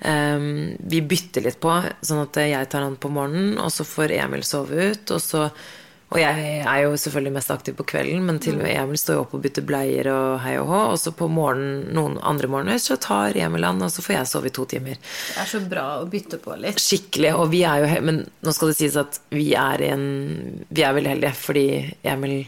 Ehm, 0.04 0.76
vi 0.78 1.00
bytter 1.02 1.46
litt 1.46 1.60
på, 1.60 1.78
sånn 2.04 2.26
at 2.26 2.36
jeg 2.42 2.68
tar 2.70 2.84
han 2.84 2.98
på 3.00 3.12
morgenen, 3.12 3.56
og 3.62 3.72
så 3.72 3.86
får 3.88 4.12
Emil 4.18 4.44
sove 4.44 4.90
ut. 4.92 5.12
Og, 5.14 5.22
så, 5.22 5.46
og 6.12 6.18
jeg 6.20 6.58
er 6.60 6.82
jo 6.84 6.98
selvfølgelig 7.00 7.34
mest 7.38 7.52
aktiv 7.54 7.76
på 7.78 7.86
kvelden, 7.94 8.24
men 8.26 8.40
til 8.42 8.58
og 8.58 8.66
med 8.66 8.74
Emil 8.76 9.00
står 9.00 9.16
jo 9.16 9.22
opp 9.24 9.36
og 9.38 9.44
bytter 9.46 9.64
bleier 9.66 10.10
og 10.12 10.42
hei 10.44 10.58
og 10.60 10.68
hå. 10.68 10.82
Og 10.92 10.98
så 11.00 11.14
på 11.16 11.30
morgenen, 11.32 11.86
noen 11.96 12.18
andre 12.20 12.50
morgener 12.52 12.82
så 12.82 12.98
tar 13.00 13.38
Emil 13.40 13.64
han, 13.64 13.80
og 13.84 13.92
så 13.94 14.04
får 14.04 14.18
jeg 14.18 14.32
sove 14.34 14.50
i 14.50 14.54
to 14.58 14.66
timer. 14.74 15.00
Det 15.00 15.40
er 15.46 15.52
så 15.54 15.62
bra 15.72 15.86
å 16.02 16.08
bytte 16.10 16.42
på 16.44 16.58
litt. 16.60 16.82
Skikkelig. 16.84 17.32
Og 17.40 17.48
vi 17.54 17.64
er 17.68 17.84
jo 17.84 18.04
Men 18.04 18.24
nå 18.44 18.52
skal 18.52 18.74
det 18.74 18.78
sies 18.82 19.00
at 19.00 19.22
vi 19.32 19.52
er 19.56 19.80
i 19.80 19.92
en 19.94 20.06
Vi 20.68 20.84
er 20.84 20.96
veldig 20.96 21.14
heldige, 21.14 21.36
fordi 21.46 21.68
Emil 22.02 22.42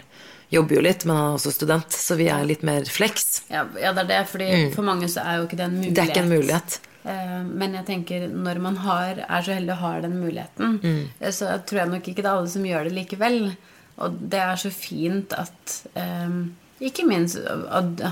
jobber 0.50 0.76
jo 0.76 0.82
litt, 0.82 1.04
men 1.04 1.16
han 1.16 1.30
er 1.32 1.36
også 1.38 1.52
student, 1.52 1.90
så 1.90 2.16
vi 2.16 2.28
er 2.30 2.44
litt 2.46 2.62
mer 2.62 2.84
flex. 2.84 3.42
Ja, 3.50 3.64
ja, 3.80 3.92
det 3.92 4.04
er 4.04 4.10
det, 4.12 4.20
fordi 4.30 4.50
for 4.74 4.82
mange 4.86 5.08
så 5.10 5.24
er 5.26 5.38
jo 5.40 5.46
ikke 5.48 5.56
det 5.58 5.64
en 5.66 5.78
mulighet. 5.80 5.90
Mm. 5.90 5.94
Det 5.94 6.02
er 6.04 6.12
ikke 6.12 6.22
en 6.24 6.34
mulighet. 6.34 6.78
Eh, 7.06 7.42
Men 7.62 7.74
jeg 7.74 7.86
tenker 7.86 8.28
når 8.28 8.58
man 8.60 8.76
har, 8.76 9.24
er 9.28 9.42
så 9.42 9.54
heldig 9.54 9.72
å 9.74 9.80
ha 9.82 10.00
den 10.00 10.20
muligheten, 10.20 10.78
Mm. 10.82 11.08
eh, 11.20 11.30
så 11.30 11.50
tror 11.66 11.78
jeg 11.82 11.88
nok 11.88 12.08
ikke 12.08 12.22
det 12.22 12.26
er 12.30 12.36
alle 12.36 12.48
som 12.48 12.62
gjør 12.64 12.84
det 12.84 12.92
likevel. 12.94 13.56
Og 13.98 14.18
det 14.30 14.38
er 14.38 14.56
så 14.56 14.70
fint 14.70 15.32
at 15.32 15.76
um, 15.96 16.54
Ikke 16.78 17.06
minst 17.08 17.38
at, 17.38 18.02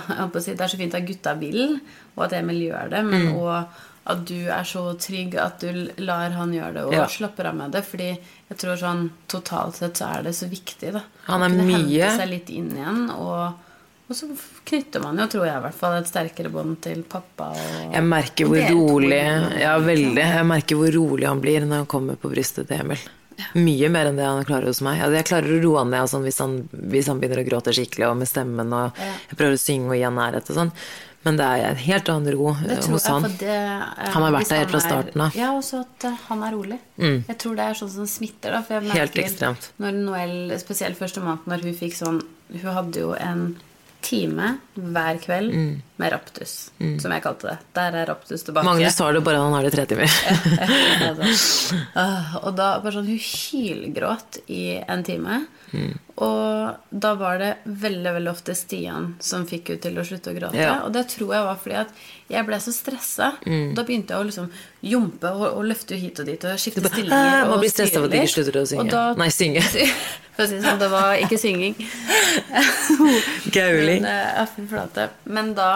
si, 0.41 0.55
det 0.55 0.61
er 0.65 0.71
så 0.73 0.79
fint 0.81 0.95
at 0.95 1.05
gutta 1.05 1.35
vil, 1.39 1.81
og 2.17 2.25
at 2.25 2.33
Emil 2.39 2.63
gjør 2.71 2.89
det, 2.91 3.05
men 3.05 3.27
Mm. 3.29 3.35
og 3.37 3.67
at 4.07 4.25
du 4.29 4.37
er 4.53 4.65
så 4.69 4.83
trygg 5.01 5.35
at 5.41 5.61
du 5.65 5.91
lar 6.05 6.31
han 6.37 6.53
gjøre 6.53 6.75
det 6.75 6.83
og 6.85 6.93
Ja. 6.93 7.07
slapper 7.09 7.47
av 7.49 7.55
med 7.57 7.73
det. 7.73 7.85
Fordi 7.89 8.11
jeg 8.51 8.59
tror 8.61 8.77
sånn 8.77 9.11
totalt 9.29 9.77
sett 9.77 9.95
så 9.97 10.19
er 10.19 10.23
det 10.25 10.35
så 10.37 10.49
viktig, 10.51 10.93
da. 10.93 11.01
Han 11.27 11.41
Å 11.41 11.45
er 11.47 11.49
kunne 11.55 11.65
mye- 11.71 12.03
hente 12.05 12.17
seg 12.21 12.29
litt 12.29 12.51
inn 12.51 12.71
igjen. 12.77 13.11
Og, 13.17 13.55
og 14.11 14.15
så 14.17 14.29
knytter 14.67 15.01
man 15.03 15.17
jo, 15.17 15.27
tror 15.27 15.47
jeg 15.47 15.57
i 15.57 15.65
hvert 15.65 15.75
fall, 15.81 15.97
et 15.97 16.07
sterkere 16.13 16.51
bånd 16.53 16.81
til 16.85 17.03
pappa. 17.03 17.51
Og, 17.57 17.93
Jeg 17.95 18.05
merker 18.05 18.47
hvor 18.47 18.69
rolig. 18.77 19.23
Ja, 19.61 19.79
veldig. 19.79 20.17
Jeg 20.21 20.47
merker 20.47 20.77
hvor 20.77 20.93
rolig 20.93 21.27
han 21.27 21.41
blir 21.41 21.61
når 21.65 21.77
han 21.77 21.87
kommer 21.87 22.17
på 22.21 22.29
brystet 22.31 22.69
til 22.69 22.81
Emil. 22.85 22.99
Mye 23.59 23.89
mer 23.91 24.07
enn 24.13 24.17
det 24.21 24.25
han 24.29 24.45
klarer 24.47 24.67
hos 24.71 24.81
meg. 24.85 25.01
Altså, 25.01 25.17
jeg 25.17 25.27
klarer 25.27 25.57
å 25.57 25.63
roe 25.65 25.79
han 25.81 25.91
ned 25.91 26.07
sånn, 26.13 26.23
hvis, 26.23 26.39
han, 26.39 26.69
hvis 26.93 27.09
han 27.11 27.19
begynner 27.19 27.41
å 27.43 27.49
gråte 27.49 27.73
skikkelig, 27.75 28.07
og 28.13 28.17
med 28.21 28.29
stemmen, 28.29 28.71
og 28.73 28.93
Ja. 29.01 29.11
jeg 29.31 29.39
prøver 29.41 29.57
å 29.57 29.65
synge 29.65 29.89
og 29.91 29.97
gi 29.97 30.03
han 30.05 30.15
nærhet 30.15 30.51
og 30.51 30.57
sånn. 30.61 30.73
Men 31.25 31.37
det 31.41 31.45
er 31.45 31.63
en 31.71 31.77
helt 31.77 32.09
annen 32.13 32.33
ro 32.37 32.51
eh, 32.53 32.81
hos 32.93 33.07
han. 33.09 33.23
det, 33.41 33.49
eh, 33.49 34.11
Han 34.13 34.23
har 34.23 34.33
vært 34.33 34.49
der 34.49 34.59
helt 34.63 34.71
fra 34.75 34.79
er- 34.79 34.89
starten 34.89 35.21
av. 35.25 35.31
Mm. 35.33 35.39
Ja, 35.41 35.51
også 35.57 35.81
at 35.81 36.05
eh, 36.05 36.17
han 36.29 36.43
er 36.43 36.53
rolig. 36.53 36.79
Jeg 36.99 37.39
tror 37.39 37.57
det 37.57 37.65
er 37.65 37.75
sånn 37.81 37.91
som 37.91 38.07
smitter. 38.07 38.51
da 38.53 38.63
for 38.63 38.75
jeg 38.81 38.93
Helt 38.93 39.15
ekstremt. 39.25 39.71
Når 39.81 39.93
Noel, 40.05 40.59
spesielt 40.61 40.99
første 40.99 41.23
måned, 41.25 41.47
når 41.47 41.63
hun 41.65 41.75
fikk 41.75 41.95
sånn 41.97 42.23
Hun 42.53 42.75
hadde 42.75 43.01
jo 43.01 43.15
en 43.15 43.57
time 44.05 44.59
hver 44.77 45.17
kveld 45.25 45.55
Mm. 45.55 45.81
Med 45.97 46.11
raptus, 46.13 46.55
som 47.01 47.13
jeg 47.15 47.23
kalte 47.23 47.53
det. 47.53 47.59
Der 47.77 47.99
er 48.01 48.09
raptus 48.11 48.43
tilbake. 48.43 48.67
Magnus 48.67 48.97
tar 48.99 49.15
det 49.15 49.23
bare 49.27 49.43
han 49.43 49.53
har 49.55 49.63
det 49.67 49.75
tre 49.77 49.87
timer. 49.87 50.11
Altså. 51.05 51.77
Ah, 51.99 52.35
og 52.43 52.55
da 52.57 52.79
bare 52.83 52.97
sånn 52.97 53.07
Hun 53.07 53.21
hylgråt 53.21 54.39
i 54.51 54.79
en 54.81 55.05
time. 55.07 55.45
Mm. 55.75 55.93
Og 56.23 56.99
da 57.05 57.13
var 57.19 57.39
det 57.43 57.51
veldig 57.65 58.13
veldig 58.17 58.31
ofte 58.31 58.55
Stian 58.59 59.15
som 59.23 59.47
fikk 59.51 59.73
henne 59.73 59.83
til 59.83 59.99
å 59.99 60.05
slutte 60.07 60.31
å 60.31 60.37
gråte. 60.37 60.59
Ja. 60.61 60.77
Og 60.87 60.93
det 60.95 61.07
tror 61.11 61.33
jeg 61.35 61.47
var 61.49 61.59
fordi 61.63 61.79
at 61.81 61.95
jeg 62.31 62.47
ble 62.49 62.59
så 62.63 62.75
stressa. 62.75 63.33
Mm. 63.47 63.73
Da 63.77 63.85
begynte 63.87 64.15
jeg 64.15 64.23
å 64.23 64.29
liksom 64.29 64.51
jumpe 64.87 65.33
og, 65.35 65.47
og 65.59 65.67
løfte 65.71 65.99
hit 65.99 66.21
og 66.23 66.31
dit 66.31 66.47
og 66.47 66.61
skifte 66.63 66.85
bare, 66.85 66.95
stillinger. 66.95 67.49
Og 67.49 67.57
av 67.59 68.07
at 68.07 68.15
de 68.15 68.23
ikke 68.23 68.35
slutter 68.37 68.61
å 68.61 68.67
synge. 68.71 68.91
Da- 68.95 69.09
Nei, 69.23 69.31
synge. 69.35 69.65
For 70.35 70.43
å 70.43 70.51
si 70.51 70.57
det 70.59 70.65
sånn, 70.65 70.81
det 70.81 70.89
var 70.91 71.13
ikke 71.23 71.39
synging. 71.39 71.77
Gauling. 73.55 74.03
Men, 74.03 74.67
flate. 74.67 75.05
Men 75.31 75.53
da 75.55 75.69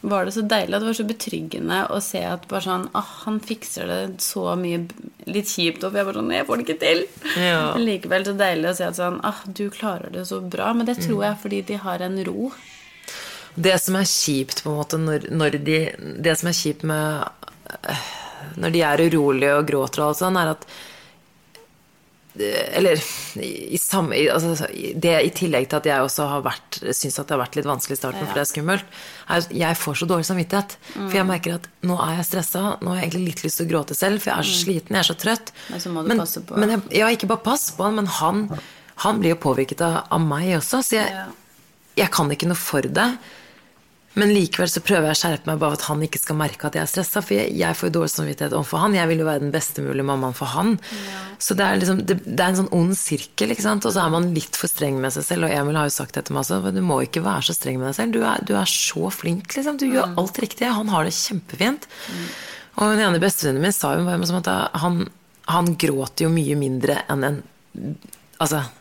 var 0.00 0.24
det 0.24 0.32
så 0.32 0.42
deilig 0.46 0.76
at 0.76 0.82
det 0.82 0.86
var 0.86 0.96
så 0.96 1.06
betryggende 1.08 1.78
å 1.90 1.98
se 2.02 2.20
at 2.22 2.44
bare 2.50 2.62
sånn 2.62 2.84
ah, 2.96 3.14
Han 3.24 3.40
fikser 3.42 3.88
det 3.90 4.02
så 4.22 4.44
mye 4.58 4.84
litt 5.26 5.50
kjipt, 5.50 5.82
og 5.82 5.96
jeg 5.96 6.06
bare 6.06 6.20
sånn 6.20 6.34
Jeg 6.36 6.46
får 6.46 6.60
det 6.60 6.66
ikke 6.66 6.82
til. 6.84 7.00
Ja. 7.34 7.62
Men 7.74 7.86
likevel 7.88 8.26
så 8.28 8.34
deilig 8.38 8.70
å 8.70 8.76
se 8.78 8.86
at 8.86 8.98
sånn 8.98 9.18
ah, 9.26 9.40
Du 9.46 9.64
klarer 9.74 10.14
det 10.14 10.24
så 10.30 10.38
bra. 10.40 10.70
Men 10.76 10.86
det 10.86 11.00
tror 11.02 11.24
jeg 11.26 11.40
fordi 11.42 11.62
de 11.72 11.80
har 11.82 12.04
en 12.06 12.20
ro. 12.28 12.52
Det 13.58 13.74
som 13.82 13.98
er 13.98 14.06
kjipt, 14.06 14.62
på 14.62 14.70
en 14.70 14.78
måte, 14.78 15.00
når, 15.02 15.28
når 15.34 15.58
de 15.66 15.80
Det 16.22 16.36
som 16.38 16.52
er 16.52 16.58
kjipt 16.60 16.86
med 16.86 17.26
øh, 17.66 18.06
Når 18.62 18.76
de 18.76 18.84
er 18.86 19.02
urolige 19.08 19.56
og 19.58 19.66
gråter 19.66 20.04
og 20.04 20.12
alt 20.12 20.22
sånn, 20.22 20.38
er 20.38 20.54
at 20.54 20.68
eller 22.40 23.00
i, 23.42 23.78
samme, 23.80 24.16
altså, 24.32 24.66
det, 24.94 25.12
I 25.26 25.30
tillegg 25.34 25.68
til 25.70 25.78
at 25.80 25.88
jeg 25.90 26.04
også 26.04 26.26
har 26.30 26.42
vært 26.46 26.78
syns 26.94 27.18
at 27.18 27.26
det 27.28 27.34
har 27.36 27.42
vært 27.42 27.58
litt 27.58 27.68
vanskelig 27.68 27.96
i 27.96 28.00
starten, 28.00 28.26
for 28.26 28.38
det 28.38 28.42
er 28.44 28.50
skummelt, 28.52 28.98
er 29.34 29.48
jeg 29.58 29.78
får 29.80 29.98
så 30.02 30.08
dårlig 30.10 30.28
samvittighet. 30.28 30.76
For 30.94 31.16
jeg 31.18 31.26
merker 31.28 31.56
at 31.58 31.68
nå 31.88 31.96
er 32.04 32.14
jeg 32.20 32.28
stressa, 32.30 32.62
nå 32.80 32.92
har 32.92 33.00
jeg 33.00 33.08
egentlig 33.08 33.24
litt 33.32 33.42
lyst 33.46 33.60
til 33.62 33.66
å 33.68 33.72
gråte 33.74 33.98
selv, 33.98 34.22
for 34.22 34.32
jeg 34.32 34.38
er 34.38 34.48
så 34.50 34.58
sliten, 34.62 34.94
jeg 34.98 35.02
er 35.04 35.10
så 35.10 35.18
trøtt. 35.24 35.52
Men 35.72 35.82
så 35.84 35.92
må 35.94 36.04
du 36.06 36.14
passe 36.18 36.44
på. 36.46 36.60
Men 36.62 36.74
jeg, 36.76 36.84
ja, 37.00 37.10
ikke 37.14 37.30
bare 37.34 37.44
passe 37.48 37.74
på 37.76 37.88
han, 37.88 37.98
men 37.98 38.12
han, 38.20 38.44
han 39.04 39.20
blir 39.22 39.34
jo 39.34 39.40
påvirket 39.48 39.82
av, 39.84 40.00
av 40.14 40.24
meg 40.24 40.54
også, 40.60 40.82
så 40.86 40.98
jeg, 41.00 41.10
Ja. 41.18 41.26
jeg 42.04 42.12
kan 42.14 42.30
ikke 42.30 42.48
noe 42.50 42.58
for 42.60 42.82
det. 42.86 43.08
Men 44.18 44.32
likevel 44.34 44.70
så 44.70 44.82
prøver 44.82 45.08
jeg 45.08 45.16
å 45.16 45.20
skjerpe 45.20 45.50
meg 45.50 45.60
bare 45.62 45.76
at 45.78 45.84
han 45.86 46.00
ikke 46.02 46.18
skal 46.18 46.38
merke 46.40 46.66
at 46.66 46.74
jeg 46.74 46.82
er 46.82 46.90
stressa. 46.90 47.22
For 47.22 47.36
jeg, 47.36 47.52
jeg 47.60 47.78
får 47.78 47.88
jo 47.90 47.94
dårlig 47.98 48.12
samvittighet 48.12 48.56
overfor 48.56 48.82
han. 48.82 48.96
Jeg 48.98 49.10
vil 49.10 49.22
jo 49.22 49.28
være 49.28 49.44
den 49.44 49.52
beste 49.54 49.84
mulige 49.84 50.06
mammaen 50.08 50.34
for 50.36 50.50
han. 50.56 50.74
Så 51.38 51.54
det 51.58 51.66
er 51.66 51.78
liksom, 51.78 52.02
det, 52.08 52.16
det 52.26 52.42
er 52.42 52.50
en 52.50 52.60
sånn 52.64 52.72
ond 52.74 52.96
sirkel, 52.98 53.54
ikke 53.54 53.66
sant. 53.66 53.86
Og 53.86 53.94
så 53.94 54.02
er 54.02 54.14
man 54.14 54.30
litt 54.34 54.58
for 54.58 54.70
streng 54.70 54.98
med 55.02 55.14
seg 55.14 55.26
selv. 55.28 55.46
Og 55.46 55.54
Emil 55.54 55.78
har 55.78 55.86
jo 55.86 55.94
sagt 55.94 56.16
dette 56.18 56.32
til 56.32 56.38
meg 56.38 56.42
også, 56.46 56.74
du 56.74 56.82
må 56.84 56.98
ikke 57.06 57.22
være 57.26 57.46
så 57.48 57.56
streng 57.56 57.78
med 57.78 57.90
deg 57.90 57.98
selv. 58.00 58.16
Du 58.16 58.24
er, 58.24 58.42
du 58.48 58.54
er 58.58 58.72
så 58.72 59.12
flink, 59.14 59.54
liksom. 59.54 59.78
Du 59.78 59.86
gjør 59.86 60.16
alt 60.18 60.42
riktig. 60.42 60.66
Han 60.80 60.90
har 60.92 61.06
det 61.06 61.14
kjempefint. 61.16 61.86
Og 62.78 62.94
den 62.94 63.04
ene 63.06 63.22
bestevennen 63.22 63.62
min 63.62 63.74
sa 63.74 63.94
jo 63.94 64.06
bare 64.06 64.42
at 64.42 64.82
han, 64.82 65.04
han 65.50 65.72
gråter 65.78 66.26
jo 66.26 66.34
mye 66.34 66.58
mindre 66.58 67.02
enn 67.10 67.30
en 67.30 67.40
Altså 68.38 68.60
Ja, 68.62 68.66
ja, 68.66 68.74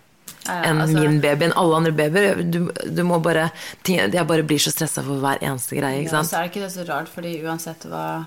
enn 0.53 0.81
altså- 0.81 1.03
min 1.03 1.19
baby, 1.21 1.45
enn 1.45 1.53
alle 1.55 1.75
andre 1.75 1.91
babyer. 1.91 2.41
Du, 2.43 2.71
du 2.71 3.03
må 3.03 3.19
bare 3.23 3.49
Jeg 3.87 4.27
bare 4.27 4.43
blir 4.43 4.59
så 4.59 4.71
stressa 4.71 5.03
for 5.03 5.19
hver 5.23 5.39
eneste 5.41 5.75
greie, 5.77 6.01
ikke 6.03 6.11
Ja, 6.11 6.21
sant. 6.23 6.29
så 6.29 6.37
er 6.37 6.47
det 6.47 6.51
ikke 6.51 6.65
det 6.65 6.71
så 6.75 6.87
rart, 6.87 7.09
fordi 7.09 7.33
uansett 7.43 7.85
hva, 7.89 8.25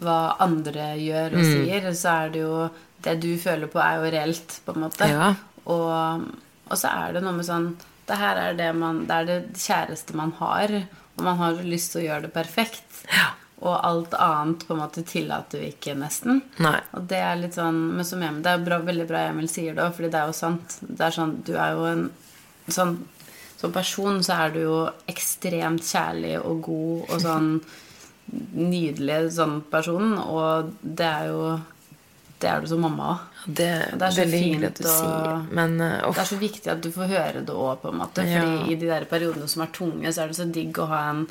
hva 0.00 0.18
andre 0.40 0.94
gjør 1.00 1.36
og 1.38 1.44
sier, 1.44 1.90
så 1.94 2.14
er 2.24 2.30
det 2.30 2.40
jo 2.46 2.70
Det 3.02 3.14
du 3.20 3.30
føler 3.38 3.66
på, 3.66 3.78
er 3.80 3.96
jo 3.96 4.10
reelt, 4.12 4.60
på 4.66 4.74
en 4.76 4.82
måte. 4.82 5.06
Ja. 5.08 5.34
Og, 5.66 6.24
og 6.70 6.76
så 6.76 6.88
er 6.92 7.12
det 7.14 7.22
noe 7.22 7.32
med 7.32 7.46
sånn 7.46 7.76
Det 8.06 8.16
her 8.18 8.36
er 8.36 8.54
det 8.58 8.74
man 8.76 9.06
Det 9.06 9.10
er 9.16 9.24
det 9.24 9.38
kjæreste 9.56 10.14
man 10.14 10.32
har, 10.38 10.68
og 11.16 11.24
man 11.24 11.36
har 11.38 11.52
lyst 11.64 11.92
til 11.92 12.02
å 12.02 12.04
gjøre 12.08 12.22
det 12.28 12.32
perfekt. 12.34 13.04
Ja. 13.12 13.30
Og 13.60 13.74
alt 13.76 14.14
annet 14.16 14.64
på 14.64 14.72
en 14.72 14.80
måte 14.80 15.02
tillater 15.04 15.60
vi 15.60 15.74
ikke, 15.74 15.92
nesten. 15.98 16.40
Nei. 16.64 16.78
Og 16.96 17.04
det 17.10 17.20
er 17.20 17.36
litt 17.36 17.58
sånn 17.58 17.80
Men 17.98 18.06
som 18.08 18.22
Emil, 18.24 18.40
det 18.44 18.54
er 18.54 18.64
bra, 18.64 18.80
veldig 18.86 19.06
bra 19.10 19.26
Emil 19.28 19.50
sier 19.52 19.76
det 19.76 19.84
òg, 19.84 19.94
fordi 19.98 20.12
det 20.14 20.20
er 20.20 20.30
jo 20.30 20.36
sant. 20.38 20.78
Det 20.80 21.04
er 21.04 21.16
sånn 21.16 21.36
Du 21.44 21.52
er 21.58 21.76
jo 21.76 21.84
en 21.90 22.06
sånn 22.72 22.96
Som 23.60 23.74
person 23.76 24.22
så 24.24 24.38
er 24.46 24.56
du 24.56 24.62
jo 24.62 24.78
ekstremt 25.10 25.84
kjærlig 25.84 26.38
og 26.40 26.64
god 26.70 27.12
og 27.12 27.24
sånn 27.26 27.52
nydelig 28.72 29.20
sånn 29.34 29.60
person, 29.70 30.14
og 30.18 30.72
det 30.80 31.06
er 31.08 31.28
jo 31.32 31.44
Det 32.40 32.48
er 32.48 32.62
du 32.62 32.70
som 32.70 32.80
mamma 32.80 33.08
òg. 33.12 33.24
Det 33.44 33.70
Det 33.98 34.06
er 34.06 34.10
så 34.10 34.20
veldig 34.22 34.42
fint 34.44 34.66
at 34.68 34.78
du 34.78 34.86
og, 34.86 34.94
sier 34.94 35.56
Men 35.58 35.80
uh, 35.80 36.08
Det 36.08 36.22
er 36.22 36.30
så 36.30 36.38
viktig 36.40 36.70
at 36.72 36.80
du 36.80 36.90
får 36.94 37.10
høre 37.10 37.42
det 37.44 37.52
òg, 37.54 37.80
på 37.82 37.92
en 37.92 38.00
måte. 38.00 38.24
Ja. 38.24 38.40
Fordi 38.40 38.72
i 38.72 38.76
de 38.80 38.88
der 38.88 39.04
periodene 39.10 39.48
som 39.48 39.62
er 39.66 39.74
tunge, 39.76 40.12
så 40.12 40.22
er 40.22 40.32
det 40.32 40.38
så 40.40 40.48
digg 40.48 40.78
å 40.80 40.88
ha 40.88 41.02
en, 41.10 41.26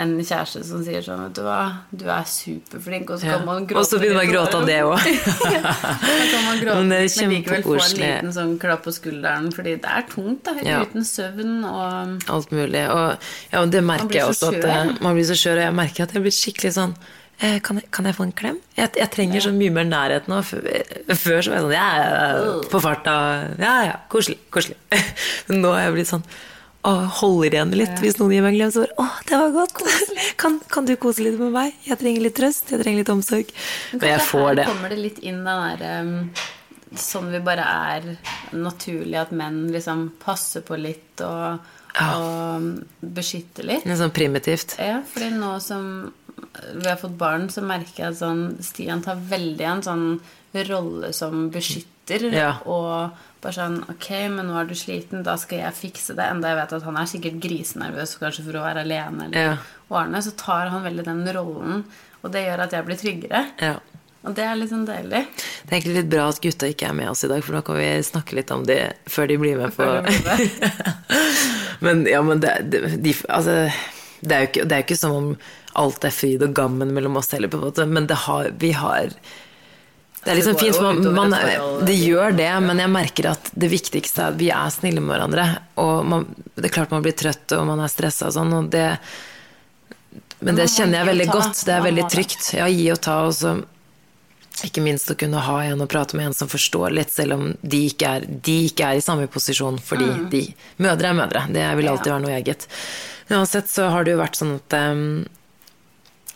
en 0.00 0.12
kjæreste 0.24 0.62
som 0.64 0.80
sier 0.86 1.02
sånn 1.04 1.20
Vet 1.26 1.34
du 1.36 1.42
hva, 1.44 1.58
du 1.92 2.06
er 2.08 2.24
superflink, 2.24 3.10
og 3.12 3.20
så 3.20 3.26
Ja. 3.26 3.36
kan 3.36 3.44
man 3.46 3.66
gråte 3.66 3.78
Og 3.82 3.84
så 3.90 3.98
begynner 4.00 4.22
man 4.22 4.28
å 4.28 4.32
gråte 4.32 4.56
av 4.56 4.66
det 4.66 4.78
òg. 4.88 4.98
Gråte, 6.62 6.76
Men 6.78 6.88
men 6.88 7.32
likevel 7.32 7.62
få 7.64 7.74
en 7.76 7.96
liten 8.00 8.32
sånn 8.32 8.52
klapp 8.62 8.84
på 8.86 8.92
skulderen, 8.94 9.50
fordi 9.52 9.74
det 9.82 9.90
er 9.90 10.04
tungt, 10.08 10.44
da. 10.46 10.54
Ja. 10.64 10.82
Uten 10.84 11.04
søvn 11.04 11.64
og 11.68 12.30
Alt 12.32 12.52
mulig. 12.54 12.84
Og 12.88 13.18
ja, 13.52 13.60
og 13.62 13.72
det 13.72 13.82
merker 13.84 14.16
jeg 14.20 14.28
også. 14.30 14.52
At 14.62 15.02
man 15.02 15.16
blir 15.18 15.26
så 15.28 15.36
skjør, 15.36 15.60
og 15.60 15.66
jeg 15.68 15.76
merker 15.82 16.06
at 16.06 16.14
jeg 16.16 16.24
blir 16.24 16.36
skikkelig 16.36 16.72
sånn 16.78 16.94
eh, 17.42 17.58
kan 17.64 17.80
jeg, 17.80 17.90
kan 17.90 18.06
jeg 18.08 18.16
få 18.16 18.26
en 18.28 18.32
klem? 18.38 18.60
Jeg, 18.78 18.94
jeg 18.96 19.10
trenger 19.12 19.44
så 19.44 19.52
mye 19.56 19.74
mer 19.74 19.88
nærhet 19.88 20.28
nå. 20.30 20.40
Før, 20.46 20.68
før 21.18 21.42
så 21.42 21.52
var 21.52 21.58
jeg 21.58 21.66
sånn 21.66 21.76
ja, 21.76 21.88
ja, 21.98 22.08
ja, 22.14 22.54
på 22.72 22.80
farta. 22.84 23.16
Ja, 23.60 23.74
ja, 23.90 23.96
koselig. 24.12 24.38
Koselig. 24.54 24.78
Nå 25.52 25.74
har 25.74 25.88
jeg 25.88 25.96
blitt 25.98 26.12
sånn 26.12 26.24
holder 26.90 27.54
igjen 27.54 27.74
litt 27.78 28.00
hvis 28.02 28.16
noen 28.18 28.32
gir 28.34 28.42
meg 28.44 28.54
en 28.54 28.58
klem. 28.58 28.72
Så 28.74 28.84
bare 28.84 28.96
Å, 28.98 29.08
det 29.28 29.38
var 29.38 29.52
godt. 29.54 29.82
Kan, 30.42 30.58
kan 30.72 30.88
du 30.88 30.96
kose 30.98 31.22
litt 31.22 31.38
med 31.38 31.52
meg? 31.54 31.76
Jeg 31.86 32.00
trenger 32.00 32.24
litt 32.24 32.34
trøst. 32.34 32.72
Jeg 32.72 32.82
trenger 32.82 33.02
litt 33.02 33.12
omsorg. 33.12 33.52
Men 33.92 34.08
jeg 34.14 34.24
får 34.26 34.56
det. 34.58 34.64
kommer 34.66 34.90
det 34.90 34.98
litt 34.98 35.20
inn 35.22 35.44
den 35.44 35.62
derre 35.68 35.92
Sånn 36.98 37.30
vi 37.32 37.38
bare 37.40 37.64
er 37.64 38.08
naturlig 38.52 39.16
at 39.16 39.30
menn 39.32 39.62
liksom 39.72 40.10
passer 40.20 40.60
på 40.66 40.76
litt 40.76 41.22
og, 41.24 41.62
og 42.04 42.66
beskytter 43.00 43.64
litt. 43.64 43.86
Litt 43.88 44.00
sånn 44.02 44.12
primitivt. 44.12 44.74
Ja, 44.76 44.98
fordi 45.08 45.30
nå 45.32 45.54
som 45.64 45.86
vi 46.74 46.84
har 46.88 46.98
fått 47.00 47.16
barn, 47.16 47.48
så 47.48 47.64
merker 47.64 48.02
jeg 48.02 48.12
at 48.12 48.20
sånn, 48.20 48.44
Stian 48.60 49.00
tar 49.04 49.22
veldig 49.30 49.68
en 49.70 49.82
sånn 49.86 50.06
rolle 50.68 51.14
som 51.16 51.48
beskytter. 51.54 51.91
Ja. 52.10 52.56
Og 52.66 53.12
bare 53.42 53.54
sånn 53.54 53.78
Ok, 53.90 54.08
men 54.32 54.48
nå 54.48 54.56
er 54.58 54.68
du 54.68 54.74
sliten, 54.78 55.22
da 55.26 55.36
skal 55.40 55.64
jeg 55.64 55.78
fikse 55.78 56.16
det. 56.18 56.26
Enda 56.26 56.52
jeg 56.52 56.60
vet 56.60 56.74
at 56.78 56.86
han 56.86 56.98
er 56.98 57.10
sikkert 57.10 57.40
grisenervøs 57.42 58.16
kanskje 58.20 58.46
for 58.48 58.58
å 58.58 58.66
være 58.66 58.84
alene. 58.86 59.28
Eller 59.28 59.42
Ja. 59.42 59.56
Arne, 59.92 60.22
så 60.24 60.32
tar 60.36 60.70
han 60.72 60.84
veldig 60.86 61.04
den 61.04 61.26
rollen, 61.36 61.82
og 62.22 62.32
det 62.32 62.46
gjør 62.46 62.62
at 62.64 62.72
jeg 62.72 62.86
blir 62.86 62.96
tryggere. 62.96 63.42
Ja. 63.60 63.74
Og 64.22 64.36
det 64.38 64.44
er 64.46 64.54
litt 64.54 64.70
sånn 64.70 64.86
deilig. 64.86 65.24
Det 65.66 65.72
er 65.72 65.76
egentlig 65.80 65.96
litt 65.96 66.10
bra 66.12 66.28
at 66.30 66.38
gutta 66.40 66.68
ikke 66.70 66.86
er 66.88 66.94
med 66.94 67.10
oss 67.10 67.24
i 67.26 67.28
dag, 67.28 67.42
for 67.42 67.56
nå 67.58 67.62
kan 67.66 67.76
vi 67.76 67.88
snakke 68.06 68.38
litt 68.38 68.52
om 68.54 68.62
det 68.68 68.78
før 69.10 69.28
de 69.28 69.38
blir 69.42 69.58
med 69.58 69.74
på 69.74 69.88
de 70.06 70.14
blir 70.22 70.52
Men 71.84 72.04
ja, 72.06 72.22
men 72.22 72.40
det, 72.40 72.54
de, 72.70 72.84
de, 73.02 73.14
altså, 73.26 73.56
det, 74.22 74.32
er 74.36 74.44
jo 74.44 74.50
ikke, 74.52 74.64
det 74.64 74.76
er 74.76 74.84
jo 74.84 74.86
ikke 74.86 75.00
som 75.00 75.16
om 75.16 75.30
alt 75.82 76.06
er 76.06 76.14
fryd 76.14 76.44
og 76.46 76.54
gammen 76.54 76.92
mellom 76.94 77.18
oss 77.18 77.32
heller, 77.34 77.50
på 77.50 77.58
en 77.58 77.66
måte, 77.66 77.86
men 77.90 78.06
det 78.06 78.20
har, 78.28 78.52
vi 78.62 78.70
har 78.78 79.10
det 80.24 80.30
er 80.30 80.38
liksom 80.38 80.54
Det 80.54 80.60
fint, 80.60 80.80
man, 80.82 81.32
man, 81.32 81.34
det 81.86 81.96
gjør 81.98 82.36
det, 82.38 82.50
men 82.62 82.78
jeg 82.78 82.90
merker 82.94 83.32
at 83.32 83.48
det 83.58 83.72
viktigste 83.72 84.22
er 84.22 84.30
at 84.30 84.38
vi 84.38 84.52
er 84.54 84.70
snille 84.70 85.02
med 85.02 85.16
hverandre. 85.16 85.46
Og 85.82 86.06
man, 86.06 86.28
det 86.54 86.68
er 86.68 86.74
klart 86.76 86.94
man 86.94 87.02
blir 87.02 87.16
trøtt 87.18 87.54
og 87.56 87.66
man 87.66 87.82
er 87.82 87.90
stressa 87.90 88.30
og 88.30 88.36
sånn, 88.36 88.54
og 88.54 88.70
det 88.70 88.86
Men 90.42 90.58
det 90.58 90.68
kjenner 90.70 91.00
jeg 91.00 91.10
veldig 91.10 91.26
godt. 91.30 91.64
Det 91.66 91.74
er 91.74 91.84
veldig 91.88 92.06
trygt. 92.10 92.48
Ja, 92.54 92.70
gi 92.70 92.86
og 92.94 93.02
ta, 93.02 93.18
og 93.26 93.34
så 93.38 93.56
ikke 94.62 94.82
minst 94.84 95.10
å 95.10 95.18
kunne 95.18 95.42
ha 95.42 95.58
en 95.64 95.82
å 95.82 95.88
prate 95.90 96.14
med, 96.14 96.28
en 96.30 96.36
som 96.36 96.50
forstår 96.50 96.94
litt, 96.94 97.10
selv 97.10 97.34
om 97.38 97.44
de 97.62 97.84
ikke 97.88 98.16
er, 98.18 98.26
de 98.28 98.56
ikke 98.68 98.92
er 98.92 99.00
i 99.00 99.04
samme 99.04 99.26
posisjon, 99.30 99.80
fordi 99.82 100.10
de 100.30 100.42
Mødre 100.82 101.10
er 101.10 101.18
mødre. 101.18 101.46
Det 101.50 101.66
vil 101.78 101.88
alltid 101.90 102.12
Mm. 102.12 102.14
Være 102.14 102.24
noe 102.26 102.36
eget. 102.38 102.66
Uansett 103.30 103.70
så 103.70 103.88
har 103.90 104.04
det 104.04 104.12
jo 104.12 104.20
vært 104.20 104.36
sånn 104.36 104.58
at 104.58 104.74
um, 104.92 105.24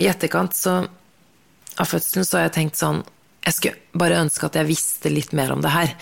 i 0.01 0.09
etterkant 0.09 0.57
så 0.57 0.87
av 1.77 1.87
fødselen 1.91 2.25
så 2.25 2.39
har 2.39 2.49
jeg 2.49 2.57
tenkt 2.57 2.81
sånn 2.81 3.03
Jeg 3.47 3.55
skulle 3.55 4.01
bare 4.03 4.19
ønske 4.25 4.49
at 4.49 4.59
jeg 4.59 4.67
visste 4.69 5.13
litt 5.13 5.33
mer 5.39 5.53
om 5.55 5.63
det 5.63 5.71
her. 5.71 5.95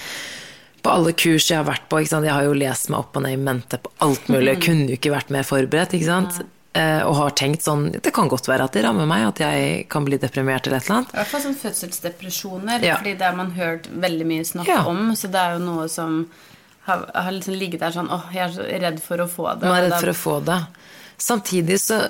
På 0.84 0.92
alle 0.96 1.12
kurs 1.16 1.46
jeg 1.48 1.56
har 1.60 1.66
vært 1.68 1.86
på, 1.88 2.00
jeg 2.04 2.32
har 2.32 2.44
jo 2.44 2.56
lest 2.56 2.90
meg 2.92 3.00
opp 3.04 3.16
og 3.16 3.24
ned 3.24 3.36
i 3.36 3.40
mente 3.40 3.78
på 3.80 3.92
alt 4.04 4.26
mulig. 4.32 4.54
Jeg 4.56 4.62
kunne 4.66 4.88
jo 4.90 4.96
ikke 4.98 5.12
vært 5.14 5.30
mer 5.32 5.46
forberedt, 5.48 5.94
ikke 5.96 6.08
sant. 6.10 6.42
Eh, 6.74 7.02
og 7.06 7.14
har 7.14 7.30
tenkt 7.38 7.62
sånn 7.62 7.84
Det 8.02 8.10
kan 8.12 8.26
godt 8.26 8.48
være 8.50 8.64
at 8.66 8.72
det 8.74 8.82
rammer 8.82 9.06
meg, 9.06 9.28
at 9.28 9.38
jeg 9.44 9.84
kan 9.88 10.02
bli 10.04 10.16
deprimert 10.18 10.66
eller 10.66 10.80
et 10.80 10.88
eller 10.88 10.96
annet. 10.96 11.12
I 11.14 11.18
hvert 11.20 11.30
fall 11.30 11.44
sånn 11.44 11.60
fødselsdepresjoner, 11.60 12.82
Ja. 12.82 12.96
fordi 12.98 13.12
det 13.18 13.22
har 13.28 13.36
man 13.36 13.52
hørt 13.52 13.86
veldig 13.86 14.26
mye 14.26 14.44
snakk 14.44 14.66
Ja. 14.66 14.84
om. 14.84 15.14
Så 15.14 15.30
det 15.30 15.38
er 15.38 15.52
jo 15.58 15.64
noe 15.64 15.88
som 15.88 16.28
har, 16.86 17.06
har 17.14 17.30
liksom 17.32 17.54
ligget 17.54 17.78
der 17.80 17.92
sånn 17.92 18.10
åh, 18.10 18.24
jeg 18.32 18.42
er 18.42 18.52
så 18.52 18.66
redd 18.80 19.00
for 19.00 19.16
å 19.18 19.28
få 19.28 19.60
det. 19.60 19.68
Man 19.68 19.76
er 19.84 19.88
redd 19.88 20.00
for 20.00 20.10
å 20.10 20.14
få 20.40 20.44
det. 20.44 20.66
Samtidig 21.16 21.78
så, 21.80 22.00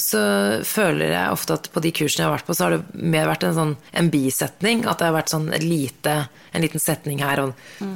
så 0.00 0.20
føler 0.64 1.12
jeg 1.12 1.32
ofte 1.34 1.56
at 1.58 1.68
på 1.72 1.82
de 1.84 1.92
kursene 1.94 2.24
jeg 2.24 2.28
har 2.30 2.36
vært 2.38 2.46
på, 2.48 2.56
så 2.56 2.66
har 2.66 2.76
det 2.76 3.02
mer 3.14 3.28
vært 3.28 3.44
en 3.44 3.56
sånn 3.58 3.74
en 3.92 4.10
bisetning. 4.12 4.84
At 4.88 5.02
det 5.02 5.10
har 5.10 5.16
vært 5.18 5.32
sånn 5.34 5.50
lite, 5.62 6.14
en 6.52 6.64
liten 6.64 6.82
setning 6.82 7.20
her 7.24 7.42
og, 7.44 7.52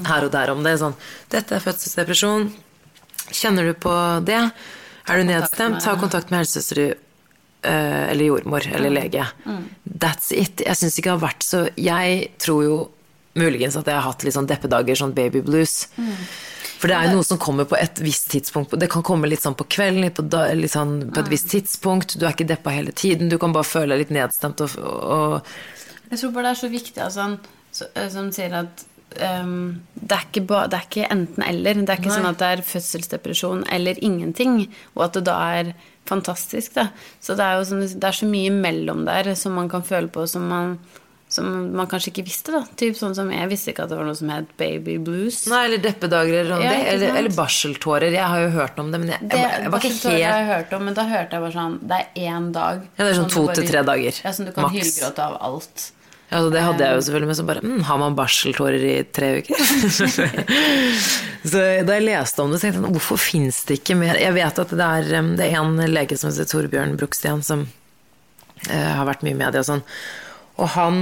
her 0.09 0.26
og 0.26 0.33
der 0.35 0.52
om 0.52 0.62
det. 0.66 0.76
Sånn 0.83 0.96
'Dette 1.33 1.57
er 1.57 1.64
fødselsdepresjon. 1.64 2.50
Kjenner 3.33 3.68
du 3.68 3.74
på 3.76 3.94
det? 4.24 4.42
Er 5.09 5.16
du 5.16 5.24
nedstemt? 5.24 5.81
Ta 5.85 5.96
kontakt 5.96 6.31
med 6.31 6.42
helsesøster 6.44 6.83
eh, 6.85 8.04
eller 8.11 8.24
jordmor 8.28 8.66
eller 8.68 8.92
lege. 8.92 9.24
That's 9.88 10.33
it. 10.37 10.61
Jeg 10.61 10.76
syns 10.76 10.98
ikke 10.98 11.11
det 11.11 11.16
har 11.16 11.24
vært 11.28 11.44
så 11.46 11.64
Jeg 11.76 12.31
tror 12.38 12.62
jo 12.64 12.78
muligens 13.38 13.76
at 13.76 13.87
jeg 13.87 13.94
har 13.94 14.04
hatt 14.04 14.24
litt 14.26 14.35
sånn 14.35 14.48
deppedager, 14.50 14.98
sånn 14.98 15.14
baby 15.16 15.40
blues. 15.40 15.87
For 16.79 16.90
det 16.90 16.96
er 16.96 17.08
jo 17.08 17.18
noe 17.18 17.26
som 17.26 17.40
kommer 17.42 17.66
på 17.68 17.79
et 17.79 17.98
visst 18.02 18.29
tidspunkt. 18.31 18.76
Det 18.79 18.90
kan 18.92 19.04
komme 19.06 19.31
litt 19.31 19.42
sånn 19.42 19.56
på 19.58 19.66
kvelden, 19.66 20.04
litt 20.06 20.14
på, 20.18 20.24
da, 20.31 20.44
litt 20.54 20.74
sånn 20.74 21.08
på 21.10 21.24
et 21.24 21.33
visst 21.33 21.50
tidspunkt. 21.50 22.14
Du 22.18 22.26
er 22.26 22.37
ikke 22.37 22.46
deppa 22.48 22.74
hele 22.74 22.94
tiden. 22.94 23.33
Du 23.33 23.38
kan 23.42 23.54
bare 23.56 23.66
føle 23.66 23.96
deg 23.96 24.06
litt 24.06 24.14
nedstemt 24.14 24.62
og, 24.62 24.76
og 24.79 26.12
Jeg 26.12 26.20
tror 26.22 26.37
bare 26.37 26.48
det 26.48 26.52
er 26.54 26.60
så 26.62 26.70
viktig, 26.72 27.00
altså, 27.04 27.26
så, 27.74 27.90
eh, 27.94 28.08
som 28.14 28.31
sier 28.35 28.62
at 28.62 28.87
Um, 29.08 29.81
det, 29.94 30.12
er 30.14 30.24
ikke 30.26 30.42
ba, 30.46 30.58
det 30.68 30.76
er 30.76 30.85
ikke 30.85 31.06
enten-eller. 31.10 31.79
Det 31.81 31.92
er 31.94 32.00
ikke 32.00 32.10
Nei. 32.10 32.16
sånn 32.18 32.29
at 32.29 32.40
det 32.42 32.48
er 32.52 32.62
fødselsdepresjon 32.68 33.62
eller 33.72 34.00
ingenting, 34.04 34.58
og 34.94 35.06
at 35.06 35.16
det 35.16 35.22
da 35.31 35.37
er 35.56 35.70
fantastisk, 36.08 36.74
da. 36.76 36.90
Så 37.24 37.37
det 37.38 37.46
er 37.46 37.56
jo 37.56 37.66
sånn, 37.70 37.87
det 37.88 38.08
er 38.08 38.18
så 38.18 38.29
mye 38.29 38.52
mellom 38.54 39.06
der 39.08 39.33
som 39.38 39.56
man 39.58 39.70
kan 39.72 39.85
føle 39.87 40.12
på 40.12 40.26
som 40.31 40.44
man, 40.52 40.76
som 41.29 41.48
man 41.76 41.88
kanskje 41.90 42.10
ikke 42.12 42.24
visste, 42.24 42.54
da. 42.54 42.62
Typ 42.81 42.96
sånn 42.96 43.12
som 43.16 43.29
jeg 43.33 43.50
visste 43.50 43.74
ikke 43.74 43.85
at 43.85 43.92
det 43.92 43.98
var 43.98 44.06
noe 44.08 44.16
som 44.16 44.31
het 44.33 44.48
baby 44.60 44.96
blues. 45.04 45.42
Nei, 45.50 45.60
eller 45.68 45.83
deppedager 45.85 46.40
eller 46.40 46.54
noe. 46.54 46.64
Ja, 46.64 46.79
eller, 46.94 47.18
eller 47.20 47.37
barseltårer. 47.37 48.16
Jeg 48.16 48.33
har 48.33 48.46
jo 48.46 48.48
hørt 48.56 48.81
om 48.81 48.88
det, 48.94 49.02
men 49.02 49.12
jeg, 49.12 49.29
Det, 49.29 49.42
jeg, 49.42 49.60
jeg 49.66 49.74
var 49.74 49.85
ikke 49.85 49.92
har 49.92 50.16
helt 50.16 50.24
jeg 50.24 50.48
hørt 50.48 50.74
om, 50.79 50.88
men 50.88 50.96
da 50.96 51.04
hørte 51.10 51.37
jeg 51.37 51.44
bare 51.44 51.56
sånn 51.58 51.79
Det 51.85 52.00
er 52.00 52.33
én 52.33 52.50
dag. 52.56 52.83
Ja, 52.94 53.02
det 53.02 53.12
er 53.12 53.20
sånn 53.20 53.31
to 53.37 53.44
til 53.52 53.68
tre 53.68 53.85
dager, 53.92 54.20
Ja, 54.24 54.35
som 54.35 54.48
du 54.48 54.52
kan 54.56 54.72
hylgråte 54.72 55.29
av 55.29 55.38
alt. 55.50 55.88
Ja, 56.29 56.42
så 56.44 56.48
det 56.52 56.60
hadde 56.60 56.85
jeg 56.85 56.96
jo 56.96 57.04
selvfølgelig, 57.06 57.29
men 57.31 57.37
så 57.38 57.44
bare 57.48 57.60
mm, 57.64 57.83
Har 57.88 58.00
man 58.02 58.16
barseltårer 58.16 58.83
i 58.85 58.96
tre 59.16 59.31
uker? 59.40 59.62
så 61.52 61.62
da 61.88 61.96
jeg 61.96 62.04
leste 62.04 62.44
om 62.44 62.52
det, 62.52 62.60
tenkte 62.60 62.83
jeg 62.83 62.96
hvorfor 62.98 63.20
fins 63.22 63.62
det 63.68 63.79
ikke 63.81 63.96
mer 63.96 64.18
Jeg 64.20 64.37
vet 64.37 64.60
at 64.64 64.74
det 64.76 64.88
er, 65.00 65.12
um, 65.22 65.31
det 65.40 65.46
er 65.48 65.56
en 65.62 65.81
lege 65.88 66.18
som 66.20 66.29
heter 66.29 66.50
Torbjørn 66.50 66.98
Brukstien, 67.00 67.40
som 67.44 67.64
uh, 67.64 68.90
har 68.98 69.08
vært 69.08 69.24
mye 69.24 69.37
i 69.37 69.40
media 69.40 69.64
og 69.64 69.70
sånn. 69.70 69.85
Og 70.59 70.69
han 70.75 71.00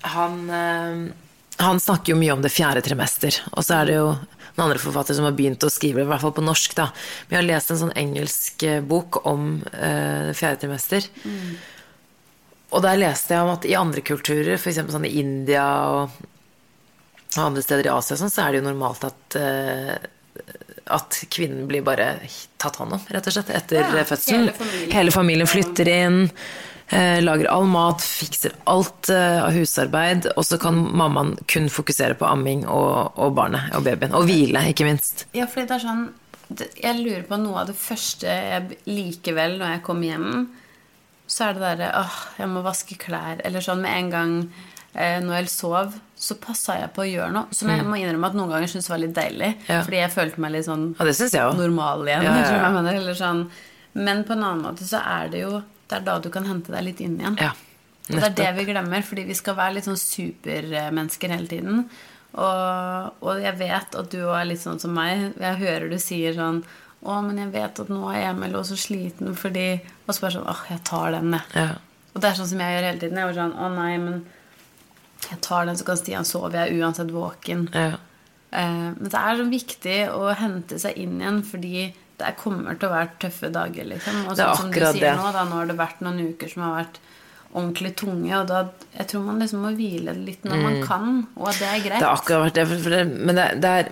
han, 0.00 0.36
eh, 0.50 1.12
han 1.60 1.80
snakker 1.80 2.14
jo 2.14 2.20
mye 2.20 2.32
om 2.32 2.42
det 2.42 2.52
fjerde 2.54 2.82
trimester. 2.84 3.36
Og 3.52 3.64
så 3.66 3.80
er 3.80 3.90
det 3.90 3.96
jo 3.98 4.06
noen 4.14 4.62
andre 4.64 4.80
forfattere 4.80 5.16
som 5.18 5.26
har 5.28 5.34
begynt 5.36 5.64
å 5.64 5.70
skrive, 5.72 6.00
det, 6.00 6.06
i 6.08 6.10
hvert 6.10 6.22
fall 6.24 6.32
på 6.36 6.44
norsk. 6.44 6.74
da. 6.78 6.86
Men 7.28 7.36
jeg 7.36 7.40
har 7.42 7.48
lest 7.50 7.74
en 7.74 7.80
sånn 7.82 7.96
engelsk 8.00 8.64
eh, 8.68 8.80
bok 8.80 9.20
om 9.28 9.50
eh, 9.74 10.30
det 10.30 10.38
fjerde 10.38 10.62
trimester. 10.64 11.06
Og 12.70 12.84
der 12.84 13.00
leste 13.00 13.34
jeg 13.34 13.44
om 13.44 13.52
at 13.52 13.66
i 13.68 13.76
andre 13.76 14.02
kulturer, 14.06 14.54
f.eks. 14.56 14.80
sånn 14.94 15.08
i 15.08 15.16
India 15.20 15.66
og, 15.90 16.16
og 17.36 17.42
andre 17.44 17.64
steder 17.66 17.88
i 17.90 17.92
Asia, 17.92 18.16
sånn, 18.16 18.32
så 18.32 18.46
er 18.46 18.54
det 18.54 18.62
jo 18.62 18.68
normalt 18.70 19.04
at 19.10 19.38
eh, 19.40 19.94
at 20.90 21.20
kvinnen 21.30 21.68
blir 21.70 21.84
bare 21.86 22.16
tatt 22.58 22.80
hånd 22.80 22.96
om, 22.96 23.02
rett 23.14 23.26
og 23.28 23.34
slett, 23.34 23.50
etter 23.54 23.78
Ja, 23.78 24.02
fødselen. 24.08 24.48
hele 24.48 24.54
familien. 24.56 24.90
Hele 24.96 25.12
familien 25.14 25.50
flytter 25.50 25.90
inn, 25.92 26.16
lager 27.22 27.46
all 27.52 27.68
mat, 27.70 28.02
fikser 28.02 28.56
alt 28.70 29.10
eh, 29.14 29.38
av 29.44 29.54
husarbeid, 29.54 30.26
og 30.34 30.46
så 30.46 30.58
kan 30.58 30.74
mammaen 30.74 31.36
kun 31.50 31.68
fokusere 31.70 32.16
på 32.18 32.26
amming 32.26 32.64
og, 32.66 33.14
og 33.14 33.36
barnet 33.36 33.70
og 33.78 33.84
babyen. 33.86 34.16
Og 34.18 34.26
hvile, 34.26 34.64
ikke 34.72 34.88
minst. 34.88 35.28
Ja, 35.36 35.46
fordi 35.50 35.68
det 35.70 35.78
er 35.78 35.86
sånn 35.86 36.08
Jeg 36.82 36.96
lurer 36.98 37.22
på 37.28 37.38
noe 37.38 37.62
av 37.62 37.68
det 37.70 37.76
første 37.78 38.26
jeg 38.26 38.80
likevel 38.90 39.54
når 39.60 39.76
jeg 39.76 39.84
kommer 39.86 40.10
hjem, 40.10 40.42
så 41.30 41.46
er 41.46 41.54
det 41.54 41.62
derre 41.62 41.92
åh, 42.00 42.20
jeg 42.40 42.50
må 42.50 42.64
vaske 42.66 42.98
klær. 42.98 43.38
Eller 43.46 43.62
sånn 43.62 43.84
med 43.84 43.94
en 43.94 44.10
gang 44.10 44.36
eh, 44.98 45.20
når 45.22 45.44
jeg 45.44 45.52
sov, 45.54 45.94
så 46.20 46.36
passa 46.42 46.80
jeg 46.82 46.90
på 46.96 47.04
å 47.04 47.08
gjøre 47.08 47.32
noe. 47.36 47.54
Som 47.54 47.70
jeg 47.70 47.86
må 47.86 48.00
innrømme 48.00 48.32
at 48.32 48.34
noen 48.36 48.50
ganger 48.50 48.72
syntes 48.72 48.90
var 48.90 48.98
litt 49.00 49.14
deilig. 49.14 49.54
Mm. 49.62 49.66
Ja. 49.70 49.82
Fordi 49.86 50.00
jeg 50.02 50.14
følte 50.16 50.42
meg 50.42 50.56
litt 50.56 50.66
sånn 50.66 50.88
normal 50.98 52.02
igjen. 52.10 52.26
Ja, 52.26 52.34
ja, 52.66 53.14
sånn. 53.24 53.44
Men 53.94 54.26
på 54.26 54.34
en 54.34 54.42
annen 54.42 54.66
måte 54.66 54.86
så 54.86 54.98
er 55.06 55.30
det 55.30 55.46
jo 55.46 55.60
Det 55.90 55.98
er 55.98 56.06
da 56.06 56.16
du 56.22 56.30
kan 56.32 56.46
hente 56.46 56.72
deg 56.72 56.86
litt 56.86 57.02
inn 57.02 57.18
igjen. 57.18 57.36
Ja, 57.40 57.50
Og 58.10 58.16
det 58.16 58.28
er 58.28 58.36
det 58.38 58.50
vi 58.60 58.68
glemmer, 58.70 59.02
fordi 59.06 59.24
vi 59.28 59.36
skal 59.38 59.56
være 59.58 59.76
litt 59.76 59.88
sånn 59.88 59.98
supermennesker 59.98 61.34
hele 61.34 61.50
tiden. 61.50 61.84
Og, 62.30 63.16
og 63.26 63.40
jeg 63.42 63.58
vet 63.58 63.96
at 63.98 64.10
du 64.12 64.20
òg 64.22 64.36
er 64.38 64.48
litt 64.52 64.62
sånn 64.62 64.78
som 64.82 64.94
meg. 64.94 65.32
Jeg 65.40 65.58
hører 65.64 65.88
du 65.90 65.98
sier 65.98 66.36
sånn 66.36 66.60
Å, 67.00 67.16
men 67.24 67.40
jeg 67.40 67.50
vet 67.54 67.78
at 67.82 67.88
nå 67.90 68.04
er 68.12 68.28
Emil 68.28 68.54
også 68.58 68.76
sliten 68.78 69.32
fordi 69.34 69.80
Og 69.80 70.12
så 70.12 70.20
bare 70.20 70.34
sånn 70.34 70.50
Åh, 70.52 70.60
jeg 70.68 70.82
tar 70.86 71.14
den, 71.16 71.32
jeg. 71.34 71.46
Ja. 71.56 72.04
Og 72.12 72.20
det 72.22 72.28
er 72.28 72.36
sånn 72.38 72.50
som 72.52 72.60
jeg 72.62 72.76
gjør 72.76 72.86
hele 72.86 73.02
tiden. 73.02 73.18
Jeg 73.18 73.32
er 73.32 73.38
sånn 73.40 73.56
Å, 73.56 73.70
nei, 73.74 73.94
men 74.04 74.20
jeg 75.26 75.40
tar 75.48 75.66
den, 75.66 75.80
så 75.80 75.88
kan 75.88 75.98
Stian 75.98 76.28
sove. 76.28 76.54
Jeg 76.54 76.70
er 76.70 76.84
uansett 76.84 77.10
våken. 77.14 77.66
Ja. 77.74 77.98
Eh, 78.50 78.86
men 78.96 79.10
det 79.10 79.18
er 79.18 79.36
så 79.40 79.48
viktig 79.50 79.98
å 80.14 80.30
hente 80.38 80.78
seg 80.82 80.96
inn 81.02 81.18
igjen, 81.20 81.42
fordi 81.46 81.88
det 82.20 82.34
kommer 82.40 82.76
til 82.78 82.90
å 82.90 82.94
være 82.94 83.16
tøffe 83.26 83.50
dager. 83.54 83.88
Liksom. 83.94 84.24
Og 84.26 84.36
sånn 84.38 84.58
som 84.62 84.72
du 84.72 84.80
sier 84.80 85.00
det. 85.00 85.14
nå, 85.18 85.30
da, 85.34 85.46
nå 85.48 85.62
har 85.62 85.70
det 85.70 85.78
vært 85.80 86.04
noen 86.04 86.20
uker 86.32 86.52
som 86.52 86.68
har 86.68 86.82
vært 86.82 87.00
ordentlig 87.50 87.94
tunge, 87.98 88.30
og 88.38 88.46
da 88.46 88.62
jeg 88.94 89.08
tror 89.10 89.24
man 89.26 89.40
liksom 89.42 89.64
må 89.64 89.72
hvile 89.74 90.14
litt 90.18 90.44
når 90.46 90.62
man 90.62 90.76
kan, 90.86 91.22
og 91.34 91.50
at 91.50 91.58
det 91.58 91.70
er 91.70 91.80
greit. 91.82 91.96
Mm. 91.96 92.02
Det 92.02 92.06
har 92.06 92.20
akkurat 92.20 92.44
vært 92.46 92.58
det, 92.60 92.66
for 92.70 92.94
det 92.94 93.00
men 93.10 93.40
det, 93.40 93.48
det 93.62 93.72
er 93.80 93.90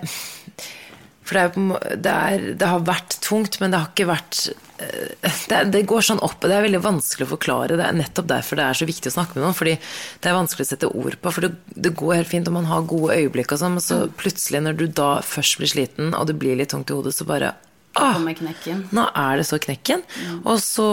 For 1.29 1.37
det, 1.37 1.43
er, 1.43 1.97
det, 2.01 2.13
er, 2.13 2.45
det 2.57 2.67
har 2.71 2.87
vært 2.87 3.19
tungt, 3.21 3.59
men 3.61 3.69
det 3.69 3.81
har 3.83 3.91
ikke 3.91 4.07
vært 4.09 4.39
eh, 4.81 5.35
det, 5.51 5.59
det 5.75 5.83
går 5.91 6.07
sånn 6.07 6.23
opp, 6.25 6.39
og 6.39 6.49
det 6.49 6.55
er 6.55 6.65
veldig 6.65 6.81
vanskelig 6.81 7.27
å 7.27 7.31
forklare. 7.35 7.77
Det 7.77 7.85
er 7.85 7.99
nettopp 7.99 8.31
derfor 8.31 8.57
det 8.57 8.65
er 8.65 8.79
så 8.79 8.87
viktig 8.89 9.11
å 9.11 9.13
snakke 9.13 9.37
med 9.37 9.45
noen. 9.45 9.57
Fordi 9.59 9.75
det 9.77 10.31
er 10.31 10.37
vanskelig 10.39 10.65
å 10.65 10.69
sette 10.71 10.89
ord 10.89 11.19
på. 11.21 11.33
For 11.35 11.45
det, 11.45 11.51
det 11.69 11.93
går 11.99 12.15
helt 12.15 12.31
fint, 12.31 12.49
og 12.49 12.55
man 12.57 12.71
har 12.71 12.87
gode 12.89 13.19
øyeblikk 13.19 13.53
og 13.53 13.61
sånn, 13.61 13.77
men 13.77 13.85
så 13.85 13.99
plutselig, 14.17 14.63
når 14.65 14.79
du 14.79 14.87
da 14.89 15.11
først 15.21 15.61
blir 15.61 15.69
sliten, 15.69 16.15
og 16.17 16.31
det 16.31 16.39
blir 16.41 16.57
litt 16.57 16.73
tungt 16.73 16.89
i 16.89 16.97
hodet, 16.97 17.13
så 17.13 17.29
bare 17.29 17.53
ah, 17.95 18.13
kommer 18.13 18.33
knekken. 18.37 18.87
Nå 18.91 19.07
er 19.15 19.37
det 19.37 19.45
så 19.49 19.59
knekken. 19.59 20.03
Og 20.45 20.59
så 20.61 20.87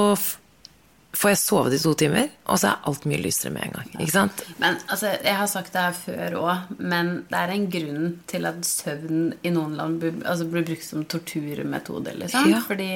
får 1.17 1.31
jeg 1.33 1.39
sovet 1.41 1.73
i 1.73 1.79
to 1.81 1.95
timer, 1.97 2.27
og 2.45 2.59
så 2.61 2.69
er 2.75 2.83
alt 2.91 3.07
mye 3.09 3.21
lysere 3.25 3.53
med 3.55 3.63
en 3.65 3.73
gang. 3.79 3.87
Ikke 4.01 4.13
sant? 4.13 4.43
Men 4.61 4.77
altså, 4.93 5.15
Jeg 5.25 5.37
har 5.39 5.47
sagt 5.49 5.73
det 5.73 5.81
her 5.81 5.95
før 5.97 6.35
òg, 6.43 6.75
men 6.79 7.25
det 7.31 7.39
er 7.41 7.55
en 7.55 7.71
grunn 7.73 8.11
til 8.29 8.45
at 8.51 8.59
søvn 8.69 9.33
i 9.43 9.53
noen 9.55 9.77
land 9.79 10.01
blir, 10.03 10.19
altså, 10.29 10.45
blir 10.53 10.67
brukt 10.69 10.85
som 10.85 11.05
torturmetode. 11.09 12.13
Liksom. 12.21 12.51
Ja. 12.53 12.61
Fordi 12.67 12.91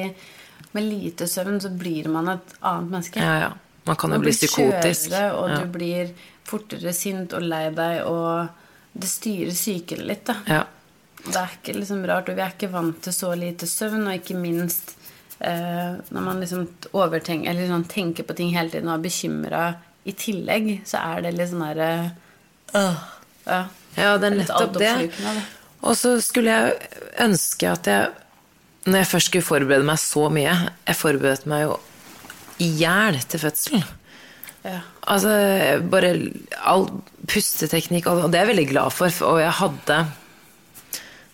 med 0.77 0.85
lite 0.85 1.27
søvn 1.27 1.61
så 1.65 1.71
blir 1.73 2.09
man 2.13 2.29
et 2.29 2.55
annet 2.61 2.91
menneske. 2.93 3.21
Ja, 3.25 3.39
ja. 3.47 3.51
Man 3.89 3.97
kan 3.97 4.13
jo 4.13 4.19
bli 4.21 4.31
psykotisk. 4.37 5.09
Kjører, 5.11 5.33
og 5.41 5.49
Ja. 5.51 5.57
du 5.65 5.71
blir 5.79 6.11
fortere 6.45 6.93
sint 6.93 7.33
og 7.33 7.43
lei 7.43 7.71
deg, 7.71 8.05
og 8.05 8.49
det 8.93 9.09
styrer 9.09 9.51
psyken 9.57 10.05
litt. 10.07 10.25
da. 10.27 10.35
Ja. 10.47 10.65
Det 11.27 11.37
er 11.37 11.53
ikke 11.59 11.77
liksom 11.77 12.05
rart, 12.09 12.31
og 12.31 12.39
vi 12.39 12.45
er 12.45 12.55
ikke 12.55 12.73
vant 12.73 13.03
til 13.05 13.15
så 13.15 13.35
lite 13.37 13.69
søvn, 13.69 14.07
og 14.07 14.17
ikke 14.17 14.39
minst 14.41 14.95
eh, 15.39 15.99
når 16.11 16.25
man 16.25 16.41
liksom 16.41 16.67
overtenker, 16.93 17.51
eller 17.51 17.67
liksom 17.67 17.87
tenker 17.91 18.27
på 18.27 18.37
ting 18.39 18.53
hele 18.57 18.73
tiden 18.73 18.89
og 18.89 18.99
er 18.99 19.07
bekymra 19.07 19.65
i 20.09 20.15
tillegg, 20.17 20.71
så 20.89 21.03
er 21.13 21.27
det 21.27 21.35
litt 21.37 21.51
sånn 21.51 21.65
derre 21.67 21.91
øh, 22.79 23.03
ja. 23.45 23.61
ja, 23.97 24.15
det 24.21 24.31
er 24.31 24.37
nettopp 24.39 24.79
det. 24.81 24.95
Og 25.85 25.97
så 25.97 26.17
skulle 26.25 26.53
jeg 26.53 26.91
ønske 27.25 27.69
at 27.71 27.89
jeg 27.89 28.11
Når 28.85 28.99
jeg 28.99 29.09
først 29.09 29.31
skulle 29.31 29.45
forberede 29.45 29.87
meg 29.89 29.97
så 30.01 30.27
mye 30.33 30.53
Jeg 30.89 30.97
forberedte 30.99 31.49
meg 31.49 31.63
jo 31.67 31.79
i 32.61 32.67
hjel 32.77 33.17
til 33.25 33.41
fødselen. 33.41 33.85
Ja. 34.69 34.83
Altså 35.09 35.31
bare 35.89 36.11
all 36.69 36.83
pusteteknikk, 37.25 38.05
og 38.11 38.27
det 38.29 38.37
er 38.37 38.45
jeg 38.45 38.51
veldig 38.51 38.67
glad 38.69 38.93
for. 38.93 39.15
Og 39.25 39.39
jeg 39.41 39.55
hadde 39.63 39.97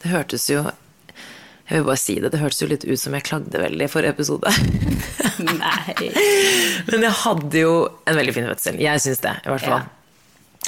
Det 0.03 0.12
hørtes 0.12 0.44
jo 0.51 0.61
Jeg 0.62 1.80
vil 1.80 1.86
bare 1.88 1.99
si 1.99 2.14
det, 2.22 2.30
det 2.34 2.40
hørtes 2.42 2.62
jo 2.62 2.70
litt 2.70 2.86
ut 2.86 3.01
som 3.01 3.16
jeg 3.16 3.26
klagde 3.26 3.59
veldig 3.59 3.88
i 3.88 3.90
forrige 3.90 4.14
episode. 4.14 4.53
Nei. 5.64 6.11
Men 6.86 7.09
jeg 7.09 7.14
hadde 7.24 7.62
jo 7.64 7.72
en 8.07 8.18
veldig 8.20 8.34
fin 8.36 8.47
fødsel. 8.53 8.78
Jeg 8.84 9.03
syns 9.03 9.22
det, 9.24 9.34
i 9.42 9.51
hvert 9.51 9.66
fall. 9.66 9.88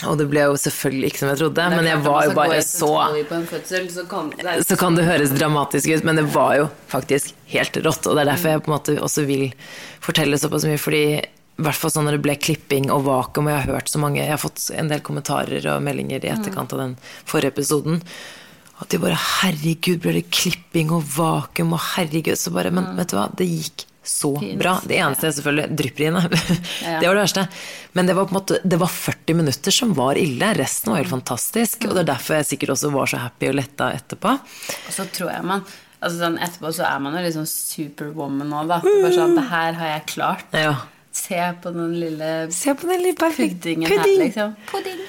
Og 0.07 0.19
det 0.19 0.29
ble 0.31 0.45
jo 0.45 0.59
selvfølgelig 0.59 1.09
ikke 1.11 1.21
som 1.23 1.31
jeg 1.33 1.41
trodde, 1.41 1.65
men 1.75 1.89
jeg 1.89 2.03
var 2.05 2.27
jo 2.29 2.35
bare 2.37 2.59
så 2.63 2.91
fødsel, 3.51 3.89
så 3.91 4.05
kan 4.11 4.29
det 4.31 4.59
så 4.67 4.77
kan 4.79 4.99
det 4.99 5.07
høres 5.09 5.33
dramatisk 5.35 5.91
ut, 5.91 6.05
men 6.07 6.21
det 6.21 6.27
var 6.35 6.53
jo 6.61 6.69
faktisk 6.93 7.35
helt 7.51 7.79
rått. 7.83 8.07
Og 8.07 8.15
det 8.15 8.23
er 8.23 8.31
derfor 8.31 8.53
jeg 8.53 8.63
på 8.63 8.71
en 8.71 8.77
måte 8.77 8.95
også 9.03 9.25
vil 9.27 9.49
fortelle 10.05 10.39
såpass 10.39 10.69
mye, 10.69 10.79
fordi 10.79 11.03
i 11.19 11.65
hvert 11.67 11.75
fall 11.81 11.91
sånn 11.91 12.07
når 12.07 12.19
det 12.19 12.25
ble 12.29 12.37
klipping 12.39 12.87
og 12.95 13.09
vakuum, 13.09 13.49
og 13.49 13.57
jeg 13.57 13.65
har 13.65 13.75
hørt 13.75 13.91
så 13.91 13.99
mange 13.99 14.21
Jeg 14.21 14.31
har 14.31 14.39
fått 14.39 14.69
en 14.79 14.91
del 14.93 15.03
kommentarer 15.03 15.67
og 15.73 15.83
meldinger 15.83 16.23
i 16.23 16.31
etterkant 16.31 16.75
av 16.77 16.85
den 16.85 16.95
forrige 17.27 17.57
episoden. 17.57 17.99
At 18.79 18.89
de 18.93 19.01
bare 19.03 19.19
Herregud, 19.19 20.01
ble 20.05 20.13
det 20.21 20.29
klipping 20.31 20.93
og 20.95 21.07
vakuum, 21.17 21.73
og 21.75 21.81
herregud 21.97 22.39
Så 22.39 22.53
bare 22.55 22.71
Men 22.75 22.93
vet 22.99 23.11
du 23.11 23.17
hva, 23.19 23.29
det 23.39 23.49
gikk 23.51 23.85
så 24.09 24.31
Fint. 24.41 24.57
bra. 24.63 24.79
Det 24.89 24.97
eneste 24.97 25.27
er 25.29 25.33
selvfølgelig 25.37 25.75
drypperiene. 25.77 26.21
Ja. 26.89 26.95
Det 27.03 27.09
var 27.11 27.19
det 27.19 27.25
verste. 27.27 27.43
Men 27.93 28.07
det 28.09 28.15
var 28.17 28.25
på 28.25 28.33
en 28.33 28.39
måte 28.39 28.61
Det 28.65 28.79
var 28.81 28.89
40 28.89 29.37
minutter 29.37 29.75
som 29.75 29.91
var 29.99 30.17
ille. 30.17 30.49
Resten 30.57 30.95
var 30.95 31.03
helt 31.03 31.13
fantastisk. 31.13 31.85
Og 31.85 31.93
det 31.93 32.07
er 32.07 32.09
derfor 32.15 32.39
jeg 32.39 32.47
sikkert 32.55 32.73
også 32.77 32.93
var 32.95 33.11
så 33.11 33.21
happy 33.21 33.51
og 33.51 33.59
letta 33.59 33.91
etterpå. 33.99 34.33
Og 34.39 34.95
så 34.97 35.05
tror 35.13 35.35
jeg 35.35 35.45
man 35.51 35.67
Altså 35.99 36.21
sånn 36.21 36.37
Etterpå 36.39 36.71
så 36.77 36.85
er 36.87 37.01
man 37.03 37.17
jo 37.19 37.25
liksom 37.25 37.47
superwoman 37.51 38.49
nå, 38.53 38.63
da. 38.71 38.79
Bare 38.87 39.13
sånn, 39.17 39.35
det 39.37 39.47
her 39.51 39.73
har 39.81 39.93
jeg 39.97 40.05
klart. 40.15 40.55
Ja. 40.55 40.77
Se 41.19 41.41
på 41.63 41.73
den 41.75 41.97
lille 41.99 42.29
Se 42.55 42.75
på 42.79 42.87
den 42.89 43.03
lille 43.03 43.19
puddingen 43.19 43.91
puddingen 43.91 43.91
her, 43.91 44.13
liksom. 44.23 44.55
Pudding. 44.71 45.01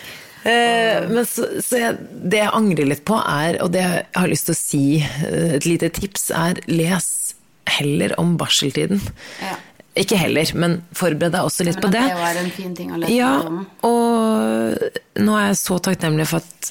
Eh, 0.48 1.08
men 1.10 1.26
så, 1.28 1.48
så 1.64 1.80
jeg, 1.82 1.98
det 2.32 2.40
jeg 2.44 2.54
angrer 2.56 2.88
litt 2.88 3.04
på, 3.08 3.18
er, 3.20 3.58
og 3.64 3.74
det 3.76 3.82
jeg 3.84 4.06
har 4.16 4.30
lyst 4.32 4.48
til 4.50 4.56
å 4.56 4.60
si, 4.60 4.84
eh, 5.04 5.56
et 5.58 5.68
lite 5.68 5.90
tips, 5.98 6.30
er 6.36 6.62
les 6.72 7.10
heller 7.80 8.16
om 8.22 8.38
barseltiden. 8.40 9.02
Ja. 9.44 9.58
Ikke 10.00 10.20
heller, 10.22 10.48
men 10.56 10.78
forbered 10.96 11.34
deg 11.36 11.44
også 11.44 11.66
litt 11.68 11.80
på 11.82 11.90
det. 11.92 12.02
det 12.08 12.18
var 12.22 12.38
en 12.40 12.52
fin 12.56 12.76
ting 12.78 12.92
å 12.96 13.00
lese 13.02 13.12
Ja, 13.18 13.32
om. 13.44 13.64
og 13.84 15.20
nå 15.20 15.36
er 15.36 15.50
jeg 15.50 15.60
så 15.60 15.80
takknemlig 15.84 16.30
for 16.30 16.46
at, 16.46 16.70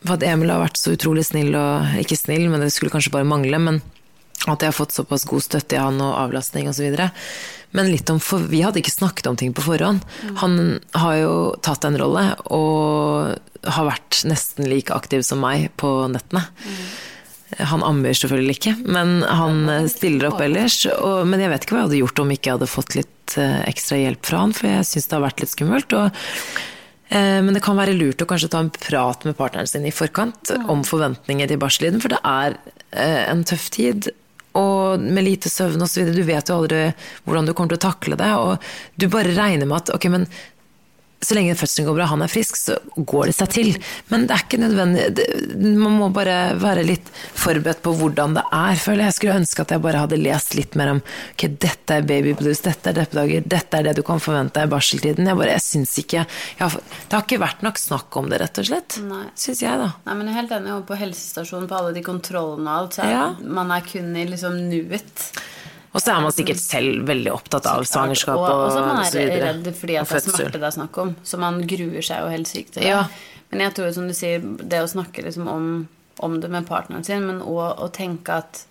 for 0.00 0.16
at 0.16 0.24
Emil 0.24 0.52
har 0.54 0.62
vært 0.62 0.80
så 0.80 0.94
utrolig 0.96 1.26
snill, 1.28 1.52
og 1.58 1.98
ikke 2.00 2.16
snill, 2.16 2.46
men 2.48 2.64
det 2.64 2.70
skulle 2.72 2.94
kanskje 2.94 3.12
bare 3.12 3.28
mangle, 3.28 3.60
men 3.60 3.82
at 4.48 4.62
jeg 4.62 4.70
har 4.70 4.76
fått 4.78 4.96
såpass 4.96 5.26
god 5.28 5.44
støtte 5.44 5.76
i 5.76 5.82
han 5.82 6.00
og 6.00 6.14
avlastning 6.22 6.70
osv. 6.70 6.88
Men 7.76 7.90
litt 7.92 8.10
om, 8.10 8.18
for 8.22 8.42
vi 8.50 8.64
hadde 8.64 8.80
ikke 8.82 8.92
snakket 8.94 9.28
om 9.30 9.36
ting 9.38 9.52
på 9.54 9.62
forhånd. 9.62 10.02
Han 10.42 10.80
har 10.98 11.14
jo 11.20 11.34
tatt 11.62 11.86
en 11.86 11.98
rolle, 12.00 12.24
og 12.50 13.36
har 13.68 13.86
vært 13.86 14.22
nesten 14.28 14.68
like 14.70 14.94
aktiv 14.94 15.22
som 15.26 15.42
meg 15.44 15.68
på 15.80 15.90
nettene. 16.10 16.46
Han 17.58 17.82
ammer 17.82 18.14
selvfølgelig 18.14 18.56
ikke, 18.58 18.74
men 18.86 19.20
han 19.26 19.88
stiller 19.90 20.30
opp 20.30 20.42
ellers. 20.44 20.84
Og, 20.96 21.24
men 21.28 21.42
jeg 21.42 21.52
vet 21.52 21.66
ikke 21.66 21.76
hva 21.76 21.82
jeg 21.82 21.90
hadde 21.90 22.02
gjort 22.04 22.22
om 22.22 22.34
ikke 22.34 22.50
jeg 22.50 22.58
hadde 22.58 22.70
fått 22.70 22.98
litt 22.98 23.38
eh, 23.42 23.62
ekstra 23.70 23.98
hjelp 23.98 24.28
fra 24.28 24.44
han, 24.44 24.54
for 24.56 24.70
jeg 24.70 24.86
syns 24.90 25.10
det 25.10 25.18
har 25.18 25.24
vært 25.26 25.42
litt 25.42 25.54
skummelt. 25.54 25.96
Og, 25.98 26.22
eh, 27.10 27.38
men 27.42 27.56
det 27.56 27.64
kan 27.66 27.78
være 27.78 27.96
lurt 27.98 28.22
å 28.22 28.28
kanskje 28.30 28.52
ta 28.54 28.62
en 28.62 28.72
prat 28.74 29.26
med 29.26 29.38
partneren 29.38 29.70
sin 29.70 29.88
i 29.88 29.94
forkant 29.94 30.54
om 30.70 30.86
forventninger 30.86 31.50
til 31.50 31.60
barseltiden, 31.62 32.02
for 32.02 32.14
det 32.14 32.22
er 32.22 32.58
eh, 32.94 33.24
en 33.26 33.44
tøff 33.50 33.66
tid. 33.74 34.12
Og 34.58 35.00
med 35.00 35.26
lite 35.26 35.50
søvn 35.52 35.82
osv. 35.84 36.08
Du 36.14 36.22
vet 36.26 36.50
jo 36.50 36.56
aldri 36.58 36.86
hvordan 37.24 37.46
du 37.46 37.54
kommer 37.54 37.74
til 37.74 37.80
å 37.80 37.86
takle 37.90 38.18
det. 38.18 38.30
Og 38.34 38.72
du 38.98 39.06
bare 39.12 39.36
regner 39.36 39.68
med 39.68 39.82
at 39.82 39.94
ok, 39.94 40.08
men 40.10 40.26
så 41.20 41.34
lenge 41.36 41.52
fødselen 41.58 41.86
går 41.90 41.96
bra, 41.98 42.06
han 42.08 42.22
er 42.24 42.30
frisk, 42.32 42.56
så 42.56 42.78
går 42.96 43.26
det 43.28 43.34
seg 43.36 43.50
til. 43.52 43.70
Men 44.08 44.22
det 44.26 44.36
er 44.36 44.44
ikke 44.46 44.60
nødvendig 44.62 45.02
det, 45.18 45.26
Man 45.60 45.98
må 46.00 46.08
bare 46.16 46.54
være 46.56 46.84
litt 46.88 47.10
forberedt 47.36 47.82
på 47.84 47.92
hvordan 47.98 48.38
det 48.38 48.44
er, 48.56 48.78
føler 48.80 49.04
jeg. 49.04 49.10
Jeg 49.10 49.16
skulle 49.18 49.36
ønske 49.42 49.64
at 49.66 49.74
jeg 49.74 49.82
bare 49.84 50.00
hadde 50.06 50.20
lest 50.20 50.54
litt 50.56 50.78
mer 50.80 50.94
om 50.94 51.02
ok, 51.02 51.44
dette 51.60 51.98
er 51.98 52.06
baby 52.08 52.32
blues, 52.38 52.62
dette 52.64 52.88
er 52.92 52.96
deppedager, 53.02 53.44
dette 53.44 53.76
er 53.80 53.88
det 53.90 53.96
du 53.98 54.02
kan 54.06 54.22
forvente 54.22 54.64
i 54.64 54.70
barseltiden. 54.72 55.28
Jeg 55.28 55.36
bare, 55.42 55.52
jeg 55.58 55.66
syns 55.66 55.94
ikke 56.00 56.22
jeg 56.22 56.26
har, 56.64 56.78
Det 56.80 57.18
har 57.18 57.26
ikke 57.28 57.42
vært 57.44 57.62
nok 57.68 57.78
snakk 57.84 58.16
om 58.16 58.32
det, 58.32 58.40
rett 58.40 58.62
og 58.62 58.70
slett. 58.70 58.98
Syns 59.36 59.60
jeg, 59.62 59.76
da. 59.84 59.92
Nei, 60.08 60.14
men 60.16 60.26
jeg 60.26 60.34
er 60.34 60.40
helt 60.40 60.56
enig. 60.56 60.78
På 60.88 60.96
helsestasjonen, 60.98 61.68
på 61.68 61.76
alle 61.82 61.92
de 61.96 62.02
kontrollene 62.06 62.64
og 62.70 62.76
alt, 62.86 62.96
så 62.96 63.04
er 63.04 63.10
Ja. 63.12 63.24
man 63.42 63.70
er 63.76 63.84
kun 63.84 64.16
i 64.16 64.24
liksom 64.26 64.56
nuet. 64.70 65.30
Og 65.90 65.98
så 65.98 66.12
er 66.14 66.22
man 66.22 66.34
sikkert 66.34 66.60
selv 66.62 67.02
veldig 67.08 67.32
opptatt 67.34 67.66
av 67.66 67.82
svangerskap 67.88 68.38
og, 68.38 68.46
og, 68.46 68.64
og 68.68 68.74
så 68.74 68.82
man 68.86 69.00
så 69.02 69.18
er 69.18 69.32
man 69.32 69.40
redd 69.42 69.70
fordi 69.74 69.96
at 69.98 70.10
det 70.10 70.20
er 70.20 70.26
smerte 70.26 70.60
det 70.60 70.68
er 70.68 70.76
snakk 70.76 70.98
om. 71.02 71.14
Så 71.26 71.40
man 71.42 71.62
gruer 71.66 72.06
seg 72.06 72.22
jo 72.22 72.28
helt 72.30 72.50
sykt 72.50 72.76
til 72.76 72.84
det. 72.86 72.92
Ja. 72.92 73.00
Men 73.50 73.64
jeg 73.64 73.74
tror, 73.74 73.90
som 73.96 74.06
du 74.06 74.14
sier, 74.14 74.44
det 74.44 74.84
å 74.84 74.90
snakke 74.90 75.24
liksom 75.26 75.48
om, 75.50 75.64
om 76.22 76.36
det 76.42 76.50
med 76.52 76.68
partneren 76.68 77.02
sin, 77.06 77.26
men 77.26 77.42
òg 77.42 77.82
å 77.82 77.90
tenke 77.94 78.38
at 78.44 78.62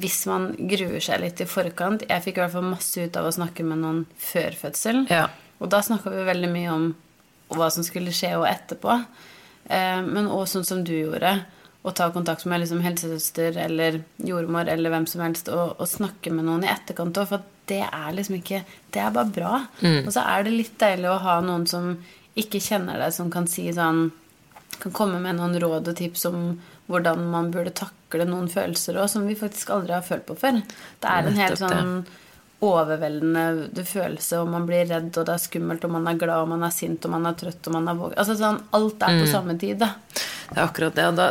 hvis 0.00 0.22
man 0.24 0.54
gruer 0.56 1.02
seg 1.04 1.20
litt 1.20 1.42
i 1.44 1.46
forkant 1.48 2.06
Jeg 2.08 2.24
fikk 2.24 2.38
i 2.38 2.40
hvert 2.40 2.54
fall 2.54 2.64
masse 2.64 2.96
ut 2.96 3.16
av 3.20 3.26
å 3.28 3.34
snakke 3.36 3.66
med 3.66 3.82
noen 3.82 4.04
før 4.16 4.56
fødsel. 4.56 5.04
Ja. 5.12 5.26
Og 5.60 5.68
da 5.72 5.82
snakka 5.84 6.10
vi 6.14 6.24
veldig 6.26 6.48
mye 6.50 6.72
om 6.72 6.86
hva 7.52 7.68
som 7.70 7.84
skulle 7.84 8.14
skje 8.16 8.32
og 8.38 8.48
etterpå. 8.48 8.96
Eh, 9.68 10.00
men 10.06 10.30
òg 10.32 10.46
sånn 10.48 10.64
som 10.64 10.80
du 10.86 10.94
gjorde. 10.96 11.34
Å 11.82 11.90
ta 11.98 12.08
kontakt 12.14 12.46
med 12.46 12.62
liksom 12.62 12.82
helsesøster 12.84 13.56
eller 13.58 14.00
jordmor 14.22 14.68
eller 14.70 14.92
hvem 14.92 15.06
som 15.10 15.24
helst 15.24 15.48
og, 15.50 15.74
og 15.82 15.88
snakke 15.90 16.30
med 16.30 16.46
noen 16.46 16.66
i 16.66 16.70
etterkant 16.70 17.18
òg. 17.18 17.30
For 17.32 17.46
det 17.70 17.82
er 17.88 18.14
liksom 18.14 18.38
ikke 18.38 18.62
Det 18.92 19.00
er 19.02 19.14
bare 19.14 19.32
bra. 19.34 19.54
Mm. 19.80 20.06
Og 20.06 20.12
så 20.14 20.22
er 20.22 20.46
det 20.46 20.54
litt 20.54 20.76
deilig 20.78 21.10
å 21.10 21.20
ha 21.24 21.40
noen 21.44 21.66
som 21.70 21.96
ikke 22.38 22.62
kjenner 22.62 23.00
deg, 23.02 23.14
som 23.14 23.30
kan 23.32 23.48
si 23.50 23.66
sånn 23.74 24.06
Kan 24.82 24.94
komme 24.96 25.18
med 25.22 25.36
noen 25.36 25.58
råd 25.60 25.90
og 25.92 25.98
tips 25.98 26.24
om 26.30 26.38
hvordan 26.90 27.26
man 27.30 27.50
burde 27.54 27.74
takle 27.76 28.24
noen 28.26 28.48
følelser 28.50 28.96
òg, 28.98 29.10
som 29.10 29.26
vi 29.28 29.36
faktisk 29.38 29.70
aldri 29.70 29.94
har 29.94 30.02
følt 30.06 30.24
på 30.26 30.34
før. 30.38 30.58
Det 31.00 31.10
er 31.10 31.28
en 31.28 31.38
helt 31.38 31.60
sånn 31.60 31.92
overveldende 32.62 33.84
følelse, 33.86 34.38
og 34.42 34.50
man 34.52 34.66
blir 34.68 34.86
redd, 34.90 35.10
og 35.18 35.26
det 35.26 35.34
er 35.34 35.42
skummelt, 35.42 35.84
og 35.86 35.90
man 35.96 36.06
er 36.10 36.18
glad, 36.20 36.44
og 36.44 36.50
man 36.52 36.62
er 36.66 36.74
sint, 36.74 37.04
og 37.08 37.10
man 37.16 37.26
er 37.26 37.34
trøtt, 37.40 37.66
og 37.66 37.74
man 37.74 37.88
er 37.90 37.98
våken 37.98 38.18
Altså 38.22 38.36
sånn, 38.38 38.60
alt 38.78 39.02
er 39.02 39.16
på 39.18 39.26
Mm. 39.26 39.32
samme 39.32 39.58
tid, 39.58 39.78
da. 39.82 39.88
Det 40.52 40.58
er 40.60 40.66
akkurat 40.66 40.94
det. 40.94 41.06
Og 41.08 41.16
da, 41.16 41.26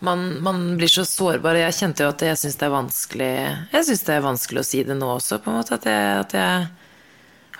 man, 0.00 0.24
man 0.42 0.60
blir 0.78 0.88
så 0.88 1.04
sårbar. 1.04 1.54
Jeg 1.60 1.76
kjente 1.76 2.02
jo 2.06 2.08
at 2.08 2.22
jeg 2.24 2.36
syns 2.40 2.56
det 2.56 2.66
er 2.66 2.72
vanskelig 2.74 3.30
Jeg 3.72 3.84
synes 3.84 4.02
det 4.06 4.14
er 4.16 4.24
vanskelig 4.24 4.60
å 4.62 4.68
si 4.70 4.82
det 4.82 4.96
nå 4.96 5.06
også, 5.18 5.38
på 5.44 5.50
en 5.52 5.58
måte. 5.60 5.74
At 5.76 5.84
jeg, 5.84 6.18
at 6.24 6.32
jeg 6.40 6.68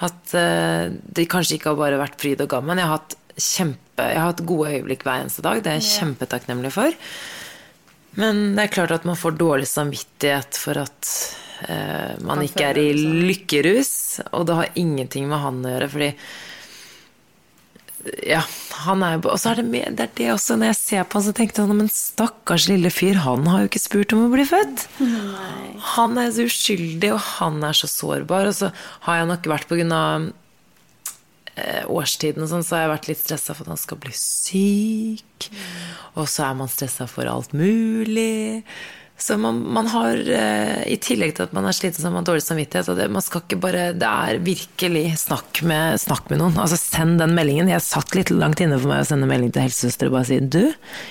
at 0.06 0.34
eh, 0.36 0.90
det 1.16 1.28
kanskje 1.32 1.56
ikke 1.56 1.70
har 1.72 1.76
bare 1.80 2.00
vært 2.00 2.18
fryd 2.20 2.40
og 2.44 2.48
gammen. 2.52 2.76
Jeg 2.80 2.84
har 2.88 2.98
hatt 2.98 3.14
kjempe 3.36 4.08
Jeg 4.10 4.18
har 4.20 4.30
hatt 4.32 4.42
gode 4.48 4.72
øyeblikk 4.74 5.04
hver 5.06 5.22
eneste 5.22 5.44
dag. 5.44 5.62
Det 5.64 5.70
er 5.72 5.78
jeg 5.80 5.88
kjempetakknemlig 6.00 6.72
for. 6.74 6.92
Men 8.16 8.54
det 8.56 8.64
er 8.66 8.72
klart 8.74 8.92
at 8.96 9.04
man 9.08 9.16
får 9.16 9.36
dårlig 9.40 9.68
samvittighet 9.68 10.56
for 10.56 10.80
at 10.80 11.10
man 11.66 12.36
Man 12.36 12.44
ikke 12.44 12.68
er 12.72 12.78
i 12.82 12.90
sånn. 12.92 13.22
lykkerus. 13.30 13.94
Og 14.32 14.46
det 14.48 14.58
har 14.58 14.76
ingenting 14.76 15.28
med 15.30 15.40
han 15.42 15.64
å 15.64 15.72
gjøre, 15.72 15.88
fordi 15.94 16.10
ja, 18.26 18.42
han 18.86 19.02
er 19.02 19.16
jo 19.16 19.30
Og 19.32 19.38
så 19.40 19.50
er 19.50 19.60
det, 19.60 19.64
med, 19.66 19.96
det 19.98 20.04
er 20.04 20.10
det 20.18 20.26
også, 20.36 20.56
når 20.60 20.70
jeg 20.70 20.78
ser 20.78 21.06
på 21.08 21.18
han, 21.18 21.24
så 21.26 21.34
tenkte 21.34 21.62
jeg 21.64 21.74
men 21.74 21.90
stakkars 21.90 22.68
lille 22.70 22.90
fyr, 22.94 23.18
han 23.24 23.46
har 23.50 23.64
jo 23.64 23.70
ikke 23.70 23.82
spurt 23.82 24.14
om 24.14 24.26
å 24.28 24.32
bli 24.32 24.44
født. 24.46 24.84
Han 25.96 26.18
er 26.20 26.30
så 26.34 26.46
uskyldig, 26.46 27.12
og 27.16 27.22
han 27.40 27.62
er 27.66 27.76
så 27.76 27.90
sårbar. 27.90 28.50
Og 28.50 28.58
så 28.60 28.70
har 29.08 29.20
jeg 29.20 29.30
nok 29.32 29.48
vært 29.50 29.70
på 29.70 29.78
grunn 29.80 29.94
av 29.96 30.28
eh, 31.56 31.82
årstiden 31.90 32.44
og 32.46 32.52
sånn, 32.52 32.66
så 32.66 32.76
har 32.76 32.86
jeg 32.86 32.94
vært 32.94 33.10
litt 33.10 33.22
stressa 33.24 33.56
for 33.56 33.66
at 33.66 33.74
han 33.74 33.82
skal 33.82 34.00
bli 34.06 34.14
syk. 34.14 35.50
Og 36.14 36.30
så 36.30 36.46
er 36.50 36.60
man 36.62 36.70
stressa 36.70 37.08
for 37.10 37.26
alt 37.30 37.56
mulig. 37.56 38.62
Så 39.18 39.38
man, 39.40 39.62
man 39.72 39.86
har, 39.88 40.12
eh, 40.28 40.82
i 40.92 40.96
tillegg 41.00 41.32
til 41.36 41.46
at 41.46 41.52
man 41.56 41.64
er 41.64 41.72
sliten, 41.72 42.02
så 42.02 42.10
har 42.10 42.14
man 42.18 42.26
dårlig 42.28 42.42
samvittighet. 42.44 42.90
Og 42.92 42.98
det, 42.98 43.06
man 43.12 43.24
skal 43.24 43.40
ikke 43.46 43.58
bare, 43.62 43.86
det 43.96 44.08
er 44.08 44.40
virkelig 44.44 45.04
snakk 45.22 45.62
med, 45.64 45.96
snakk 46.02 46.28
med 46.28 46.42
noen. 46.42 46.58
Altså 46.60 46.76
Send 46.76 47.16
den 47.22 47.32
meldingen. 47.36 47.70
Jeg 47.72 47.84
satt 47.86 48.12
litt 48.18 48.30
langt 48.34 48.60
inne 48.60 48.76
for 48.82 48.92
meg 48.92 49.06
å 49.06 49.08
sende 49.08 49.28
melding 49.30 49.54
til 49.56 49.64
helsesøster 49.64 50.10
og 50.10 50.18
bare 50.18 50.28
si 50.28 50.38
du, 50.44 50.60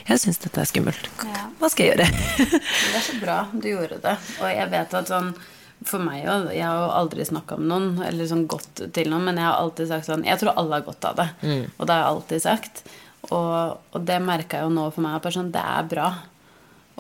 jeg 0.06 0.22
syns 0.22 0.38
dette 0.44 0.62
er 0.62 0.70
skummelt. 0.70 1.10
Hva 1.58 1.72
skal 1.74 1.88
jeg 1.88 1.96
gjøre? 1.96 2.08
Det 2.86 3.02
er 3.02 3.06
så 3.10 3.18
bra 3.24 3.42
du 3.52 3.68
gjorde 3.72 4.00
det. 4.06 4.16
Og 4.38 4.48
jeg 4.54 4.72
vet 4.78 4.98
at 5.02 5.10
sånn 5.12 5.34
for 5.86 6.02
meg 6.02 6.24
òg 6.32 6.46
Jeg 6.56 6.64
har 6.64 6.78
jo 6.80 6.86
aldri 6.96 7.26
snakka 7.28 7.58
med 7.60 7.68
noen 7.68 7.90
eller 8.06 8.30
sånn 8.30 8.46
gått 8.50 8.80
til 8.96 9.10
noen, 9.12 9.26
men 9.28 9.42
jeg 9.42 9.46
har 9.46 9.58
alltid 9.60 9.90
sagt 9.90 10.08
sånn 10.08 10.24
Jeg 10.26 10.40
tror 10.42 10.56
alle 10.56 10.78
har 10.80 10.86
godt 10.86 11.08
av 11.10 11.18
det. 11.20 11.28
Og 11.76 11.84
det 11.84 11.94
har 11.98 12.04
jeg 12.06 12.14
alltid 12.14 12.46
sagt. 12.46 12.84
Og, 13.34 13.82
og 13.92 14.06
det 14.08 14.22
merka 14.24 14.62
jeg 14.62 14.70
jo 14.70 14.76
nå 14.78 14.86
for 14.94 15.06
meg. 15.06 15.18
At 15.18 15.36
sånn, 15.36 15.52
det 15.54 15.62
er 15.66 15.90
bra. 15.90 16.12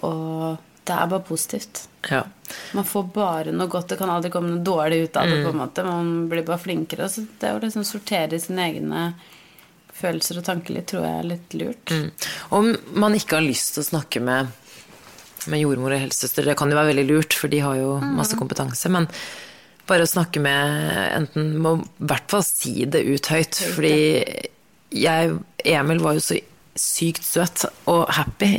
Og 0.02 0.74
det 0.86 0.94
er 0.94 1.08
bare 1.10 1.26
positivt. 1.26 1.88
Ja. 2.10 2.24
Man 2.78 2.86
får 2.86 3.08
bare 3.14 3.54
noe 3.56 3.70
godt. 3.72 3.90
Det 3.90 3.98
kan 3.98 4.12
aldri 4.14 4.30
komme 4.34 4.52
noe 4.54 4.66
dårlig 4.66 5.08
ut 5.08 5.18
av 5.18 5.30
det. 5.30 5.40
på 5.44 5.54
en 5.54 5.58
måte 5.58 5.86
Man 5.88 6.12
blir 6.30 6.46
bare 6.46 6.62
flinkere. 6.62 7.10
Så 7.10 7.26
det 7.42 7.54
å 7.56 7.62
liksom 7.64 7.86
sortere 7.88 8.40
sine 8.40 8.68
egne 8.70 9.08
følelser 9.96 10.42
og 10.42 10.46
tanker 10.46 10.76
litt, 10.76 10.90
tror 10.92 11.08
jeg 11.08 11.22
er 11.22 11.30
litt 11.32 11.58
lurt. 11.58 11.92
Mm. 11.92 12.30
Om 12.58 12.72
man 13.02 13.16
ikke 13.18 13.40
har 13.40 13.48
lyst 13.48 13.76
til 13.76 13.86
å 13.86 13.90
snakke 13.90 14.22
med, 14.24 14.52
med 15.50 15.64
jordmor 15.64 15.96
og 15.96 16.04
helsesøster, 16.04 16.46
det 16.46 16.58
kan 16.60 16.70
jo 16.70 16.78
være 16.78 16.92
veldig 16.92 17.06
lurt, 17.10 17.38
for 17.38 17.52
de 17.52 17.62
har 17.64 17.80
jo 17.80 17.96
masse 18.04 18.38
kompetanse, 18.38 18.92
men 18.92 19.08
bare 19.88 20.06
å 20.06 20.10
snakke 20.10 20.42
med 20.42 20.90
enten 21.14 21.52
Må 21.62 21.76
i 21.78 22.08
hvert 22.10 22.32
fall 22.34 22.42
si 22.46 22.88
det 22.90 23.04
ut 23.06 23.30
høyt, 23.30 23.60
fordi 23.76 23.98
jeg 24.96 25.36
Emil 25.66 26.02
var 26.02 26.18
jo 26.18 26.24
så 26.26 26.38
sykt 26.76 27.24
søt 27.24 27.66
og 27.88 28.10
happy. 28.12 28.50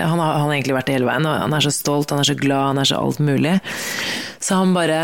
Han 0.00 0.18
har, 0.22 0.38
han 0.40 0.46
har 0.48 0.54
egentlig 0.56 0.76
vært 0.78 0.88
det 0.88 0.94
hele 0.98 1.08
veien, 1.10 1.26
han 1.28 1.52
er 1.56 1.64
så 1.66 1.72
stolt, 1.74 2.10
han 2.14 2.22
er 2.22 2.28
så 2.30 2.36
glad, 2.38 2.70
han 2.72 2.80
er 2.82 2.88
så 2.88 3.00
alt 3.02 3.20
mulig. 3.20 3.58
Så 4.40 4.56
han 4.62 4.72
bare 4.76 5.00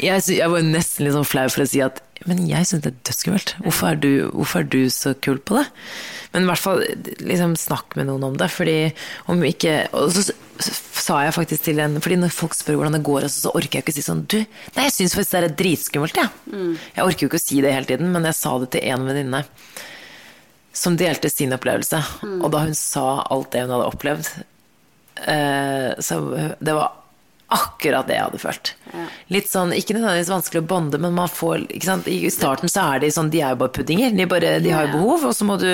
jeg, 0.00 0.22
jeg 0.38 0.48
var 0.50 0.62
nesten 0.66 1.06
litt 1.06 1.14
sånn 1.14 1.26
flau 1.28 1.46
for 1.52 1.64
å 1.64 1.68
si 1.68 1.80
at 1.84 2.02
Men 2.26 2.40
jeg 2.48 2.64
syns 2.66 2.82
det 2.82 2.90
er 2.90 3.00
dødsskummelt. 3.06 3.50
Hvorfor, 3.62 3.96
du- 4.00 4.30
hvorfor 4.32 4.60
er 4.64 4.68
du 4.72 4.86
så 4.90 5.12
kul 5.22 5.36
på 5.38 5.58
det? 5.58 5.66
Men 6.32 6.42
i 6.46 6.48
hvert 6.48 6.62
fall 6.62 6.80
liksom 7.22 7.52
snakk 7.60 7.94
med 7.98 8.08
noen 8.08 8.24
om 8.24 8.36
det. 8.40 8.48
Fordi 8.50 8.76
om 9.30 9.42
ikke 9.46 9.74
Og 9.94 10.10
så 10.16 10.24
sa 10.58 11.20
jeg 11.26 11.34
faktisk 11.36 11.62
til 11.68 11.78
en 11.84 12.00
Fordi 12.00 12.16
når 12.18 12.32
folk 12.34 12.54
spør 12.56 12.78
hvordan 12.80 12.96
det 12.96 13.02
går, 13.06 13.28
så, 13.28 13.44
så 13.46 13.52
orker 13.54 13.78
jeg 13.78 13.84
ikke 13.84 13.94
å 13.94 13.98
si 13.98 14.06
sånn 14.06 14.24
Du, 14.32 14.38
nei, 14.40 14.86
jeg 14.88 14.94
syns 14.96 15.14
faktisk 15.14 15.36
det 15.36 15.42
er 15.44 15.56
dritskummelt, 15.60 16.16
jeg. 16.16 16.32
Jeg 16.96 17.04
orker 17.06 17.26
jo 17.26 17.30
ikke 17.30 17.42
å 17.42 17.46
si 17.46 17.60
det 17.62 17.74
hele 17.76 17.86
tiden, 17.92 18.10
men 18.16 18.24
jeg 18.26 18.34
sa 18.40 18.56
det 18.64 18.70
til 18.74 18.88
en 18.90 19.06
venninne 19.06 19.44
som 20.76 20.96
delte 21.00 21.30
sin 21.32 21.54
opplevelse. 21.56 22.02
Og 22.36 22.50
da 22.52 22.66
hun 22.66 22.76
sa 22.76 23.22
alt 23.32 23.50
det 23.54 23.64
hun 23.64 23.74
hadde 23.74 23.88
opplevd, 23.88 24.30
eh, 25.24 25.90
så 26.04 26.20
det 26.58 26.76
var 26.76 26.92
akkurat 27.56 28.08
det 28.08 28.16
jeg 28.16 28.26
hadde 28.26 28.42
følt. 28.42 28.72
Litt 29.32 29.48
sånn, 29.48 29.72
Ikke 29.76 29.94
nødvendigvis 29.94 30.32
vanskelig 30.32 30.64
å 30.64 30.68
bonde, 30.74 30.98
men 30.98 31.14
man 31.14 31.30
får 31.30 31.68
ikke 31.68 31.88
sant? 31.88 32.08
i 32.10 32.30
starten 32.34 32.70
så 32.70 32.88
er 32.94 33.04
de 33.04 33.12
sånn, 33.14 33.30
de 33.30 33.40
er 33.42 33.54
jo 33.54 33.62
bare 33.62 33.74
puddinger. 33.76 34.14
De, 34.18 34.26
bare, 34.30 34.56
de 34.60 34.72
har 34.74 34.88
jo 34.88 34.98
behov, 34.98 35.28
og 35.30 35.36
så 35.36 35.46
må 35.46 35.58
du 35.62 35.68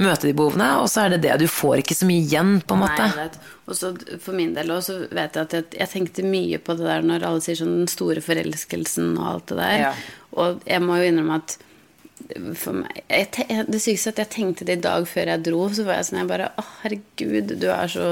møte 0.00 0.28
de 0.28 0.34
behovene, 0.36 0.68
og 0.80 0.88
så 0.88 1.04
er 1.04 1.16
det 1.16 1.22
det. 1.26 1.34
Du 1.42 1.48
får 1.50 1.82
ikke 1.82 1.98
så 1.98 2.06
mye 2.08 2.22
igjen, 2.24 2.52
på 2.64 2.76
en 2.76 2.84
måte. 2.84 3.08
Nei. 3.16 3.26
Og 3.66 3.76
så 3.76 3.90
for 4.22 4.36
min 4.38 4.54
del 4.56 4.70
også 4.72 5.00
vet 5.10 5.36
jeg 5.36 5.48
at 5.48 5.56
jeg, 5.58 5.66
jeg 5.76 5.92
tenkte 5.92 6.26
mye 6.26 6.60
på 6.62 6.78
det 6.78 6.86
der 6.88 7.04
når 7.06 7.26
alle 7.26 7.42
sier 7.44 7.58
sånn 7.58 7.82
den 7.82 7.90
store 7.90 8.22
forelskelsen 8.24 9.12
og 9.18 9.26
alt 9.34 9.50
det 9.50 9.58
der. 9.60 9.76
Ja. 9.82 9.90
Og 10.40 10.62
jeg 10.70 10.86
må 10.86 10.96
jo 11.00 11.10
innrømme 11.10 11.42
at 11.42 11.58
meg, 12.28 13.02
jeg, 13.08 13.66
det 13.68 13.80
sykeste 13.82 14.12
at 14.14 14.18
jeg 14.24 14.30
tenkte 14.34 14.66
det 14.68 14.78
i 14.78 14.82
dag 14.84 15.06
før 15.08 15.30
jeg 15.32 15.44
dro, 15.46 15.60
så 15.74 15.84
var 15.86 15.98
jeg 16.00 16.08
sånn 16.10 16.20
jeg 16.22 16.28
bare 16.30 16.48
Å, 16.60 16.64
herregud, 16.82 17.54
du 17.60 17.68
er 17.72 17.90
så 17.92 18.06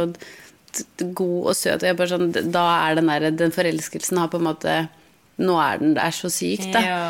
god 1.01 1.49
og 1.51 1.57
søt. 1.57 1.83
Og 1.83 1.89
jeg 1.89 1.97
bare 1.99 2.13
sånn 2.13 2.33
Da 2.53 2.65
er 2.89 2.99
den 2.99 3.09
der 3.11 3.31
Den 3.33 3.55
forelskelsen 3.55 4.19
har 4.21 4.29
på 4.33 4.41
en 4.41 4.49
måte 4.51 4.75
Nå 5.39 5.55
er 5.63 5.79
den 5.79 5.95
der 5.95 6.11
så 6.11 6.27
syk, 6.35 6.65
da. 6.75 6.81
Ja. 6.83 7.03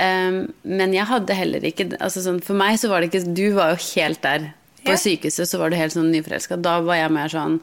Um, 0.00 0.38
men 0.64 0.94
jeg 0.96 1.04
hadde 1.10 1.36
heller 1.36 1.64
ikke 1.68 1.90
altså 2.00 2.22
sånn, 2.24 2.40
For 2.44 2.56
meg 2.56 2.78
så 2.80 2.88
var 2.88 3.02
det 3.04 3.10
ikke 3.12 3.34
Du 3.36 3.46
var 3.58 3.74
jo 3.74 3.80
helt 3.92 4.22
der. 4.24 4.50
På 4.84 4.94
Ja. 4.96 5.00
sykehuset 5.00 5.48
så 5.48 5.60
var 5.60 5.70
du 5.72 5.76
helt 5.76 5.92
sånn 5.94 6.10
nyforelska. 6.12 6.58
Da 6.60 6.78
var 6.84 6.96
jeg 7.02 7.12
mer 7.12 7.28
sånn 7.32 7.58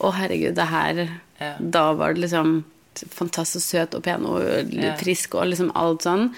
Å, 0.00 0.12
herregud, 0.12 0.54
det 0.58 0.68
her 0.72 1.02
Ja. 1.40 1.54
Da 1.60 1.92
var 1.92 2.14
det 2.14 2.22
liksom 2.26 2.64
fantastisk 3.12 3.66
søt 3.74 3.94
og 3.94 4.02
pen 4.06 4.24
og 4.24 4.40
frisk 4.96 5.34
og 5.36 5.50
liksom 5.50 5.68
alt 5.76 6.06
sånn. 6.06 6.30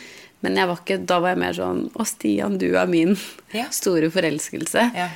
Men 0.46 0.54
jeg 0.60 0.68
var 0.70 0.78
ikke, 0.82 0.96
da 1.10 1.16
var 1.24 1.32
jeg 1.34 1.40
mer 1.42 1.54
sånn 1.56 1.80
Å, 1.98 2.04
Stian, 2.06 2.58
du 2.62 2.68
er 2.78 2.86
min 2.90 3.16
Ja. 3.56 3.64
store 3.80 4.10
forelskelse. 4.14 4.84
Ja. 4.94 5.08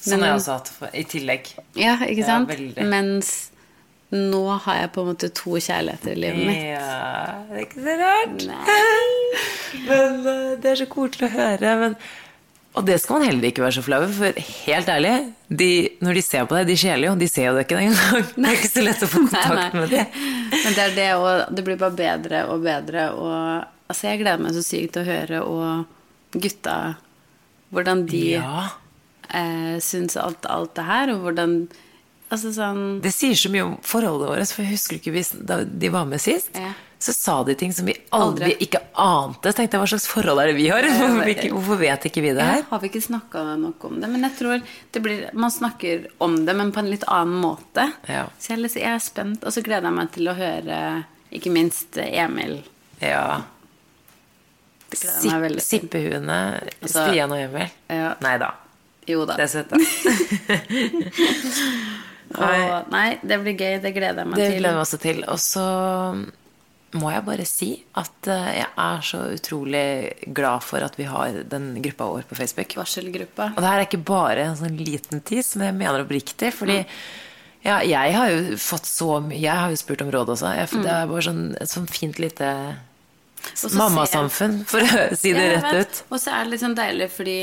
Sånn 0.00 0.22
har 0.24 0.30
jeg 0.32 0.40
også 0.40 0.54
hatt 0.56 0.94
i 0.96 1.02
tillegg. 1.04 1.50
Ja, 1.76 1.98
ikke 2.08 2.24
sant? 2.24 2.48
veldig. 2.48 2.86
Mens 2.88 3.32
nå 4.10 4.40
har 4.64 4.78
jeg 4.80 4.88
på 4.94 5.02
en 5.04 5.10
måte 5.12 5.28
to 5.36 5.52
kjærligheter 5.60 6.16
i 6.16 6.18
livet 6.18 6.46
mitt. 6.48 6.62
Ja, 6.72 7.44
det 7.50 7.58
er 7.60 7.66
ikke 7.66 7.84
så 7.84 7.98
rart. 8.00 8.40
Nei. 8.48 8.88
Men 9.90 10.16
eh, 10.32 10.46
det 10.64 10.72
er 10.72 10.80
så 10.80 10.86
koselig 10.90 11.28
å 11.28 11.34
høre. 11.36 11.74
Men, 11.84 11.94
og 12.80 12.86
det 12.88 12.96
skal 13.02 13.18
man 13.20 13.26
heller 13.28 13.50
ikke 13.50 13.62
være 13.66 13.76
så 13.76 13.84
flau 13.86 13.98
over, 14.00 14.14
for 14.16 14.40
helt 14.64 14.90
ærlig, 14.94 15.12
de, 15.60 15.68
når 16.06 16.18
de 16.18 16.24
ser 16.26 16.48
på 16.50 16.56
deg, 16.56 16.68
de 16.72 16.78
skjeler 16.80 17.08
jo, 17.10 17.14
de 17.20 17.28
ser 17.30 17.48
jo 17.50 17.54
det 17.58 17.66
ikke 17.68 17.78
engang. 17.84 18.26
Det 18.40 18.46
er 18.48 18.56
ikke 18.56 18.72
så 18.72 18.84
lett 18.86 19.04
å 19.04 19.10
få 19.10 19.22
kontakt 19.24 19.52
Nei, 19.52 19.60
nei. 19.60 19.82
med 19.84 19.94
det. 19.94 20.04
Men 20.56 20.76
det 20.78 20.84
er 20.88 20.96
det, 20.96 21.08
og 21.20 21.54
det 21.58 21.66
blir 21.68 21.78
bare 21.84 21.98
bedre 22.00 22.42
og 22.54 22.64
bedre. 22.66 23.06
Og 23.20 23.79
altså, 23.90 24.08
jeg 24.10 24.22
gleder 24.22 24.42
meg 24.46 24.54
så 24.56 24.62
sykt 24.64 24.94
til 24.96 25.02
å 25.04 25.10
høre 25.10 25.42
og 25.44 26.40
gutta 26.40 26.78
hvordan 27.74 28.06
de 28.10 28.24
Ja, 28.38 28.68
eh, 29.30 29.76
syns 29.82 30.16
alt, 30.18 30.46
alt 30.50 30.74
det 30.78 30.86
her, 30.88 31.12
og 31.14 31.24
hvordan 31.28 31.60
Altså 32.30 32.52
sånn 32.54 33.00
det 33.02 33.10
sier 33.10 33.34
så 33.34 33.50
mye 33.50 33.64
om 33.66 33.72
forholdet 33.82 34.28
vårt, 34.30 34.50
for 34.54 34.62
jeg 34.62 34.76
husker 34.76 35.00
ikke 35.00 35.10
hvis, 35.16 35.32
da 35.48 35.64
de 35.66 35.88
var 35.90 36.04
med 36.06 36.20
sist, 36.22 36.52
Ja. 36.54 36.68
så 37.02 37.10
sa 37.16 37.32
de 37.42 37.56
ting 37.58 37.72
som 37.74 37.88
vi 37.88 37.96
aldri, 38.14 38.52
Aldri. 38.52 38.68
ikke 38.68 38.78
ante. 38.94 39.50
Så 39.50 39.56
tenkte 39.58 39.74
jeg, 39.74 39.82
hva 39.82 39.88
slags 39.90 40.06
forhold 40.06 40.38
er 40.38 40.46
det 40.52 40.54
vi 40.54 40.68
har? 40.70 40.86
Hvorfor, 40.86 41.24
vi 41.26 41.34
ikke, 41.34 41.50
hvorfor 41.56 41.80
vet 41.80 42.06
ikke 42.06 42.22
vi 42.22 42.30
det 42.38 42.44
her? 42.46 42.60
Ja, 42.62 42.68
har 42.70 42.78
vi 42.84 42.86
ikke 42.92 43.02
snakka 43.02 43.42
nok 43.58 43.82
om 43.88 43.98
det? 43.98 44.10
Men 44.14 44.22
jeg 44.28 44.36
tror 44.38 44.62
det 44.94 45.02
blir, 45.02 45.24
man 45.34 45.50
snakker 45.50 46.06
om 46.22 46.36
det, 46.46 46.54
men 46.54 46.70
på 46.70 46.78
en 46.84 46.92
litt 46.92 47.02
annen 47.10 47.34
måte. 47.42 47.88
Ja. 48.06 48.28
Så 48.38 48.54
jeg, 48.54 48.62
er 48.62 48.78
jeg 48.78 48.94
er 48.94 49.02
spent, 49.02 49.42
og 49.42 49.50
så 49.50 49.64
gleder 49.66 49.90
jeg 49.90 49.98
meg 49.98 50.12
til 50.14 50.30
å 50.30 50.36
høre 50.38 50.78
ikke 51.34 51.50
minst 51.50 51.98
Emil. 51.98 52.60
Ja. 53.02 53.42
Det 54.90 54.98
til. 55.00 55.60
Sippehuene, 55.62 56.40
Altså- 56.82 57.06
Stian 57.08 57.30
og 57.32 57.38
Emil. 57.38 57.70
Ja. 57.88 58.14
Nei 58.24 58.36
da. 58.42 58.50
Jo 59.08 59.22
da. 59.26 59.36
Det 59.38 59.44
er 59.46 59.52
søtt, 59.54 59.70
da. 59.70 59.76
Og, 62.30 62.90
nei, 62.92 63.16
det 63.26 63.40
blir 63.42 63.56
gøy. 63.58 63.80
Det 63.82 63.90
gleder 63.96 64.22
jeg 64.22 64.28
meg 64.30 64.38
Det 64.38 64.44
til. 64.52 64.60
gleder 64.60 64.70
jeg 64.70 64.76
meg 64.76 64.84
også 64.84 64.98
til. 65.02 65.18
Og 65.32 65.40
så 65.42 65.64
må 67.00 67.10
jeg 67.14 67.24
bare 67.26 67.46
si 67.46 67.68
at 67.98 68.28
eh, 68.30 68.50
jeg 68.60 68.68
er 68.82 69.02
så 69.06 69.20
utrolig 69.34 69.82
glad 70.34 70.62
for 70.66 70.82
at 70.86 70.96
vi 70.98 71.06
har 71.10 71.40
den 71.50 71.72
gruppa 71.82 72.06
vår 72.12 72.24
på 72.30 72.38
Facebook. 72.38 72.76
Varselgruppa. 72.78 73.50
Og 73.56 73.60
det 73.62 73.68
her 73.72 73.80
er 73.82 73.88
ikke 73.88 74.04
bare 74.10 74.46
en 74.48 74.58
sånn 74.58 74.78
liten 74.78 75.22
tis, 75.26 75.52
men 75.58 75.70
jeg 75.72 75.78
mener 75.82 76.04
oppriktig. 76.06 76.52
Fordi 76.54 76.78
ja, 77.66 77.80
jeg 77.84 78.14
har 78.16 78.30
jo 78.32 78.54
fått 78.56 78.86
så 78.88 79.18
mye 79.20 79.36
Jeg 79.36 79.52
har 79.52 79.68
jo 79.74 79.80
spurt 79.82 80.00
om 80.06 80.12
råd 80.14 80.30
også. 80.36 80.54
Jeg, 80.56 80.70
det 80.86 80.94
er 80.94 81.10
bare 81.10 81.26
sånn, 81.26 81.42
et 81.60 81.68
sånn 81.74 81.90
fint 81.90 82.22
lite 82.22 82.48
mammasamfunn, 83.76 84.64
for 84.68 84.80
å 84.84 85.10
si 85.18 85.32
det 85.36 85.48
rett 85.56 85.74
ut. 85.82 86.02
Og 86.10 86.20
så 86.20 86.34
er 86.36 86.44
det 86.46 86.54
litt 86.56 86.64
sånn 86.64 86.78
deilig 86.78 87.10
fordi 87.14 87.38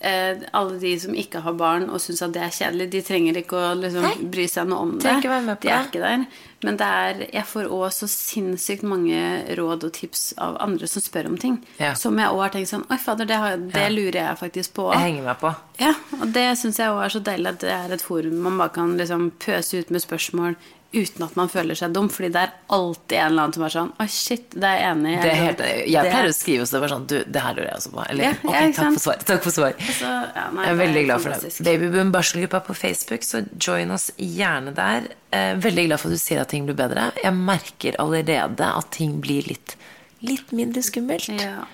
eh, 0.00 0.44
alle 0.52 0.78
de 0.78 0.92
som 1.00 1.14
ikke 1.18 1.40
har 1.44 1.56
barn 1.58 1.88
og 1.90 2.00
syns 2.02 2.22
at 2.22 2.34
det 2.36 2.42
er 2.44 2.54
kjedelig, 2.54 2.90
de 2.92 3.00
trenger 3.06 3.40
ikke 3.40 3.56
å 3.58 3.72
liksom, 3.78 4.28
bry 4.30 4.46
seg 4.50 4.68
noe 4.70 4.84
om 4.86 4.92
det. 4.98 5.16
De 5.22 5.72
er 5.72 5.88
ikke 5.88 6.02
der. 6.04 6.26
Men 6.66 6.74
det 6.74 6.86
er, 6.90 7.20
jeg 7.36 7.46
får 7.46 7.68
òg 7.70 7.84
så 7.94 8.08
sinnssykt 8.10 8.82
mange 8.82 9.18
råd 9.54 9.84
og 9.86 9.92
tips 9.94 10.32
av 10.42 10.56
andre 10.64 10.88
som 10.90 11.04
spør 11.04 11.28
om 11.30 11.36
ting. 11.38 11.60
Ja. 11.78 11.92
Som 11.94 12.18
jeg 12.18 12.32
òg 12.34 12.40
har 12.42 12.50
tenkt 12.56 12.72
sånn 12.72 12.82
Oi, 12.90 12.98
fader, 12.98 13.28
det, 13.30 13.36
har, 13.38 13.60
det 13.62 13.84
Ja. 13.84 13.92
lurer 13.94 14.18
jeg 14.24 14.40
faktisk 14.40 14.74
på. 14.74 14.88
Jeg 14.96 15.04
henger 15.04 15.28
meg 15.28 15.38
på. 15.38 15.52
Ja, 15.78 15.92
og 16.18 16.32
det 16.34 16.48
syns 16.58 16.80
jeg 16.82 16.90
òg 16.90 17.04
er 17.04 17.14
så 17.14 17.22
deilig 17.22 17.52
at 17.52 17.60
det 17.62 17.70
er 17.76 17.94
et 17.94 18.02
forum 18.02 18.40
man 18.42 18.58
bare 18.58 18.74
kan 18.74 18.96
liksom 18.98 19.28
pøse 19.38 19.78
ut 19.84 19.94
med 19.94 20.02
spørsmål 20.02 20.58
uten 20.92 21.22
at 21.26 21.34
man 21.36 21.50
føler 21.52 21.76
seg 21.76 21.92
dum, 21.92 22.06
fordi 22.08 22.30
det 22.32 22.40
er 22.46 22.52
alltid 22.72 23.16
en 23.18 23.26
eller 23.32 23.42
annen 23.44 23.54
som 23.58 23.64
er 23.66 23.72
sånn 23.74 23.90
Oi, 24.00 24.06
shit, 24.08 24.46
det 24.54 24.64
er 24.70 24.78
jeg 24.78 24.86
enig 24.94 25.10
i. 25.10 25.18
Jeg 25.92 26.04
pleier 26.08 26.28
å 26.30 26.36
skrive 26.36 26.64
også 26.64 26.80
det 26.80 26.88
sånn 26.94 27.04
Du, 27.10 27.16
det 27.28 27.42
her 27.44 27.56
lurer 27.58 27.68
jeg 27.68 27.76
også 27.82 27.92
på. 27.92 28.04
Eller 28.08 28.24
Ja, 28.24 28.30
ok, 28.40 28.54
ja, 28.54 28.62
takk 28.78 28.94
for 28.96 29.02
svar. 29.04 29.24
Takk 29.28 29.42
for 29.44 29.56
svar. 29.58 29.74
Altså, 29.84 30.12
ja, 30.38 30.46
nei, 30.56 30.64
Jeg 30.64 30.72
er 30.72 30.80
veldig 30.80 31.02
glad 31.10 31.24
for 31.26 31.34
det. 31.44 31.52
Babyboom 31.68 32.12
barselgruppa 32.16 32.60
på 32.70 32.78
Facebook, 32.80 33.26
så 33.28 33.42
join 33.60 33.92
oss 33.98 34.08
gjerne 34.16 34.72
der. 34.78 35.10
Eh, 35.30 35.50
Veldig 35.68 35.86
glad 35.90 36.00
for 36.00 36.08
at 36.08 36.16
du 36.16 36.22
sier 36.24 36.40
at 36.40 36.48
ting 36.54 36.64
blir 36.64 36.78
bedre. 36.78 37.10
Jeg 37.20 37.36
merker 37.36 38.00
allerede 38.00 38.70
at 38.72 38.90
ting 38.96 39.18
blir 39.20 39.44
litt, 39.50 39.76
litt 40.24 40.52
mindre 40.56 40.80
skummelt. 40.86 41.28
Ja. 41.36 41.66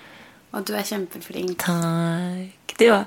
Og 0.55 0.67
du 0.67 0.73
er 0.75 0.83
kjempeflink. 0.87 1.55
Takk. 1.63 2.75
Du 2.79 2.85
òg. 2.91 3.05